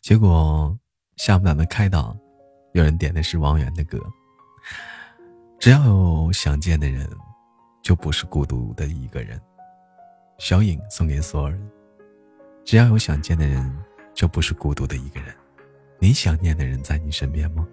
[0.01, 0.79] 结果
[1.17, 2.17] 下不档的开档，
[2.73, 4.01] 有人点的是王源的歌。
[5.59, 7.11] 只要有想见的人，
[7.83, 9.37] 就不是孤独的一个人。
[10.39, 11.71] 小影送给所有人：
[12.65, 13.77] 只要有想见的人，
[14.15, 15.35] 就不是孤独的一个人。
[15.99, 17.67] 你想念的人在你身边吗？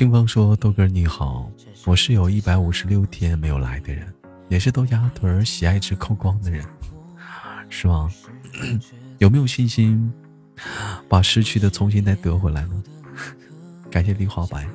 [0.00, 1.50] 清风说：“豆哥你好，
[1.84, 4.10] 我是有一百五十六天没有来的人，
[4.48, 6.64] 也是豆芽腿喜爱值扣光的人，
[7.68, 8.08] 是吗？
[9.20, 10.10] 有没有信心
[11.06, 12.82] 把失去的重新再得回来呢？
[13.92, 14.66] 感谢梨花白。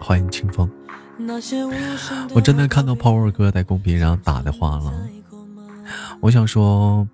[0.00, 0.66] 欢迎清风。
[2.34, 5.08] 我真的看到 Power 哥在公屏上打的话了，
[6.22, 7.06] 我想说。”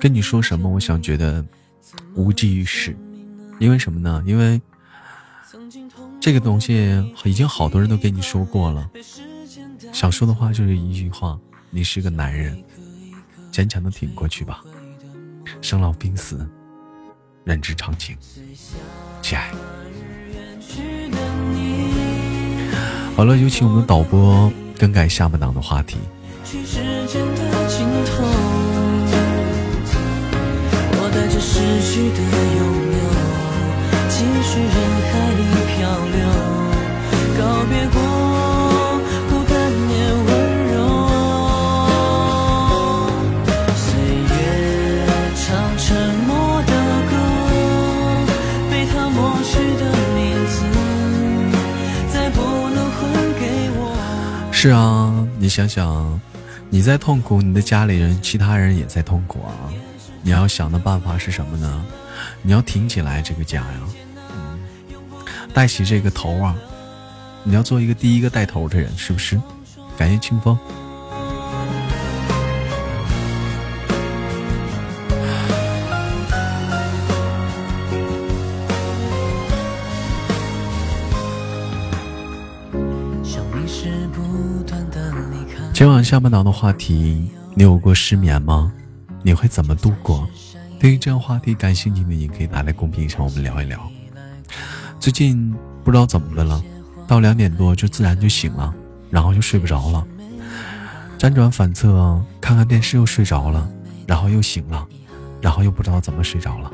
[0.00, 0.68] 跟你说什么？
[0.68, 1.44] 我想觉得
[2.14, 2.96] 无济于事，
[3.58, 4.22] 因为什么呢？
[4.26, 4.60] 因为
[6.20, 8.88] 这个东西已经好多人都跟你说过了。
[9.92, 11.38] 想说的话就是一句话：
[11.70, 12.62] 你是个男人，
[13.50, 14.62] 坚强的挺过去吧。
[15.60, 16.48] 生老病死，
[17.44, 18.16] 人之常情。
[19.22, 19.50] 亲爱。
[23.16, 25.96] 好了，有请我们的导播更改下半档的话题。
[31.40, 32.18] 失去的
[32.56, 32.60] 拥
[32.92, 32.98] 有，
[34.08, 34.74] 继续人
[35.08, 35.40] 海里
[35.76, 35.76] 漂
[36.14, 36.18] 流，
[37.38, 37.96] 告别过
[39.30, 39.54] 孤单
[39.88, 39.92] 也
[40.26, 40.28] 温
[40.74, 40.76] 柔。
[43.76, 43.80] 岁
[44.24, 44.30] 月
[45.36, 45.46] 唱
[45.78, 45.86] 沉
[46.26, 46.28] 默
[46.62, 46.72] 的
[47.08, 47.12] 歌，
[48.68, 49.82] 被他抹去的
[50.16, 50.52] 名字，
[52.12, 52.36] 再不
[52.70, 52.98] 能还
[53.38, 53.42] 给
[53.76, 53.80] 我。
[54.50, 56.20] 是啊，你想想，
[56.68, 59.54] 你在痛苦，你的家里人、其他人也在痛苦啊。
[60.22, 61.84] 你要想的办法是什么呢？
[62.42, 63.80] 你要挺起来这个家呀，
[64.32, 64.58] 嗯，
[65.54, 66.54] 带起这个头啊！
[67.44, 69.40] 你要做一个第一个带头的人，是不是？
[69.96, 70.58] 感谢清风。
[85.72, 88.72] 今晚下半档的话题，你有过失眠吗？
[89.22, 90.28] 你会怎么度过？
[90.80, 93.80] 对于这样话题感兴趣的，你可以打在公屏上，我们聊一聊。
[95.00, 96.62] 最近不知道怎么的了，
[97.06, 98.74] 到两点多就自然就醒了，
[99.10, 100.06] 然后就睡不着了，
[101.18, 103.68] 辗转反侧，看看电视又睡着了，
[104.06, 104.86] 然后又醒了，
[105.40, 106.70] 然后又不知道怎么睡着了。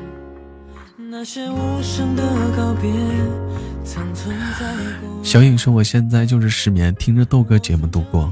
[5.23, 8.31] 小影说：“我现在就是失眠，听着豆哥节目度过。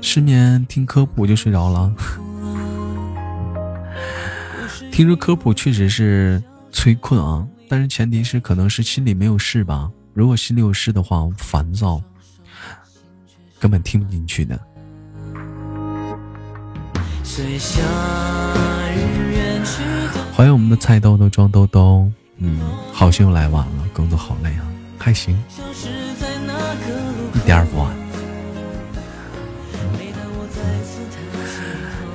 [0.00, 1.92] 失眠听科普就睡着了。”
[4.94, 6.40] 听着科普确实是
[6.70, 9.90] 催困啊，但是前提是可能是心里没有事吧。
[10.12, 12.00] 如果心里有事的话，烦躁，
[13.58, 14.56] 根本听不进去的。
[20.32, 22.60] 欢迎我们的菜豆豆装兜兜，嗯，
[22.92, 24.64] 好兄来晚了，工作好累啊，
[24.96, 25.36] 还行，
[27.34, 27.92] 一点儿不晚。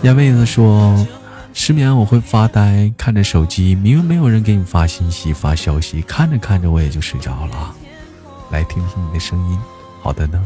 [0.03, 1.05] 亚妹子说。
[1.61, 7.75] 失眠我会发呆，看着手机，明明没有人给你发信息、发消息，看着看着我也就睡着了。
[8.49, 9.59] 来听听你的声音，
[10.01, 10.41] 好的呢。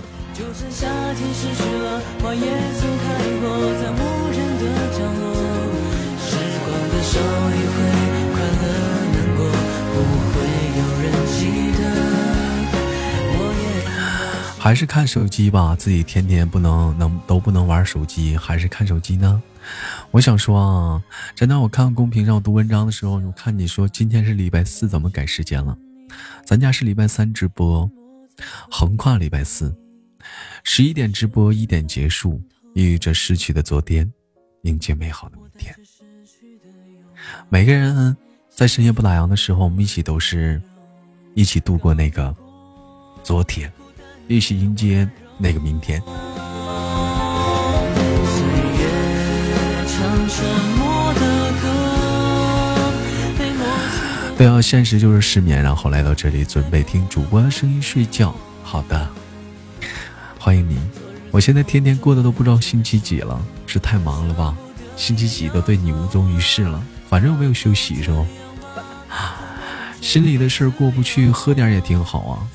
[14.58, 19.40] 还是看手机吧，自己天天不能能都不能玩手机，还是看手机呢。
[20.12, 21.04] 我想说啊，
[21.36, 25.78] 真的，我看公屏上读文章的时候，我看你说今天是礼拜四，怎么改时间了？
[26.46, 27.90] 咱家是礼拜三直播，
[28.70, 29.76] 横跨礼拜四，
[30.64, 32.42] 十一点直播，一点结束，
[32.74, 34.12] 意味着失去的昨天，
[34.64, 35.74] 迎接美好的明天。
[37.50, 38.16] 每个人
[38.50, 40.62] 在深夜不打烊的时候，我们一起都是
[41.34, 42.36] 一起度过那个
[43.24, 43.72] 昨天，
[44.28, 46.02] 一起迎接那个明天。
[54.36, 58.36] 对啊，现实就是失眠，然后来到这里准备听主播的声音睡觉。
[58.62, 59.08] 好的，
[60.38, 60.78] 欢迎你。
[61.32, 64.56] 我现在天天过得都不知道星期几了，是太忙了吧？
[64.98, 68.26] 星期几都对你无踪于世了，反正没有休息是吧？
[70.02, 72.48] 心里的事过不去，喝点也挺好啊。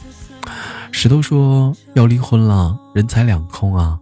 [0.92, 3.98] 石头说要离婚了，人财两空啊。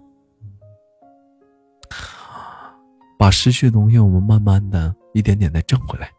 [3.16, 6.10] 把失去的东西，我们慢慢的一点点的挣回来。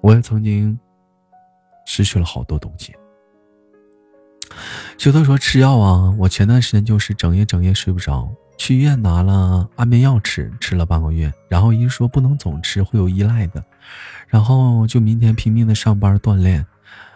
[0.00, 0.78] 我也曾经
[1.86, 2.94] 失去了好多东西。
[4.96, 13.62] 石头说吃药啊，我前段时间就是整夜整夜睡不着，去医院拿了安眠药吃，吃了半个月，然后医生说不能总吃，会有依赖的，
[14.26, 16.66] 然后就明天拼命的上班锻炼，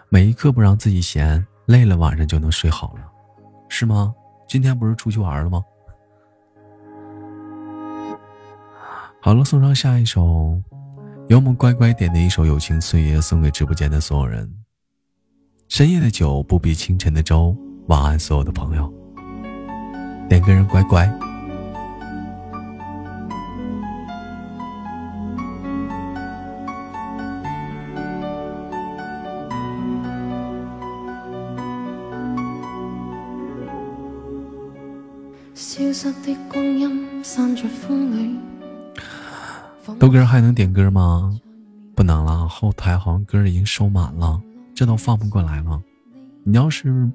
[0.09, 1.45] 每一刻不让自己闲。
[1.67, 3.09] 累了，晚上就能睡好了，
[3.69, 4.13] 是吗？
[4.49, 5.63] 今天不是出去玩了吗？
[9.21, 10.61] 好了，送上下一首，
[11.29, 14.53] 由我们乖乖点的一首《友情岁月》，送给直播间的所有人。
[15.69, 18.93] 深夜的酒不比清晨的粥，晚安，所有的朋友。
[20.29, 21.11] 两个人乖乖。
[35.55, 38.39] 消失的光阴散在风里
[39.99, 41.39] 豆哥还能点歌吗？
[41.95, 44.41] 不能了，后台好像歌已经收满了，
[44.75, 45.81] 这都放不过来了。
[46.45, 47.11] 你要是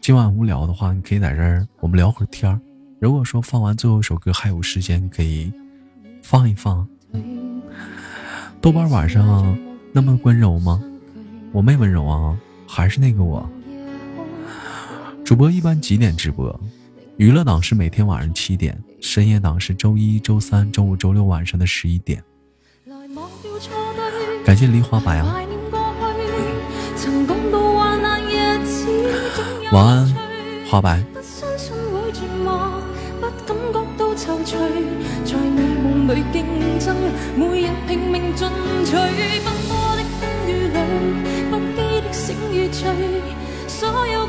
[0.00, 2.60] 今晚无聊的话，你可以在这儿我们聊会儿天儿。
[3.00, 5.52] 如果说放完最后一首歌还有时间，可以
[6.22, 6.86] 放一放。
[8.60, 9.56] 豆瓣晚上
[9.92, 10.82] 那么温柔吗？
[11.52, 13.48] 我没温柔啊，还是那个我。
[15.24, 16.58] 主播一般几点直播？
[17.16, 22.22] 娱乐档是每天晚上七点，深夜档是周一、周三、周五、周六晚上的十一点。
[24.44, 25.24] 感谢梨花白啊！
[29.72, 30.14] 晚安，
[30.68, 31.02] 花白。
[31.22, 31.48] 所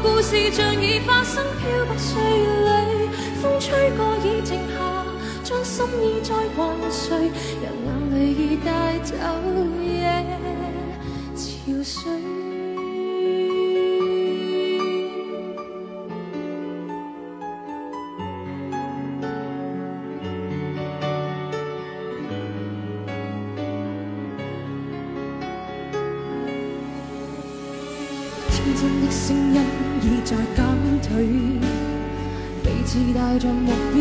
[0.03, 3.09] 故事像已发生，飘泊岁月里，
[3.41, 5.05] 风吹过已静下，
[5.43, 7.31] 将心意再还谁？
[7.63, 9.15] 让眼泪已带走
[9.81, 10.25] 夜
[11.35, 12.36] 潮水。
[33.39, 33.95] 像目标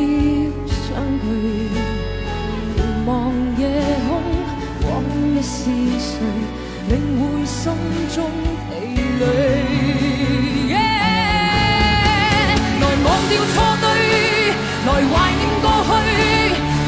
[0.72, 0.88] 相
[1.20, 1.24] 距，
[2.74, 3.12] 回望
[3.58, 3.60] 夜
[4.08, 4.08] 空，
[4.88, 4.88] 往
[5.34, 5.58] 日是
[6.00, 6.08] 谁
[6.88, 7.60] 领会心
[8.14, 8.16] 中
[8.70, 8.72] 疲
[9.20, 9.22] 累？
[12.80, 13.84] 来忘掉错对，
[14.86, 15.88] 来怀念过去，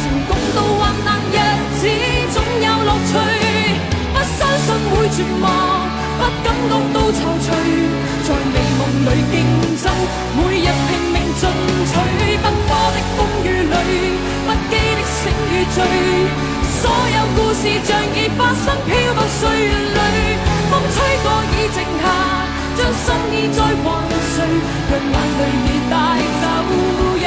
[0.00, 1.36] 曾共度患难日
[1.78, 1.80] 子，
[2.32, 3.12] 总有乐趣。
[4.14, 5.44] 不相信会绝望，
[6.16, 7.46] 不感觉到踌躇，
[8.24, 9.36] 在美梦里竞
[9.82, 9.84] 争，
[10.36, 11.07] 每日拼。
[13.18, 13.74] 风雨里，
[14.46, 15.18] 不羁的醒
[15.50, 15.76] 与醉
[16.78, 19.98] 所有故事像已发生，飘泊岁月里，
[20.70, 22.06] 风吹过已静下，
[22.78, 23.04] 将心
[23.34, 23.86] 意再还
[24.30, 24.38] 谁？
[24.88, 25.92] 让眼泪已带
[26.40, 26.44] 走
[27.18, 27.26] 夜。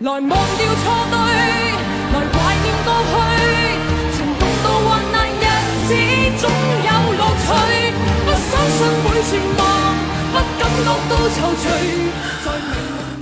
[0.00, 1.16] 来忘掉错对，
[2.12, 3.12] 来怀念过去，
[4.12, 5.44] 曾共度患难日
[5.88, 5.90] 子，
[6.40, 6.44] 总
[6.86, 7.48] 有乐趣。
[8.24, 9.60] 不相信会绝望，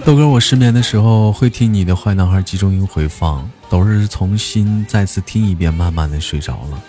[0.05, 6.83] 豆哥，我失眠的时候会听你的《坏男孩》集中营回放，都是重新再次听一遍，慢慢的睡着了。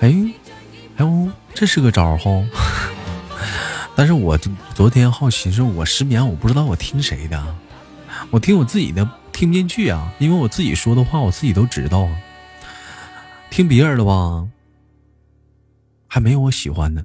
[0.00, 0.14] 哎，
[0.96, 2.30] 哎呦，这是个招儿哈！
[3.96, 4.38] 但是我
[4.74, 7.42] 昨天好奇是我失眠，我不知道我听谁的，
[8.30, 12.16] 我听我自己的听不进去啊，因为我自己说的话我自己都知道啊。
[13.50, 14.46] 听别人的吧，
[16.06, 17.04] 还没有我喜欢的，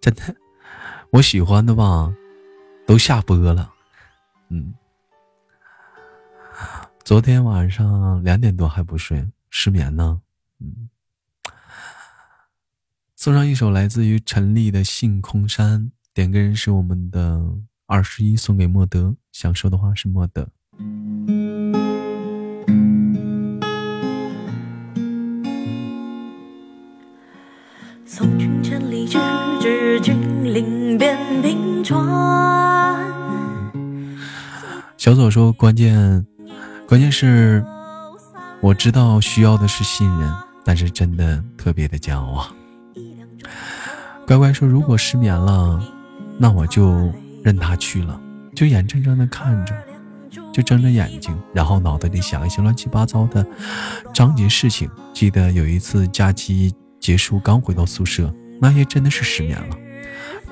[0.00, 0.34] 真的，
[1.12, 2.14] 我喜欢的吧。
[2.86, 3.72] 都下播了，
[4.48, 4.74] 嗯，
[7.04, 10.20] 昨天晚上两点多还不睡，失眠呢，
[10.58, 10.88] 嗯，
[13.14, 15.80] 送上一首来自于陈粒的《星空山》，
[16.12, 17.40] 点歌人是我们的
[17.86, 20.48] 二十一，送给莫德，想说的话是莫德。
[35.00, 36.26] 小左说：“关键，
[36.86, 37.64] 关键是
[38.60, 40.30] 我知道需要的是信任，
[40.62, 42.54] 但是真的特别的煎熬啊。”
[44.28, 45.82] 乖乖说：“如果失眠了，
[46.36, 47.10] 那我就
[47.42, 48.20] 任他去了，
[48.54, 49.74] 就眼睁睁的看着，
[50.52, 53.42] 就睁着眼睛，然后脑袋里想一些乱七八糟的
[54.12, 54.86] 章节事情。
[55.14, 59.74] 记得有一次假期结束，刚回到宿舍，那夜真的是失眠了。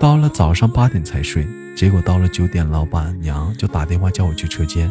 [0.00, 1.46] 到了早上八点才睡，
[1.78, 4.90] 结果到了九点，老板娘就打电话叫我去车间。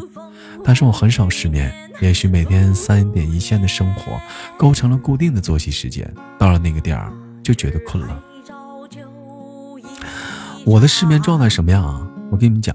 [0.63, 1.69] 但是我很少失眠，
[1.99, 4.17] 也许每天三点一线的生活
[4.57, 6.09] 构成了固定的作息时间，
[6.39, 7.11] 到了那个点儿
[7.43, 8.23] 就觉得困了。
[10.65, 12.09] 我的失眠状态什么样啊？
[12.31, 12.73] 我跟你们讲，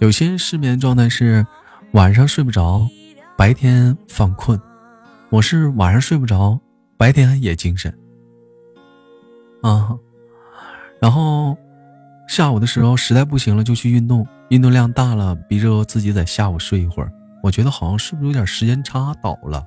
[0.00, 1.46] 有些人失眠状态是
[1.92, 2.84] 晚上睡不着，
[3.36, 4.60] 白天犯困。
[5.30, 6.58] 我是晚上睡不着，
[6.96, 7.96] 白天也精神。
[9.62, 9.96] 啊。
[11.00, 11.56] 然后
[12.28, 17.12] 下午的时候实在不行了就去运动，运动量大了，逼着自己在下午睡一会儿。
[17.42, 19.62] 我觉得好像是不是有点时间差倒了？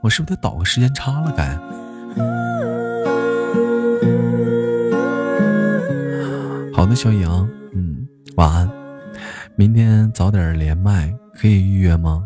[0.00, 1.34] 我是不是得倒个时间差了？
[1.36, 1.58] 该。
[6.72, 7.28] 好的，小颖，
[7.74, 8.70] 嗯，晚安。
[9.56, 12.22] 明天早点连麦，可以预约吗？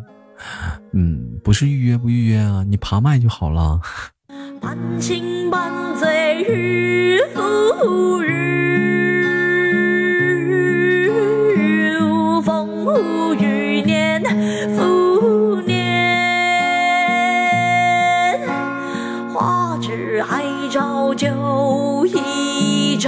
[0.93, 3.81] 嗯，不是预约不预约啊，你爬麦就好了。
[4.61, 8.64] 半情半醉日复日，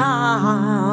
[0.07, 0.86] 一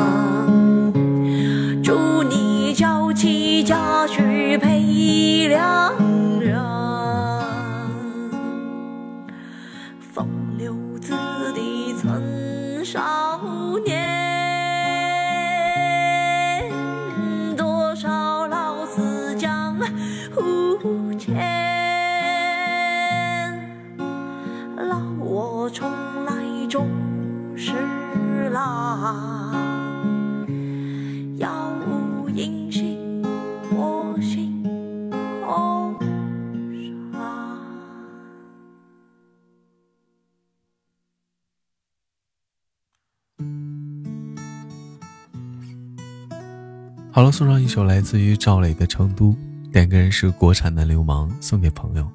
[47.16, 49.36] 好了，送上一首来自于赵磊的《成都》，
[49.72, 52.10] 点歌人是国产的流氓，送给朋友。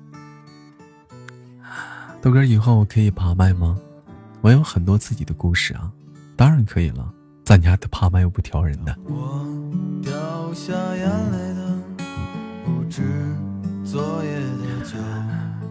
[2.20, 3.79] 豆哥，以后可以爬麦吗？
[4.41, 5.89] 我有很多自己的故事啊，
[6.35, 7.09] 当然可以了。
[7.45, 8.93] 咱家的爬麦又不挑人的。
[9.05, 9.47] 我
[10.03, 10.12] 掉
[10.53, 11.79] 下眼泪的
[12.65, 13.01] 不止
[13.85, 14.99] 昨夜的酒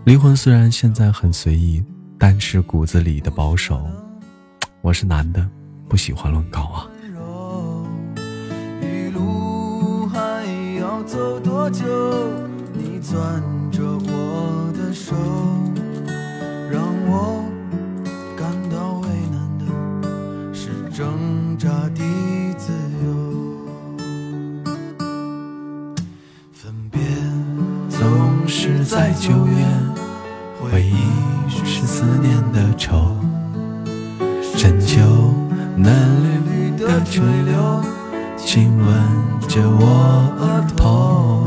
[0.06, 1.84] 灵魂虽然现在很随意，
[2.18, 3.86] 但是骨子里的保守。
[4.80, 5.46] 我是男的，
[5.90, 6.88] 不喜欢乱搞啊。
[11.68, 11.84] 多久？
[12.72, 15.14] 你攥着我的手，
[16.72, 17.44] 让我
[18.38, 19.66] 感到为难的
[20.54, 22.02] 是挣扎的
[22.58, 22.72] 自
[23.04, 23.06] 由。
[26.54, 27.02] 分别
[27.90, 29.66] 总是在九月，
[30.62, 30.96] 回忆
[31.50, 33.14] 是思念的愁，
[34.56, 35.02] 深秋
[35.76, 37.82] 嫩绿绿的垂柳，
[38.48, 38.88] 亲吻。
[39.50, 39.86] 着我
[40.40, 41.44] 额头，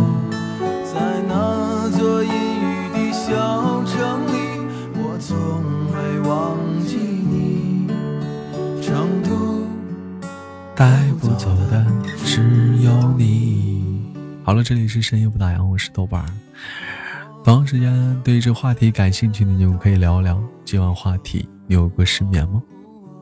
[0.85, 4.61] 在那座阴雨的小城里，
[4.97, 5.35] 我从
[5.95, 7.89] 未忘记你。
[8.83, 9.67] 成都
[10.77, 11.87] 带不走的
[12.23, 14.13] 只有你。
[14.45, 16.29] 好了，这里是深夜不打烊，我是豆瓣儿。
[17.43, 22.61] 同样时间，对这话题感兴趣的你们可以聊聊今晚话题：你有过失眠吗？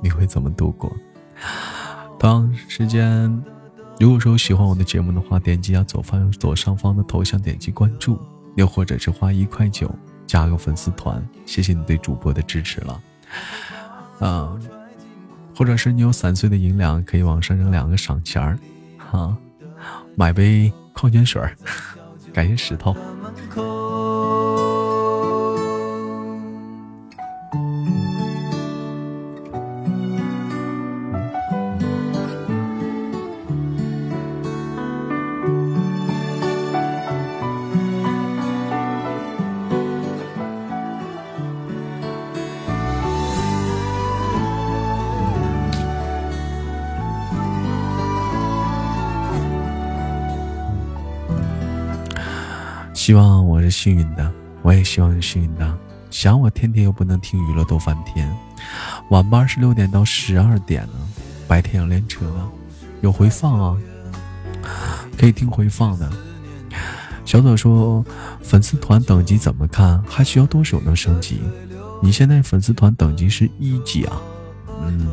[0.03, 0.93] 你会怎么度过？
[2.19, 3.41] 同样时间。
[4.01, 8.17] 如果说喜欢我的节目的话，点击一下左方左上方的头像，点击关注，
[8.55, 9.93] 又或者是花一块九
[10.25, 13.03] 加个粉丝团，谢谢你对主播的支持了。
[14.21, 14.57] 啊，
[15.57, 18.57] 或者是你有散碎的银两，可以往上扔两个赏钱儿，
[18.99, 19.37] 哈，
[20.15, 21.57] 买杯矿泉水儿，
[22.33, 22.97] 感谢石头。
[53.09, 54.31] 希望我是幸运的，
[54.61, 55.79] 我也希望是幸运的。
[56.11, 58.31] 想我天天又不能听娱乐逗翻天，
[59.09, 60.93] 晚班是六点到十二点了，
[61.47, 62.27] 白天要练车，
[63.01, 63.77] 有回放啊，
[65.17, 66.07] 可以听回放的。
[67.25, 68.05] 小左说
[68.43, 70.03] 粉丝团等级怎么看？
[70.07, 71.41] 还需要多久能升级？
[72.03, 74.21] 你现在粉丝团等级是一级啊？
[74.83, 75.09] 嗯。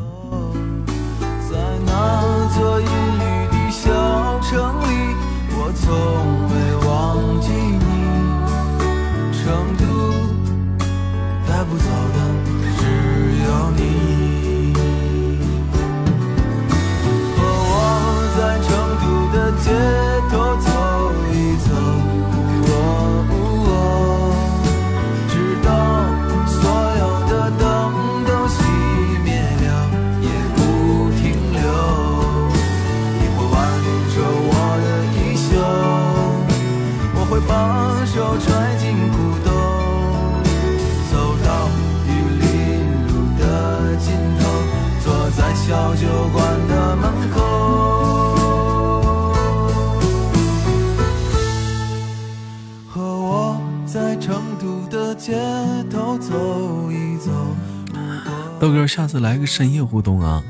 [58.66, 60.42] 豆哥，下次来个深夜互动啊！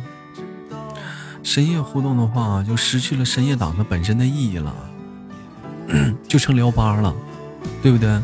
[1.43, 4.75] 深夜互动的话，就失去了深夜党的本身的意义了，
[6.27, 7.15] 就成聊吧了，
[7.83, 8.19] 对不对？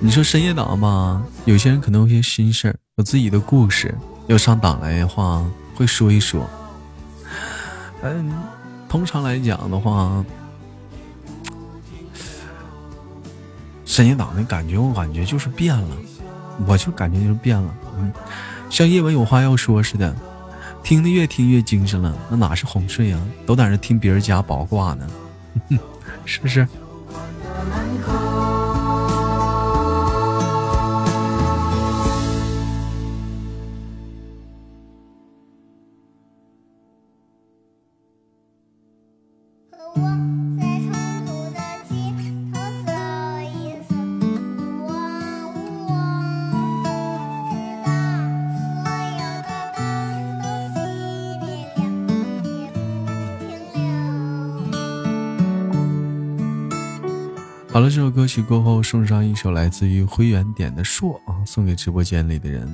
[0.00, 3.96] 你说深夜党吧，有些人可能有些心事儿，有自己的故事，
[4.26, 5.44] 要上档来的话
[5.76, 6.50] 会说一说。
[8.02, 8.32] 嗯，
[8.88, 10.24] 通常来讲的话，
[13.84, 15.96] 深夜党的感觉，我感觉就是变了，
[16.66, 17.72] 我就感觉就是变了。
[17.98, 18.12] 嗯，
[18.70, 20.14] 像叶文有话要说似的，
[20.82, 23.20] 听得越听越精神了，那哪是哄睡啊？
[23.46, 25.06] 都在那听别人家八卦呢，
[26.24, 26.66] 是不是？
[58.34, 62.68] 去，过后，送上一首来自于灰原点的《硕》啊，送给直播间里的人。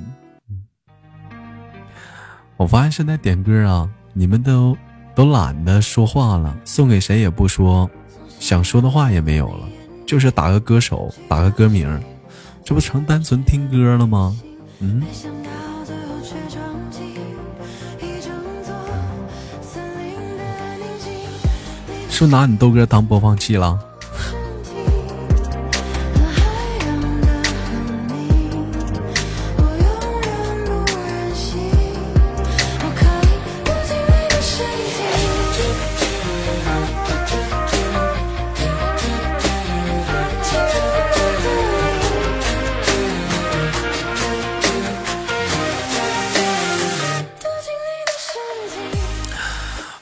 [2.57, 4.75] 我发现现在点歌啊，你们都
[5.13, 7.87] 都懒得说话了，送给谁也不说，
[8.39, 9.69] 想说的话也没有了，
[10.03, 11.87] 就是打个歌手，打个歌名，
[12.65, 14.35] 这不成单纯听歌了吗？
[14.79, 15.03] 嗯。
[22.09, 23.79] 是不拿你豆哥当播放器了？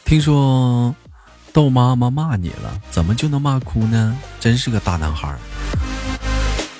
[0.09, 0.95] 听说
[1.53, 4.17] 豆妈妈骂你了，怎么就能骂哭呢？
[4.39, 5.37] 真是个大男孩。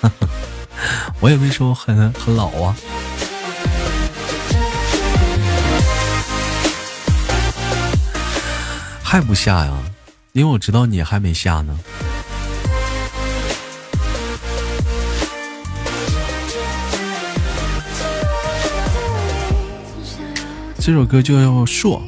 [1.22, 2.76] 我也没说很很老啊，
[9.04, 9.78] 还不下呀？
[10.32, 11.80] 因为我知道你还没下呢。
[20.80, 21.36] 这首歌叫
[21.68, 22.02] 《硕》。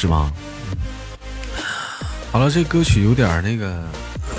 [0.00, 0.32] 是吗？
[2.30, 3.84] 好了，这歌曲有点那个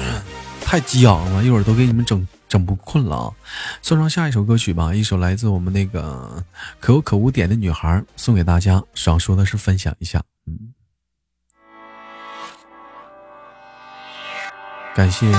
[0.63, 3.33] 太激昂了，一会儿都给你们整整不困了啊！
[3.81, 6.41] 送上下一首歌曲吧，一首来自我们那个
[6.79, 10.73] 可有可无点的女孩送给大家，想说的是分享一下，嗯，
[14.95, 15.29] 感谢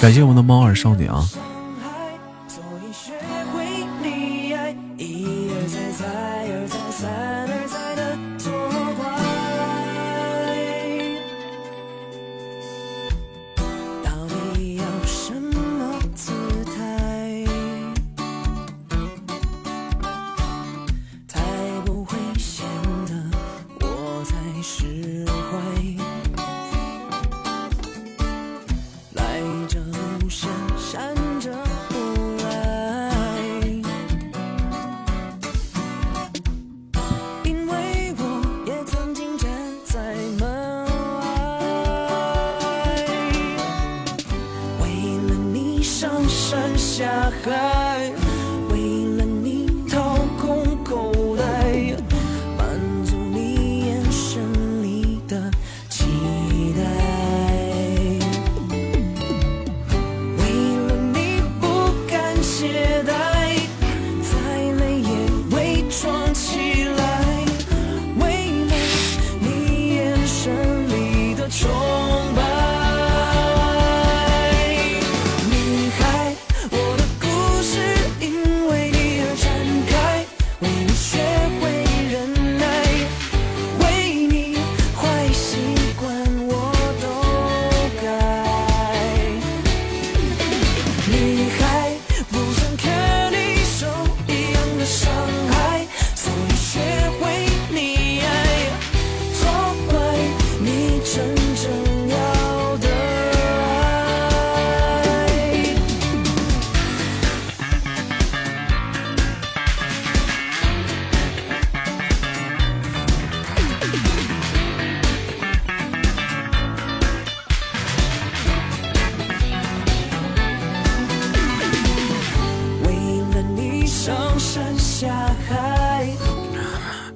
[0.00, 1.24] 感谢我们的猫耳少女啊。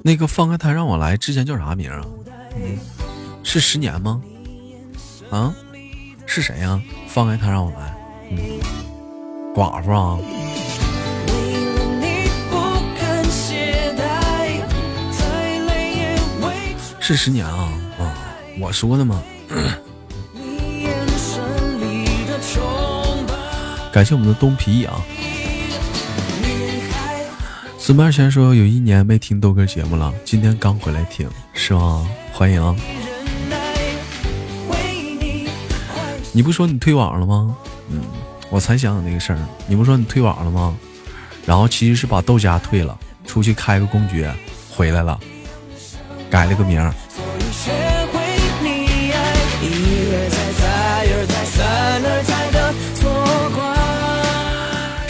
[0.07, 2.01] 那个放开他让我来之前叫啥名啊？
[2.55, 2.77] 嗯，
[3.43, 4.21] 是十年吗？
[5.29, 5.53] 啊，
[6.25, 6.81] 是谁呀？
[7.09, 7.93] 放开他让我来。
[8.31, 8.37] 嗯，
[9.53, 10.17] 寡妇啊。
[17.01, 17.69] 是十年啊
[17.99, 18.15] 啊！
[18.61, 19.21] 我说的吗？
[23.91, 25.01] 感谢我们的东皮啊。
[27.87, 32.05] 孙半仙说有一年没听豆哥节目了，今天刚回来听，是吗？
[32.33, 32.75] 欢迎。
[36.33, 37.55] 你不说你退网了吗？
[37.89, 38.01] 嗯，
[38.49, 39.39] 我才想起那个事儿。
[39.67, 40.75] 你不说你退网了吗？
[41.45, 44.35] 然后其实是把豆家退了，出去开个公爵，
[44.69, 45.17] 回来了。
[46.29, 46.93] 改了个名儿。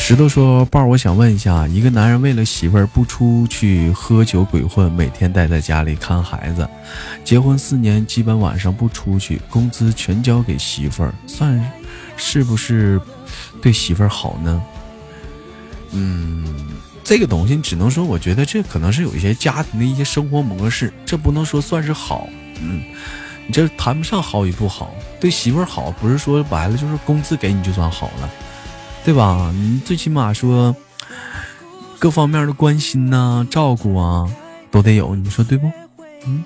[0.07, 6.65] 石头说：“豹，我想问一下，一个男人为了媳妇儿不出去喝酒鬼混，每天待在家里看孩子，
[7.25, 11.61] 结婚四年基本晚上不出去，工资全交给媳妇儿，算
[12.15, 13.01] 是不是
[13.61, 14.63] 对媳妇儿好呢？”
[15.91, 16.55] 嗯。
[17.03, 22.29] 这个东西只能说，我觉得这可能是有一些家庭的一些生活模式，这不能说算是好，
[22.61, 22.81] 嗯，
[23.45, 24.89] 你这谈不上好与不好。
[25.19, 28.29] 对媳妇儿好，不是说白了就是工资给你就算好了，
[29.07, 29.53] 对吧？
[29.55, 30.75] 你最起码说
[31.97, 34.29] 各方面的关心呐、照顾啊，
[34.69, 35.71] 都得有，你说对不？
[36.25, 36.43] 嗯。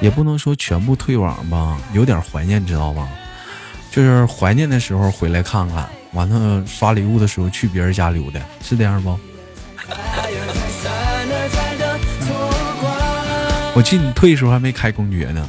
[0.00, 3.06] 也不能说全部退网吧，有点怀念，知道吧？
[3.90, 9.10] 就是怀念的时候回来看看，完了刷礼物的时候去别人家溜达，是这样不？
[13.78, 15.48] 我记得你退的时候还没开公爵呢。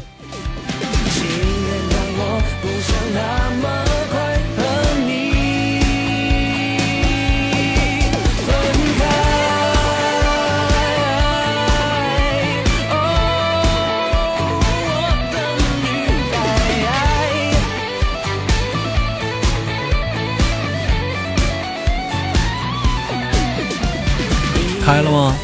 [24.86, 25.36] 开了吗？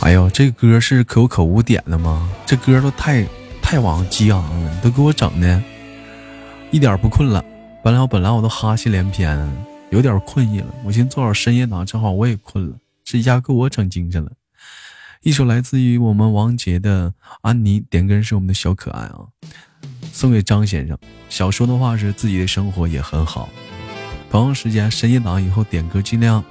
[0.00, 2.30] 哎呦，这歌是可有可无点的吗？
[2.46, 3.26] 这歌都太
[3.60, 5.62] 太往激昂了，你都给我整的，
[6.70, 7.44] 一点不困了。
[7.82, 9.36] 本来我本来我都哈气连篇，
[9.90, 10.66] 有点困意了。
[10.84, 14.30] 我寻思做会深夜档，正好我也困了，这一下给我整精神了。
[15.22, 17.10] 一首来自于我们王杰的
[17.42, 19.26] 《安妮》，点歌人是我们的小可爱啊，
[20.12, 20.96] 送给张先生。
[21.28, 23.48] 想说的话是自己的生活也很好。
[24.30, 26.42] 同样时间深夜档以后点歌尽量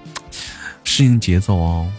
[0.83, 1.89] 适应节奏哦。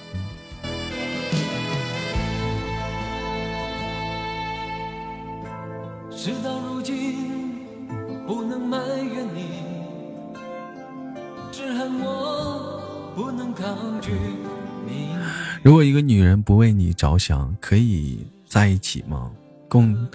[15.63, 19.31] 如果一个女人不为你着想，可以在一起吗？
[19.69, 20.09] 共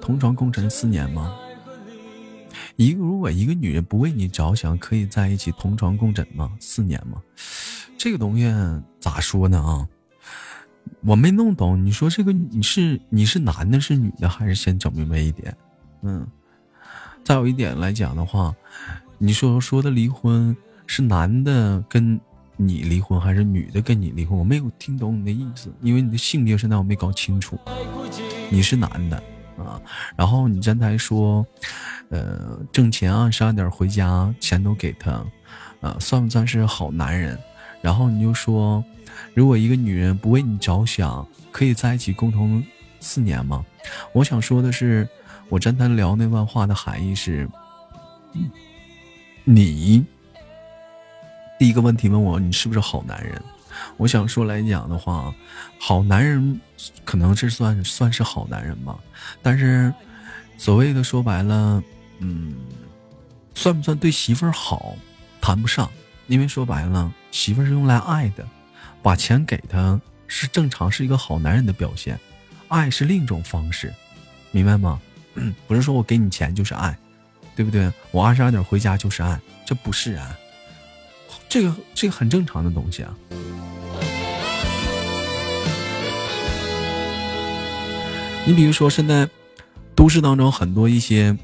[0.00, 1.34] 同床共枕四年吗？
[2.76, 6.52] 一个如果一个女人不为你着想，可以在一起同床共枕吗？
[6.60, 7.20] 四年吗？
[7.98, 8.52] 这个东西
[9.00, 9.88] 咋说呢啊？
[11.02, 11.82] 我没弄懂。
[11.84, 15.56] 你说这个你是你是男的，是女的，还是先整明白一点？
[16.02, 16.26] 嗯。
[17.24, 18.54] 再有一点来讲的话，
[19.18, 20.54] 你说说的离婚
[20.86, 22.20] 是男的跟。
[22.62, 24.38] 你离婚还是女的跟你离婚？
[24.38, 27.58] 我没有听懂你的意思，因为你的性别现在我没搞清楚。
[28.50, 29.16] 你是男的
[29.56, 29.80] 啊，
[30.14, 31.46] 然后你站台说，
[32.10, 35.24] 呃，挣钱按时按点回家，钱都给他，
[35.80, 37.38] 啊，算不算是好男人？
[37.80, 38.84] 然后你就说，
[39.32, 42.62] 如果一个女人不为你着想，可以在一起共同
[43.00, 43.64] 四年吗？
[44.12, 45.08] 我想说的是，
[45.48, 47.48] 我站台聊那番话的含义是，
[49.44, 50.04] 你。
[51.60, 53.38] 第一个问题问我你是不是好男人？
[53.98, 55.30] 我想说来讲的话，
[55.78, 56.58] 好男人
[57.04, 58.98] 可能是算算是好男人吧。
[59.42, 59.92] 但是
[60.56, 61.82] 所谓的说白了，
[62.20, 62.54] 嗯，
[63.54, 64.96] 算不算对媳妇儿好，
[65.38, 65.86] 谈不上。
[66.28, 68.48] 因为说白了，媳妇儿是用来爱的，
[69.02, 72.18] 把钱给他是正常，是一个好男人的表现。
[72.68, 73.92] 爱是另一种方式，
[74.50, 74.98] 明白吗？
[75.66, 76.96] 不是说我给你钱就是爱，
[77.54, 77.92] 对不对？
[78.12, 80.34] 我二十二点回家就是爱，这不是啊。
[81.50, 83.12] 这个这个很正常的东西啊。
[88.46, 89.28] 你比如说，现在
[89.94, 91.36] 都市当中很多一些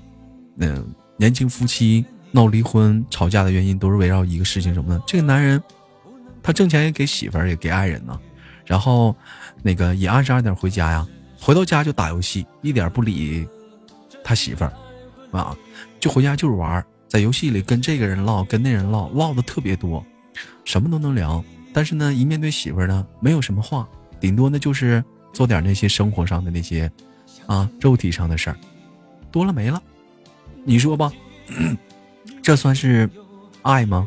[0.59, 5.03] 嗯年轻夫妻闹离婚、吵架的原因，都是围绕一个事情什么呢？
[5.07, 5.61] 这个男人
[6.41, 8.19] 他挣钱也给媳妇儿，也给爱人呢，
[8.65, 9.15] 然后
[9.63, 11.07] 那个也按时按点回家呀，
[11.41, 13.47] 回到家就打游戏，一点不理
[14.23, 14.73] 他媳妇儿
[15.33, 15.57] 啊，
[15.99, 16.85] 就回家就是玩，
[17.17, 20.05] 在游戏里跟这个人唠，跟那人唠，唠的特别多，
[20.67, 21.43] 什么都能聊。
[21.73, 23.89] 但是呢，一面对媳妇儿呢，没有什么话，
[24.21, 25.03] 顶多呢就是
[25.33, 26.93] 做点那些生活上的那些
[27.47, 28.57] 啊肉体上的事儿，
[29.33, 29.83] 多了没了。
[30.63, 31.11] 你说吧，
[32.45, 33.09] 这算是
[33.63, 34.07] 爱吗？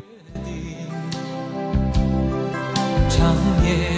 [3.08, 3.34] 长
[3.64, 3.90] 夜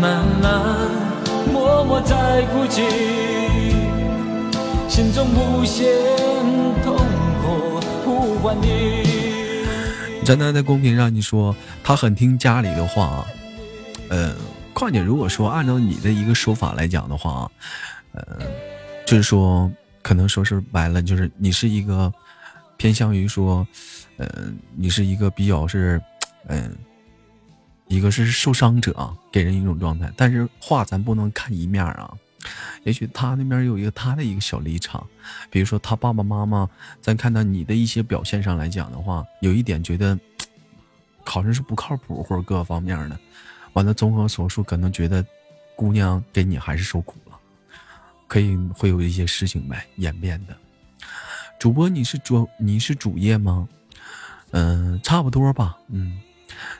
[0.00, 0.90] 漫漫，
[1.52, 2.80] 默默在哭泣，
[4.88, 5.86] 心中无限
[6.82, 6.96] 痛
[8.22, 9.02] 苦呼唤你。
[10.24, 13.26] 站在在公屏上，你说他很听家里的话，
[14.08, 14.36] 呃，
[14.72, 17.50] 况且如果说按照你的一个说法来讲的话，
[18.12, 18.38] 呃，
[19.04, 19.68] 就是说
[20.02, 22.12] 可能说是白了，就是你是一个
[22.76, 23.66] 偏向于说，
[24.18, 24.28] 呃，
[24.76, 26.00] 你是一个比较是，
[26.46, 26.72] 嗯、
[27.88, 32.14] 一个是受伤者啊，给人一种状态，但是话咱不能看一面啊。
[32.84, 35.06] 也许他那边有一个他的一个小立场，
[35.50, 36.68] 比如说他爸爸妈妈，
[37.00, 40.18] 咱看到你的一些表现上来讲的话，有一点觉得
[41.24, 43.18] 好像是不靠谱或者各方面的，
[43.74, 45.24] 完了综合所述，可能觉得
[45.76, 47.38] 姑娘给你还是受苦了，
[48.26, 50.56] 可以会有一些事情呗演变的。
[51.58, 53.68] 主播你是主你是主业吗？
[54.50, 56.20] 嗯、差不多吧，嗯。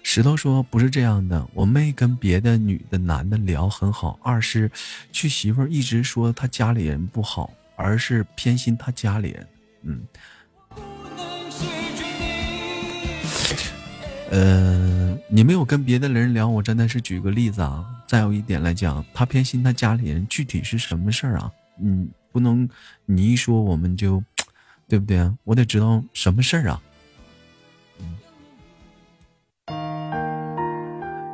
[0.03, 4.19] 石头说：“不是这样的，我没跟别的女的、男的聊很好。
[4.23, 4.71] 二是，
[5.13, 9.47] 去媳妇一直说他家里人不好，而是偏心他家里人。
[9.83, 10.03] 嗯，
[14.31, 17.85] 呃，你没有跟别的人聊，我真的是举个例子啊。
[18.07, 21.51] 再有一点来讲，他偏心他家里人，具体是什么事儿啊？
[21.81, 22.69] 嗯，不能
[23.07, 24.23] 你一说我们就，
[24.87, 25.35] 对不对啊？
[25.45, 26.83] 我得知道什么事儿啊。”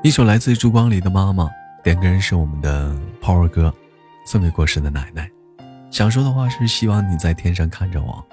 [0.01, 1.51] 一首来自烛光里的妈妈，
[1.83, 3.75] 点歌人是我们的 Power 哥，
[4.25, 5.29] 送给过世的奶奶。
[5.91, 8.25] 想说的话是希望你在天上看着我，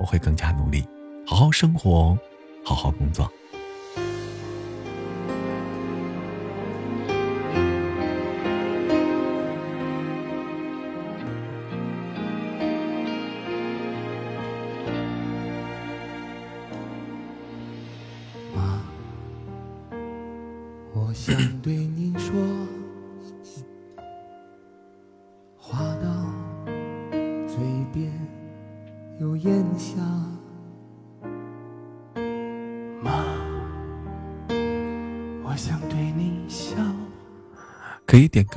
[0.00, 0.84] 我会更加努力，
[1.24, 2.18] 好好生活，
[2.64, 3.32] 好好工作。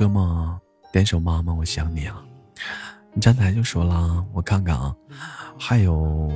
[0.00, 0.60] 可以点歌吗？
[0.90, 2.24] 点首《妈妈我想你》啊！
[3.12, 4.96] 你站台就说了，我看看啊，
[5.58, 6.32] 还有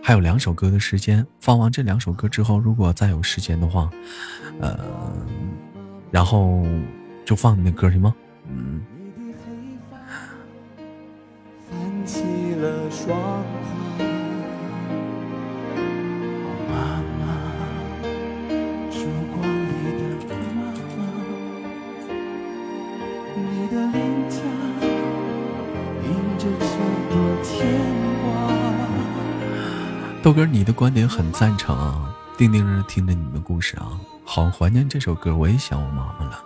[0.00, 1.26] 还有两首歌的时间。
[1.40, 3.90] 放完这两首歌之后，如果再有时间的话，
[4.60, 4.78] 呃，
[6.12, 6.64] 然后
[7.24, 8.14] 就放你的歌行吗？
[8.48, 8.80] 嗯，
[12.06, 12.22] 起
[12.54, 13.18] 了霜
[30.22, 36.44] 豆哥，你的观点很赞成啊，定定着听着你的故事啊，好怀念这首歌，我也想我妈妈了。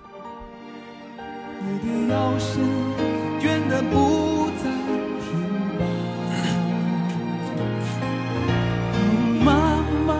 [1.61, 2.63] 你的腰身
[3.41, 4.71] 倦得不再
[5.19, 5.43] 挺
[5.77, 5.85] 拔。
[8.95, 9.03] 哦，
[9.45, 10.15] 妈妈，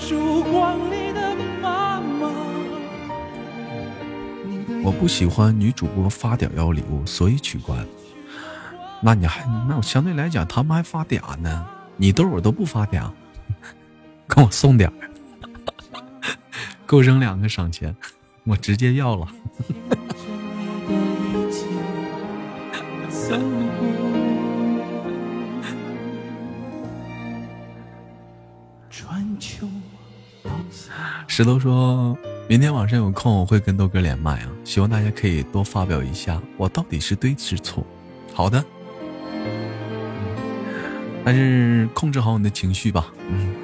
[0.00, 2.28] 烛光里的妈妈。
[4.82, 7.86] 我不喜欢女主播发嗲要礼物，所以取关。
[9.00, 11.66] 那你还那我相对来讲，他们还发嗲呢，
[12.00, 13.10] 你豆我都不发嗲，
[14.26, 15.10] 给我送点儿，
[16.88, 17.94] 给我扔两个赏钱，
[18.44, 19.28] 我直接要了。
[31.26, 32.16] 石头说，
[32.48, 37.84] 明天晚上有空我会跟豆哥连麦啊，希望大家可以多发表一下，我到底是对是错。
[38.34, 38.64] 好的，
[41.24, 43.06] 但是控制好你的情绪吧。
[43.28, 43.54] 嗯。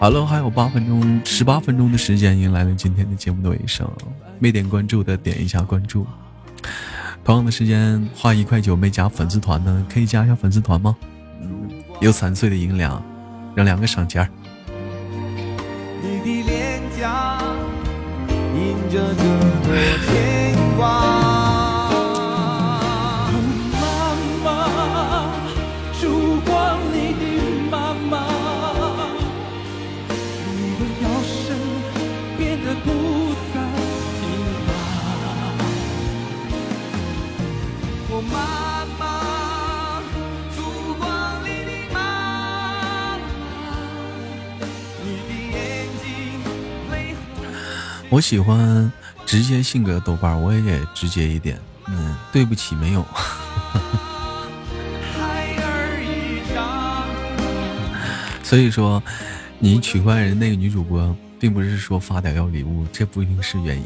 [0.00, 3.84] 好了，还有八分钟，十八分钟的时间，迎来了今天的节目的尾声。
[4.38, 6.06] 没点关注的点一下关注。
[7.24, 10.96] 同样的时间，花一块九没加粉丝团的，可以加一下粉丝团吗？
[11.42, 11.68] 嗯，
[12.00, 13.02] 有三岁的银两，
[13.56, 14.30] 让两个赏钱儿。
[16.00, 17.42] 你的脸颊
[18.54, 20.47] 印着这
[20.78, 20.84] 妈
[24.44, 24.46] 妈，
[26.00, 26.48] 烛光
[26.92, 27.22] 里的
[27.68, 27.74] 妈
[28.08, 28.12] 妈，
[30.54, 31.36] 你的腰身
[32.36, 32.86] 变得不
[33.52, 33.54] 再
[34.20, 34.22] 挺
[34.66, 34.70] 拔。
[38.10, 38.36] 我妈。
[48.10, 48.90] 我喜欢
[49.28, 51.60] 直接性格豆瓣，我也直接一点。
[51.86, 53.04] 嗯，对不起，没有。
[58.42, 59.02] 所以说，
[59.58, 63.84] 你取关人那个女主播，并不是说发点要礼物，这不一定是原因，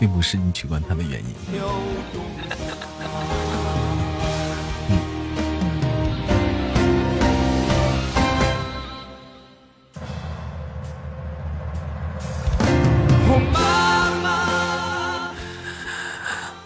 [0.00, 1.34] 并不是你取关她的原因。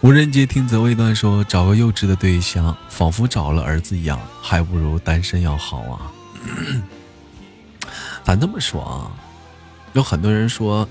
[0.01, 6.11] 无人接听则未断说：“找个幼稚的对象，仿佛找了儿子一样，还不如单身要好啊。
[8.25, 9.11] ”咱这么说啊，
[9.93, 10.89] 有很多人说，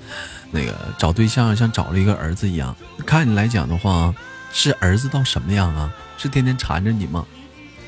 [0.53, 2.77] 那个找对象像找了一个儿子一样。
[3.05, 4.15] 看你来讲的话，
[4.53, 5.93] 是儿子到什么样啊？
[6.17, 7.27] 是天天缠着你吗？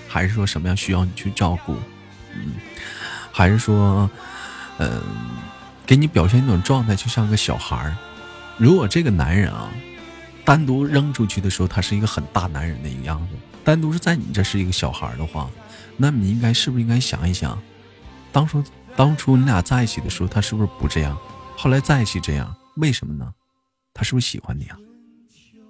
[0.08, 1.76] 还是说什么样需要你去照顾？
[2.34, 2.54] 嗯，
[3.30, 4.10] 还是说，
[4.78, 5.00] 嗯，
[5.86, 7.96] 给你表现一种状态，就像个小孩儿。
[8.56, 9.70] 如果这个男人啊。
[10.44, 15.48] 单独扔出去的时候，他是一个很大男人的一个样子；单独是在你这是一个小孩的话，
[15.96, 17.60] 那你应该是不是应该想一想，
[18.32, 18.62] 当初
[18.96, 21.16] 当初你俩在一起的时候，他是不是不这样？
[21.56, 23.32] 后来在一起这样，为什么呢？
[23.94, 24.76] 他是不是喜欢你啊？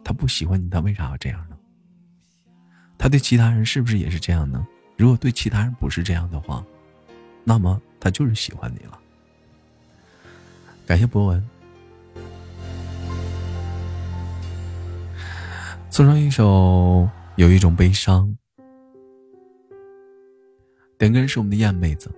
[0.02, 1.56] 他不喜欢你，他为啥要这样呢？
[2.96, 4.66] 他对其他人是不是也是这样呢？
[4.96, 6.64] 如果对其他人不是这样的话，
[7.44, 8.98] 那么他就是喜欢你了。
[10.86, 11.51] 感谢博文。
[15.92, 17.06] 送上一首
[17.36, 18.34] 有一种悲伤，
[20.96, 22.10] 点歌人是我们的燕妹子。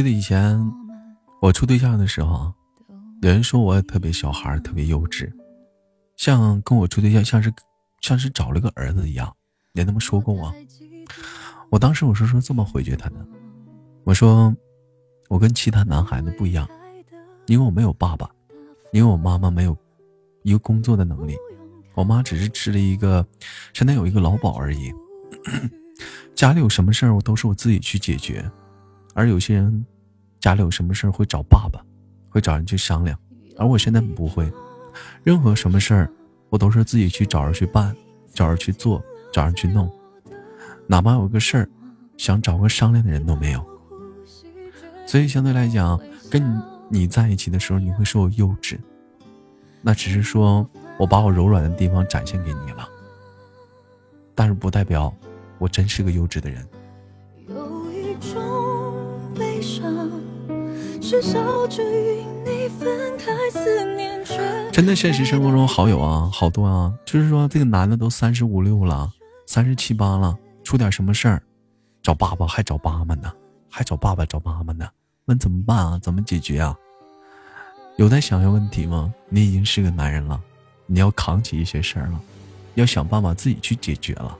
[0.00, 0.58] 记得以前
[1.42, 2.50] 我处对象的时候，
[3.20, 5.30] 有人说我也特别小孩，特别幼稚，
[6.16, 7.52] 像跟我处对象像是
[8.00, 9.30] 像是找了个儿子一样，
[9.74, 10.50] 也那么说过我。
[11.68, 13.16] 我当时我是说这么回绝他的，
[14.04, 14.56] 我说
[15.28, 16.66] 我跟其他男孩子不一样，
[17.44, 18.26] 因为我没有爸爸，
[18.94, 19.76] 因为我妈妈没有
[20.44, 21.36] 一个工作的能力，
[21.94, 23.22] 我妈只是吃了一个，
[23.74, 24.90] 现在有一个劳保而已。
[26.34, 28.50] 家里有什么事儿，我都是我自己去解决，
[29.14, 29.84] 而有些人
[30.38, 31.80] 家里有什么事儿会找爸爸，
[32.28, 33.18] 会找人去商量，
[33.56, 34.50] 而我现在不会，
[35.22, 36.12] 任何什么事儿
[36.48, 37.94] 我都是自己去找人去办，
[38.32, 39.90] 找人去做，找人去弄，
[40.86, 41.68] 哪怕有个事儿
[42.16, 43.64] 想找个商量的人都没有。
[45.06, 46.00] 所以相对来讲，
[46.30, 48.78] 跟你在一起的时候，你会说我幼稚，
[49.82, 50.68] 那只是说
[50.98, 52.88] 我把我柔软的地方展现给你了，
[54.34, 55.12] 但是不代表。
[55.58, 56.66] 我真是个幼稚的人。
[64.70, 69.12] 真的，现实生活中好友啊，好多啊，就是说这个男的都三十五六了，
[69.44, 71.42] 三十七八了，出点什么事儿，
[72.00, 73.32] 找爸爸还找妈妈呢，
[73.68, 74.88] 还找爸爸找妈妈呢，
[75.24, 75.98] 问怎么办啊？
[76.00, 76.76] 怎么解决啊？
[77.96, 79.12] 有在想要问题吗？
[79.28, 80.40] 你已经是个男人了，
[80.86, 82.20] 你要扛起一些事儿了，
[82.74, 84.38] 要想办法自己去解决了。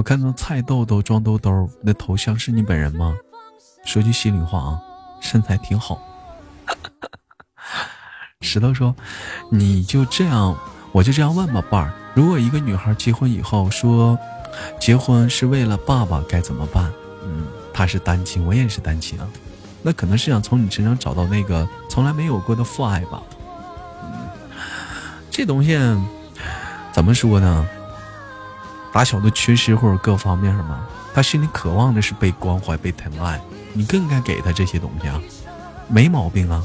[0.00, 3.14] 我看到菜豆豆装兜兜的头像是你本人吗？
[3.84, 4.80] 说句心里话啊，
[5.20, 6.00] 身材挺好。
[8.40, 8.96] 石头说
[9.52, 10.56] ：“你就这样，
[10.92, 11.92] 我就这样问吧，伴儿。
[12.14, 14.18] 如果一个女孩结婚以后说，
[14.80, 16.90] 结婚是为了爸爸，该怎么办？
[17.22, 19.28] 嗯，她是单亲，我也是单亲啊。
[19.82, 23.22] 那可能是想从你身上找到那个从来没有过的父爱吧。
[24.02, 24.30] 嗯，
[25.30, 25.78] 这东西
[26.90, 27.68] 怎么说呢？”
[28.92, 33.40] 打小的缺失或者各方面嘛，他心里渴望的是被关怀、被疼爱，
[33.72, 35.20] 你更该给他这些东西啊，
[35.88, 36.64] 没毛病啊。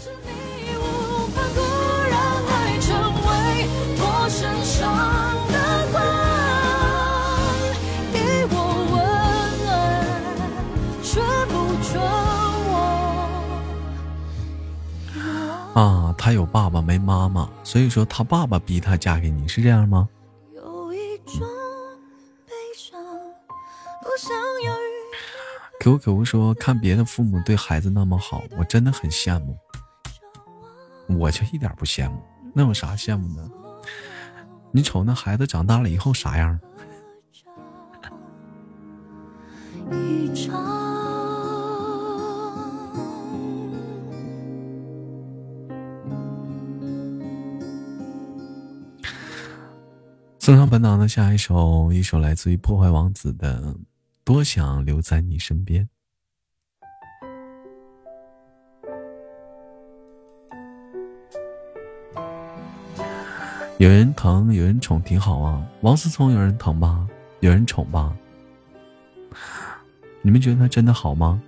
[15.73, 20.07] 啊，他有爸爸没妈妈，所以说他爸爸逼他嫁给你，是这样吗？
[21.25, 21.64] 可
[25.99, 29.57] 可恶说看别的父母对孩子那么好，我真的很羡慕。
[31.07, 32.19] 我就一点不羡慕，
[32.53, 33.49] 那有啥羡慕的？
[34.71, 36.59] 你瞅那孩子长大了以后啥样？
[50.39, 53.61] 送上本档的下一首，一首来自于破坏王子的
[54.25, 55.87] 《多想留在你身边》。
[63.77, 65.63] 有人疼，有人宠，挺好啊。
[65.81, 67.07] 王思聪有人疼吧？
[67.41, 68.17] 有人宠吧？
[70.23, 71.39] 你们觉得他真的好吗？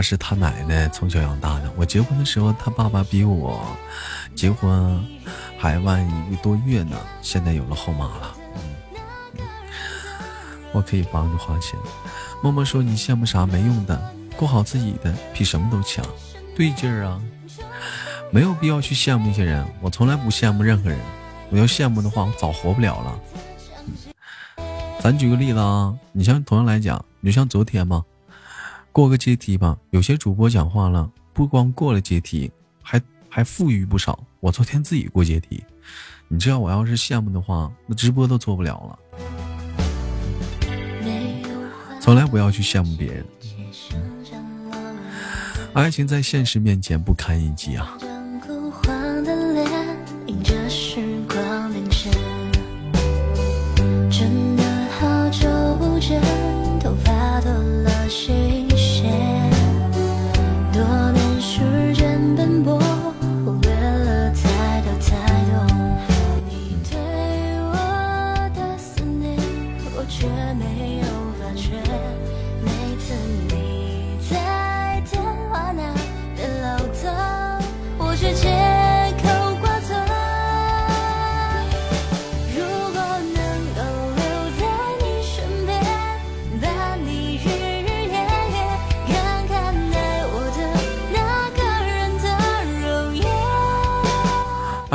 [0.00, 1.70] 是他奶奶从小养大的。
[1.76, 3.60] 我结婚的时候，他爸爸比我
[4.34, 5.04] 结婚
[5.58, 6.96] 还晚一个多月呢。
[7.22, 8.36] 现在有了后妈了，
[9.36, 9.44] 嗯，
[10.72, 11.78] 我可以帮你花钱。
[12.42, 13.44] 默默说：“你羡慕啥？
[13.44, 16.04] 没用的，过好自己的比什么都强。”
[16.56, 17.20] 对劲儿啊，
[18.30, 19.66] 没有必要去羡慕一些人。
[19.80, 20.98] 我从来不羡慕任何人，
[21.50, 23.20] 我要羡慕的话，我早活不了了。
[25.00, 28.04] 咱举个例子啊，你像同样来讲，你就像昨天嘛，
[28.92, 29.78] 过个阶梯吧。
[29.90, 32.50] 有些主播讲话了，不光过了阶梯，
[32.82, 34.18] 还还富裕不少。
[34.40, 35.62] 我昨天自己过阶梯，
[36.28, 38.98] 你知道我要是羡慕的话，那直播都做不了了。
[42.00, 43.24] 从来不要去羡慕别人，
[45.74, 47.96] 爱情在现实面前不堪一击啊。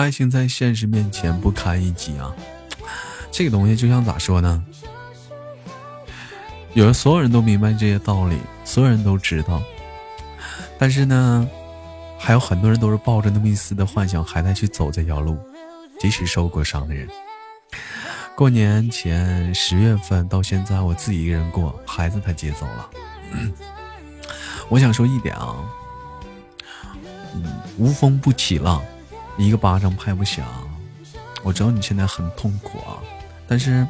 [0.06, 2.32] 爱情在现实面前不堪一击啊！
[3.32, 4.64] 这个东西就像咋说呢？
[6.76, 9.60] 有所有人都明白这些道理，所有人都知道，
[10.78, 11.50] 但是呢，
[12.20, 15.40] 还有很多人都是抱着那么一丝的幻想，还在去走这条路。
[16.00, 17.10] 即使受过伤的人，
[18.36, 22.90] 过年前十月份到现在，我自己一个人过，孩子他接走了。
[24.70, 25.56] 我想说一点啊，
[27.80, 28.84] 无风不起浪。
[29.38, 30.46] 一个巴掌拍不响，
[31.44, 33.04] 我知道你现在很痛苦啊，
[33.48, 33.86] 但是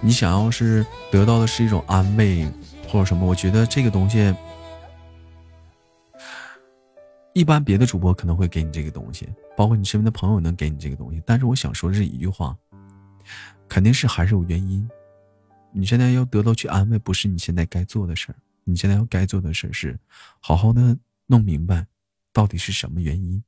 [0.00, 2.46] 你想要是得到的是一种安慰
[2.88, 4.34] 或者什么，我觉得这个东西，
[7.32, 12.56] 一般别的主播可能会给你这个东西，包括你身边的朋友能给你这个东西，但是我想说的是一句话，
[13.68, 14.88] 肯定是还是有原因。
[15.72, 19.98] 你现在要得到去安慰，不是你现在该做的事儿，你现在要该做的事儿是
[20.40, 20.96] 好好的
[21.26, 21.84] 弄明白
[22.32, 23.42] 到底是什么原因。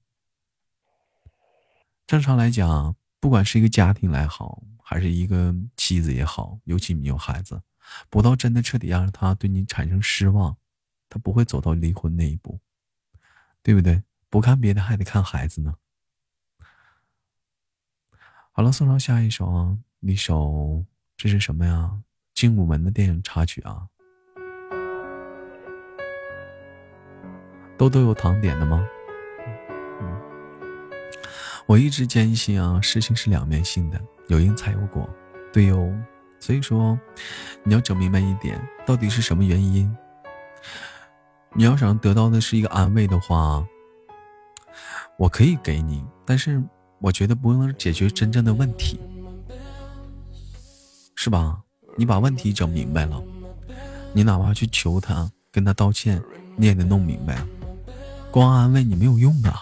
[2.09, 7.61] 正常来讲，不管是一个家庭来好，还是一个妻子也好，尤其你有孩子，
[8.09, 10.57] 不到真的彻底让他对你产生失望，
[11.11, 12.59] 他不会走到离婚那一步，
[13.63, 14.03] 对不对？
[14.31, 15.75] 不看别的，还得看孩子呢。
[18.53, 21.91] 好了，送上下一首啊，一首这是什么呀？
[22.33, 23.87] 《精武门》的电影插曲啊。
[27.77, 28.83] 都都有糖点的吗？
[31.69, 35.07] 我一直坚信啊，事情是两面性的，有因才有果，
[35.53, 35.95] 对哟。
[36.41, 36.99] 所以说，
[37.63, 39.95] 你要整明白一点，到底是什么原因。
[41.53, 43.63] 你要想得到的是一个安慰的话，
[45.19, 46.63] 我可以给你，但是
[47.01, 48.99] 我觉得不能解决真正的问题，
[51.17, 51.61] 是吧？
[51.99, 53.23] 你把问题整明白了，
[54.15, 56.23] 你哪怕去求他，跟他道歉，
[56.57, 57.37] 你也得弄明白，
[58.31, 59.53] 光安慰你没有用的。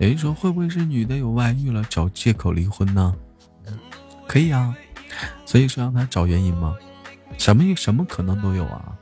[0.00, 3.14] 有人说会不会是女的有外遇了，找借口离婚呢？
[4.26, 4.74] 可以啊，
[5.44, 6.74] 所以说让他找原因吗？
[7.36, 8.96] 什么什么可能都有啊，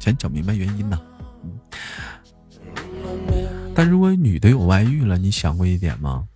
[0.00, 1.00] 先整明白原因呢。
[3.76, 6.26] 但如果女的有外遇了，你想过一点吗？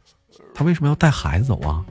[0.54, 1.84] 她为什么要带孩子走啊？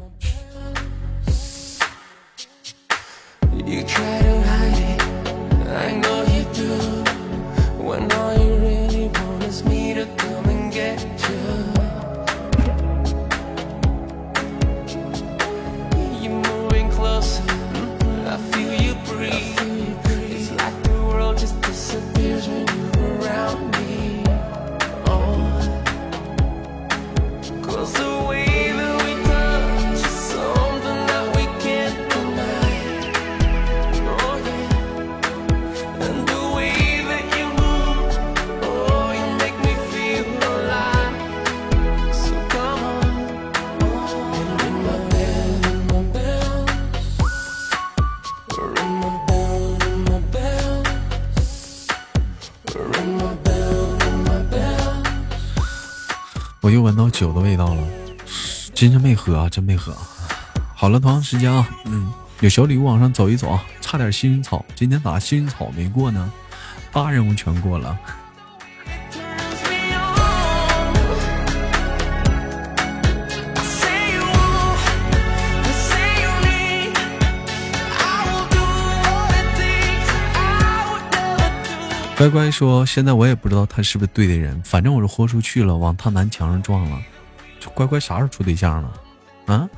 [58.83, 59.95] 今天没喝啊，真没喝。
[60.75, 62.11] 好了，同样时间啊，嗯，
[62.41, 66.29] 有小礼物往上走一走啊，差点幸运草，今天咋幸运草没过呢？
[66.91, 67.97] 大任务全过了。
[82.17, 87.01] 乖乖说：“现在我也不知道他是不是对的人，反正我是豁出去了，往他南墙上撞了。
[87.63, 88.93] 这乖乖啥时候处对象了？
[89.45, 89.69] 啊？”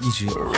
[0.00, 0.55] 一直有。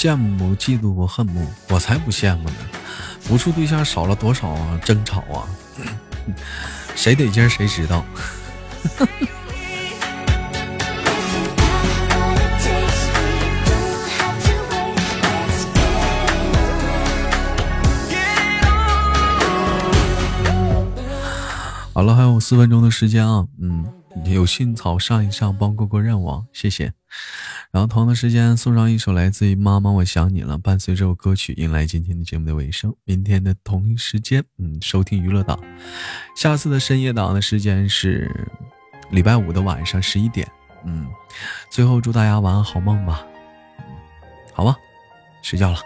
[0.00, 2.54] 羡慕、嫉妒、恨慕，我才不羡慕呢！
[3.26, 4.80] 不处对象少了多少啊？
[4.84, 5.42] 争吵啊？
[6.94, 8.04] 谁得劲谁知道？
[21.92, 23.44] 好了，还有四分钟的时间啊！
[23.60, 23.84] 嗯，
[24.26, 26.92] 有幸草上一上，帮过过任务，谢谢。
[27.70, 32.94] 然后同样的时间送上一首来自于妈妈我想你了，伴随这首歌曲迎来今天的节目的尾声。
[33.04, 35.58] 明天的同一时间，嗯，收听娱乐档。
[36.34, 38.30] 下次的深夜档的时间是
[39.10, 40.50] 礼拜五的晚上十一点。
[40.84, 41.06] 嗯，
[41.70, 43.26] 最后祝大家晚安好梦吧。
[44.54, 44.76] 好吧，
[45.42, 45.78] 睡觉了。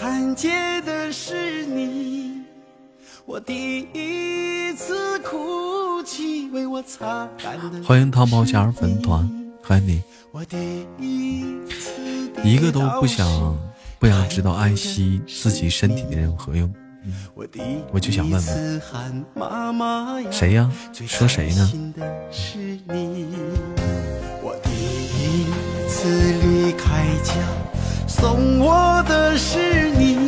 [0.00, 2.40] 看见的是你，
[3.26, 7.82] 我第一次哭泣，为我擦干的。
[7.86, 9.28] 欢迎汤包加入粉团，
[9.62, 10.02] 欢迎你。
[12.42, 13.28] 一个都不想
[13.98, 16.72] 不想知道爱惜自己身体的人何用？
[17.92, 18.42] 我就想问
[19.34, 20.72] 问，谁呀？
[21.06, 21.70] 说谁呢？
[24.42, 25.44] 我第一
[25.90, 26.08] 次
[26.40, 27.34] 离开家。
[28.10, 30.18] 送我的是你，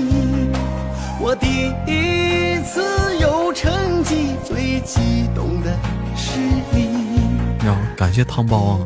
[1.21, 2.81] 我第一次
[3.21, 5.77] 有成绩，最激动的
[6.17, 6.39] 是
[6.73, 7.67] 你。
[7.67, 8.79] 要感谢汤包啊，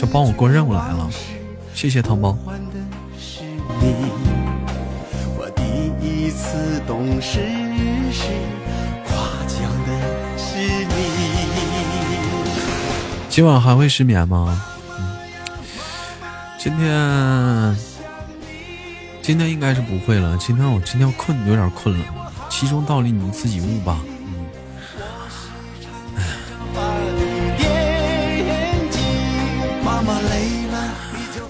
[0.00, 1.10] 这帮我过任务来了，
[1.74, 2.34] 谢谢汤包。
[5.36, 5.62] 我第
[6.00, 7.40] 一次懂事
[8.10, 8.28] 时，
[9.04, 9.14] 夸
[9.46, 9.92] 奖的
[10.38, 10.56] 是
[10.86, 10.94] 你。
[13.28, 14.64] 今晚还会失眠吗？
[16.64, 17.76] 今天
[19.20, 20.34] 今天应该是不会了。
[20.38, 22.06] 今天我今天困，有点困了。
[22.48, 24.00] 其中道理你自己悟吧。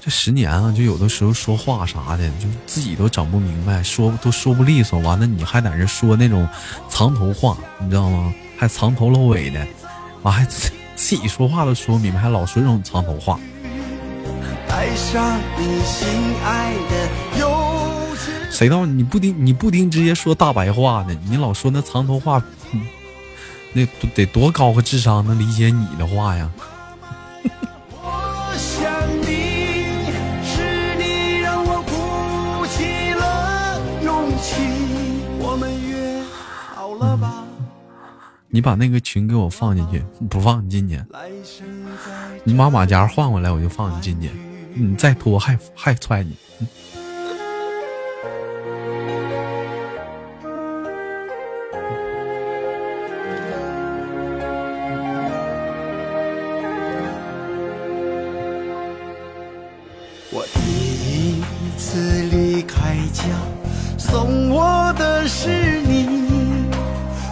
[0.01, 4.99] 这十年啊，就有的时候说话啥的，就自己都整不明白，说都说不利索。
[4.99, 6.49] 完了，你还在这说那种
[6.89, 8.35] 藏头话，你知道吗？
[8.59, 9.65] 还藏头露尾的，
[10.23, 10.45] 完还
[10.97, 13.39] 自己说话都说不明白，还老说这种藏头话。
[18.51, 19.35] 谁道你不听？
[19.45, 21.17] 你不听，直接说大白话呢？
[21.29, 22.43] 你老说那藏头话，
[23.73, 23.85] 那
[24.15, 26.51] 得多高个智商能理解你的话呀？
[38.49, 41.03] 你把那个群给我放进去，不放你进去。
[42.45, 44.31] 你把马甲换过来，我就放你进去。
[44.77, 46.37] 你再脱，还还踹你。
[60.33, 61.45] 我第一
[61.79, 63.23] 次离开家，
[63.97, 66.09] 送我的是你。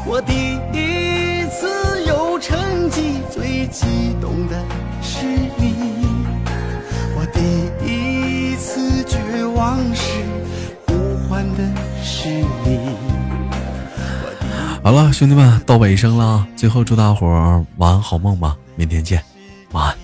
[0.06, 4.64] 我第一次有成绩，最激动的
[9.62, 10.02] 往事，
[10.88, 10.92] 呼
[11.28, 11.62] 唤的
[12.02, 12.28] 是
[12.64, 12.80] 你。
[14.82, 19.22] 好了，兄弟们，到尾声了，最后祝大伙儿晚安好梦吧，明天见，
[19.70, 20.01] 晚安。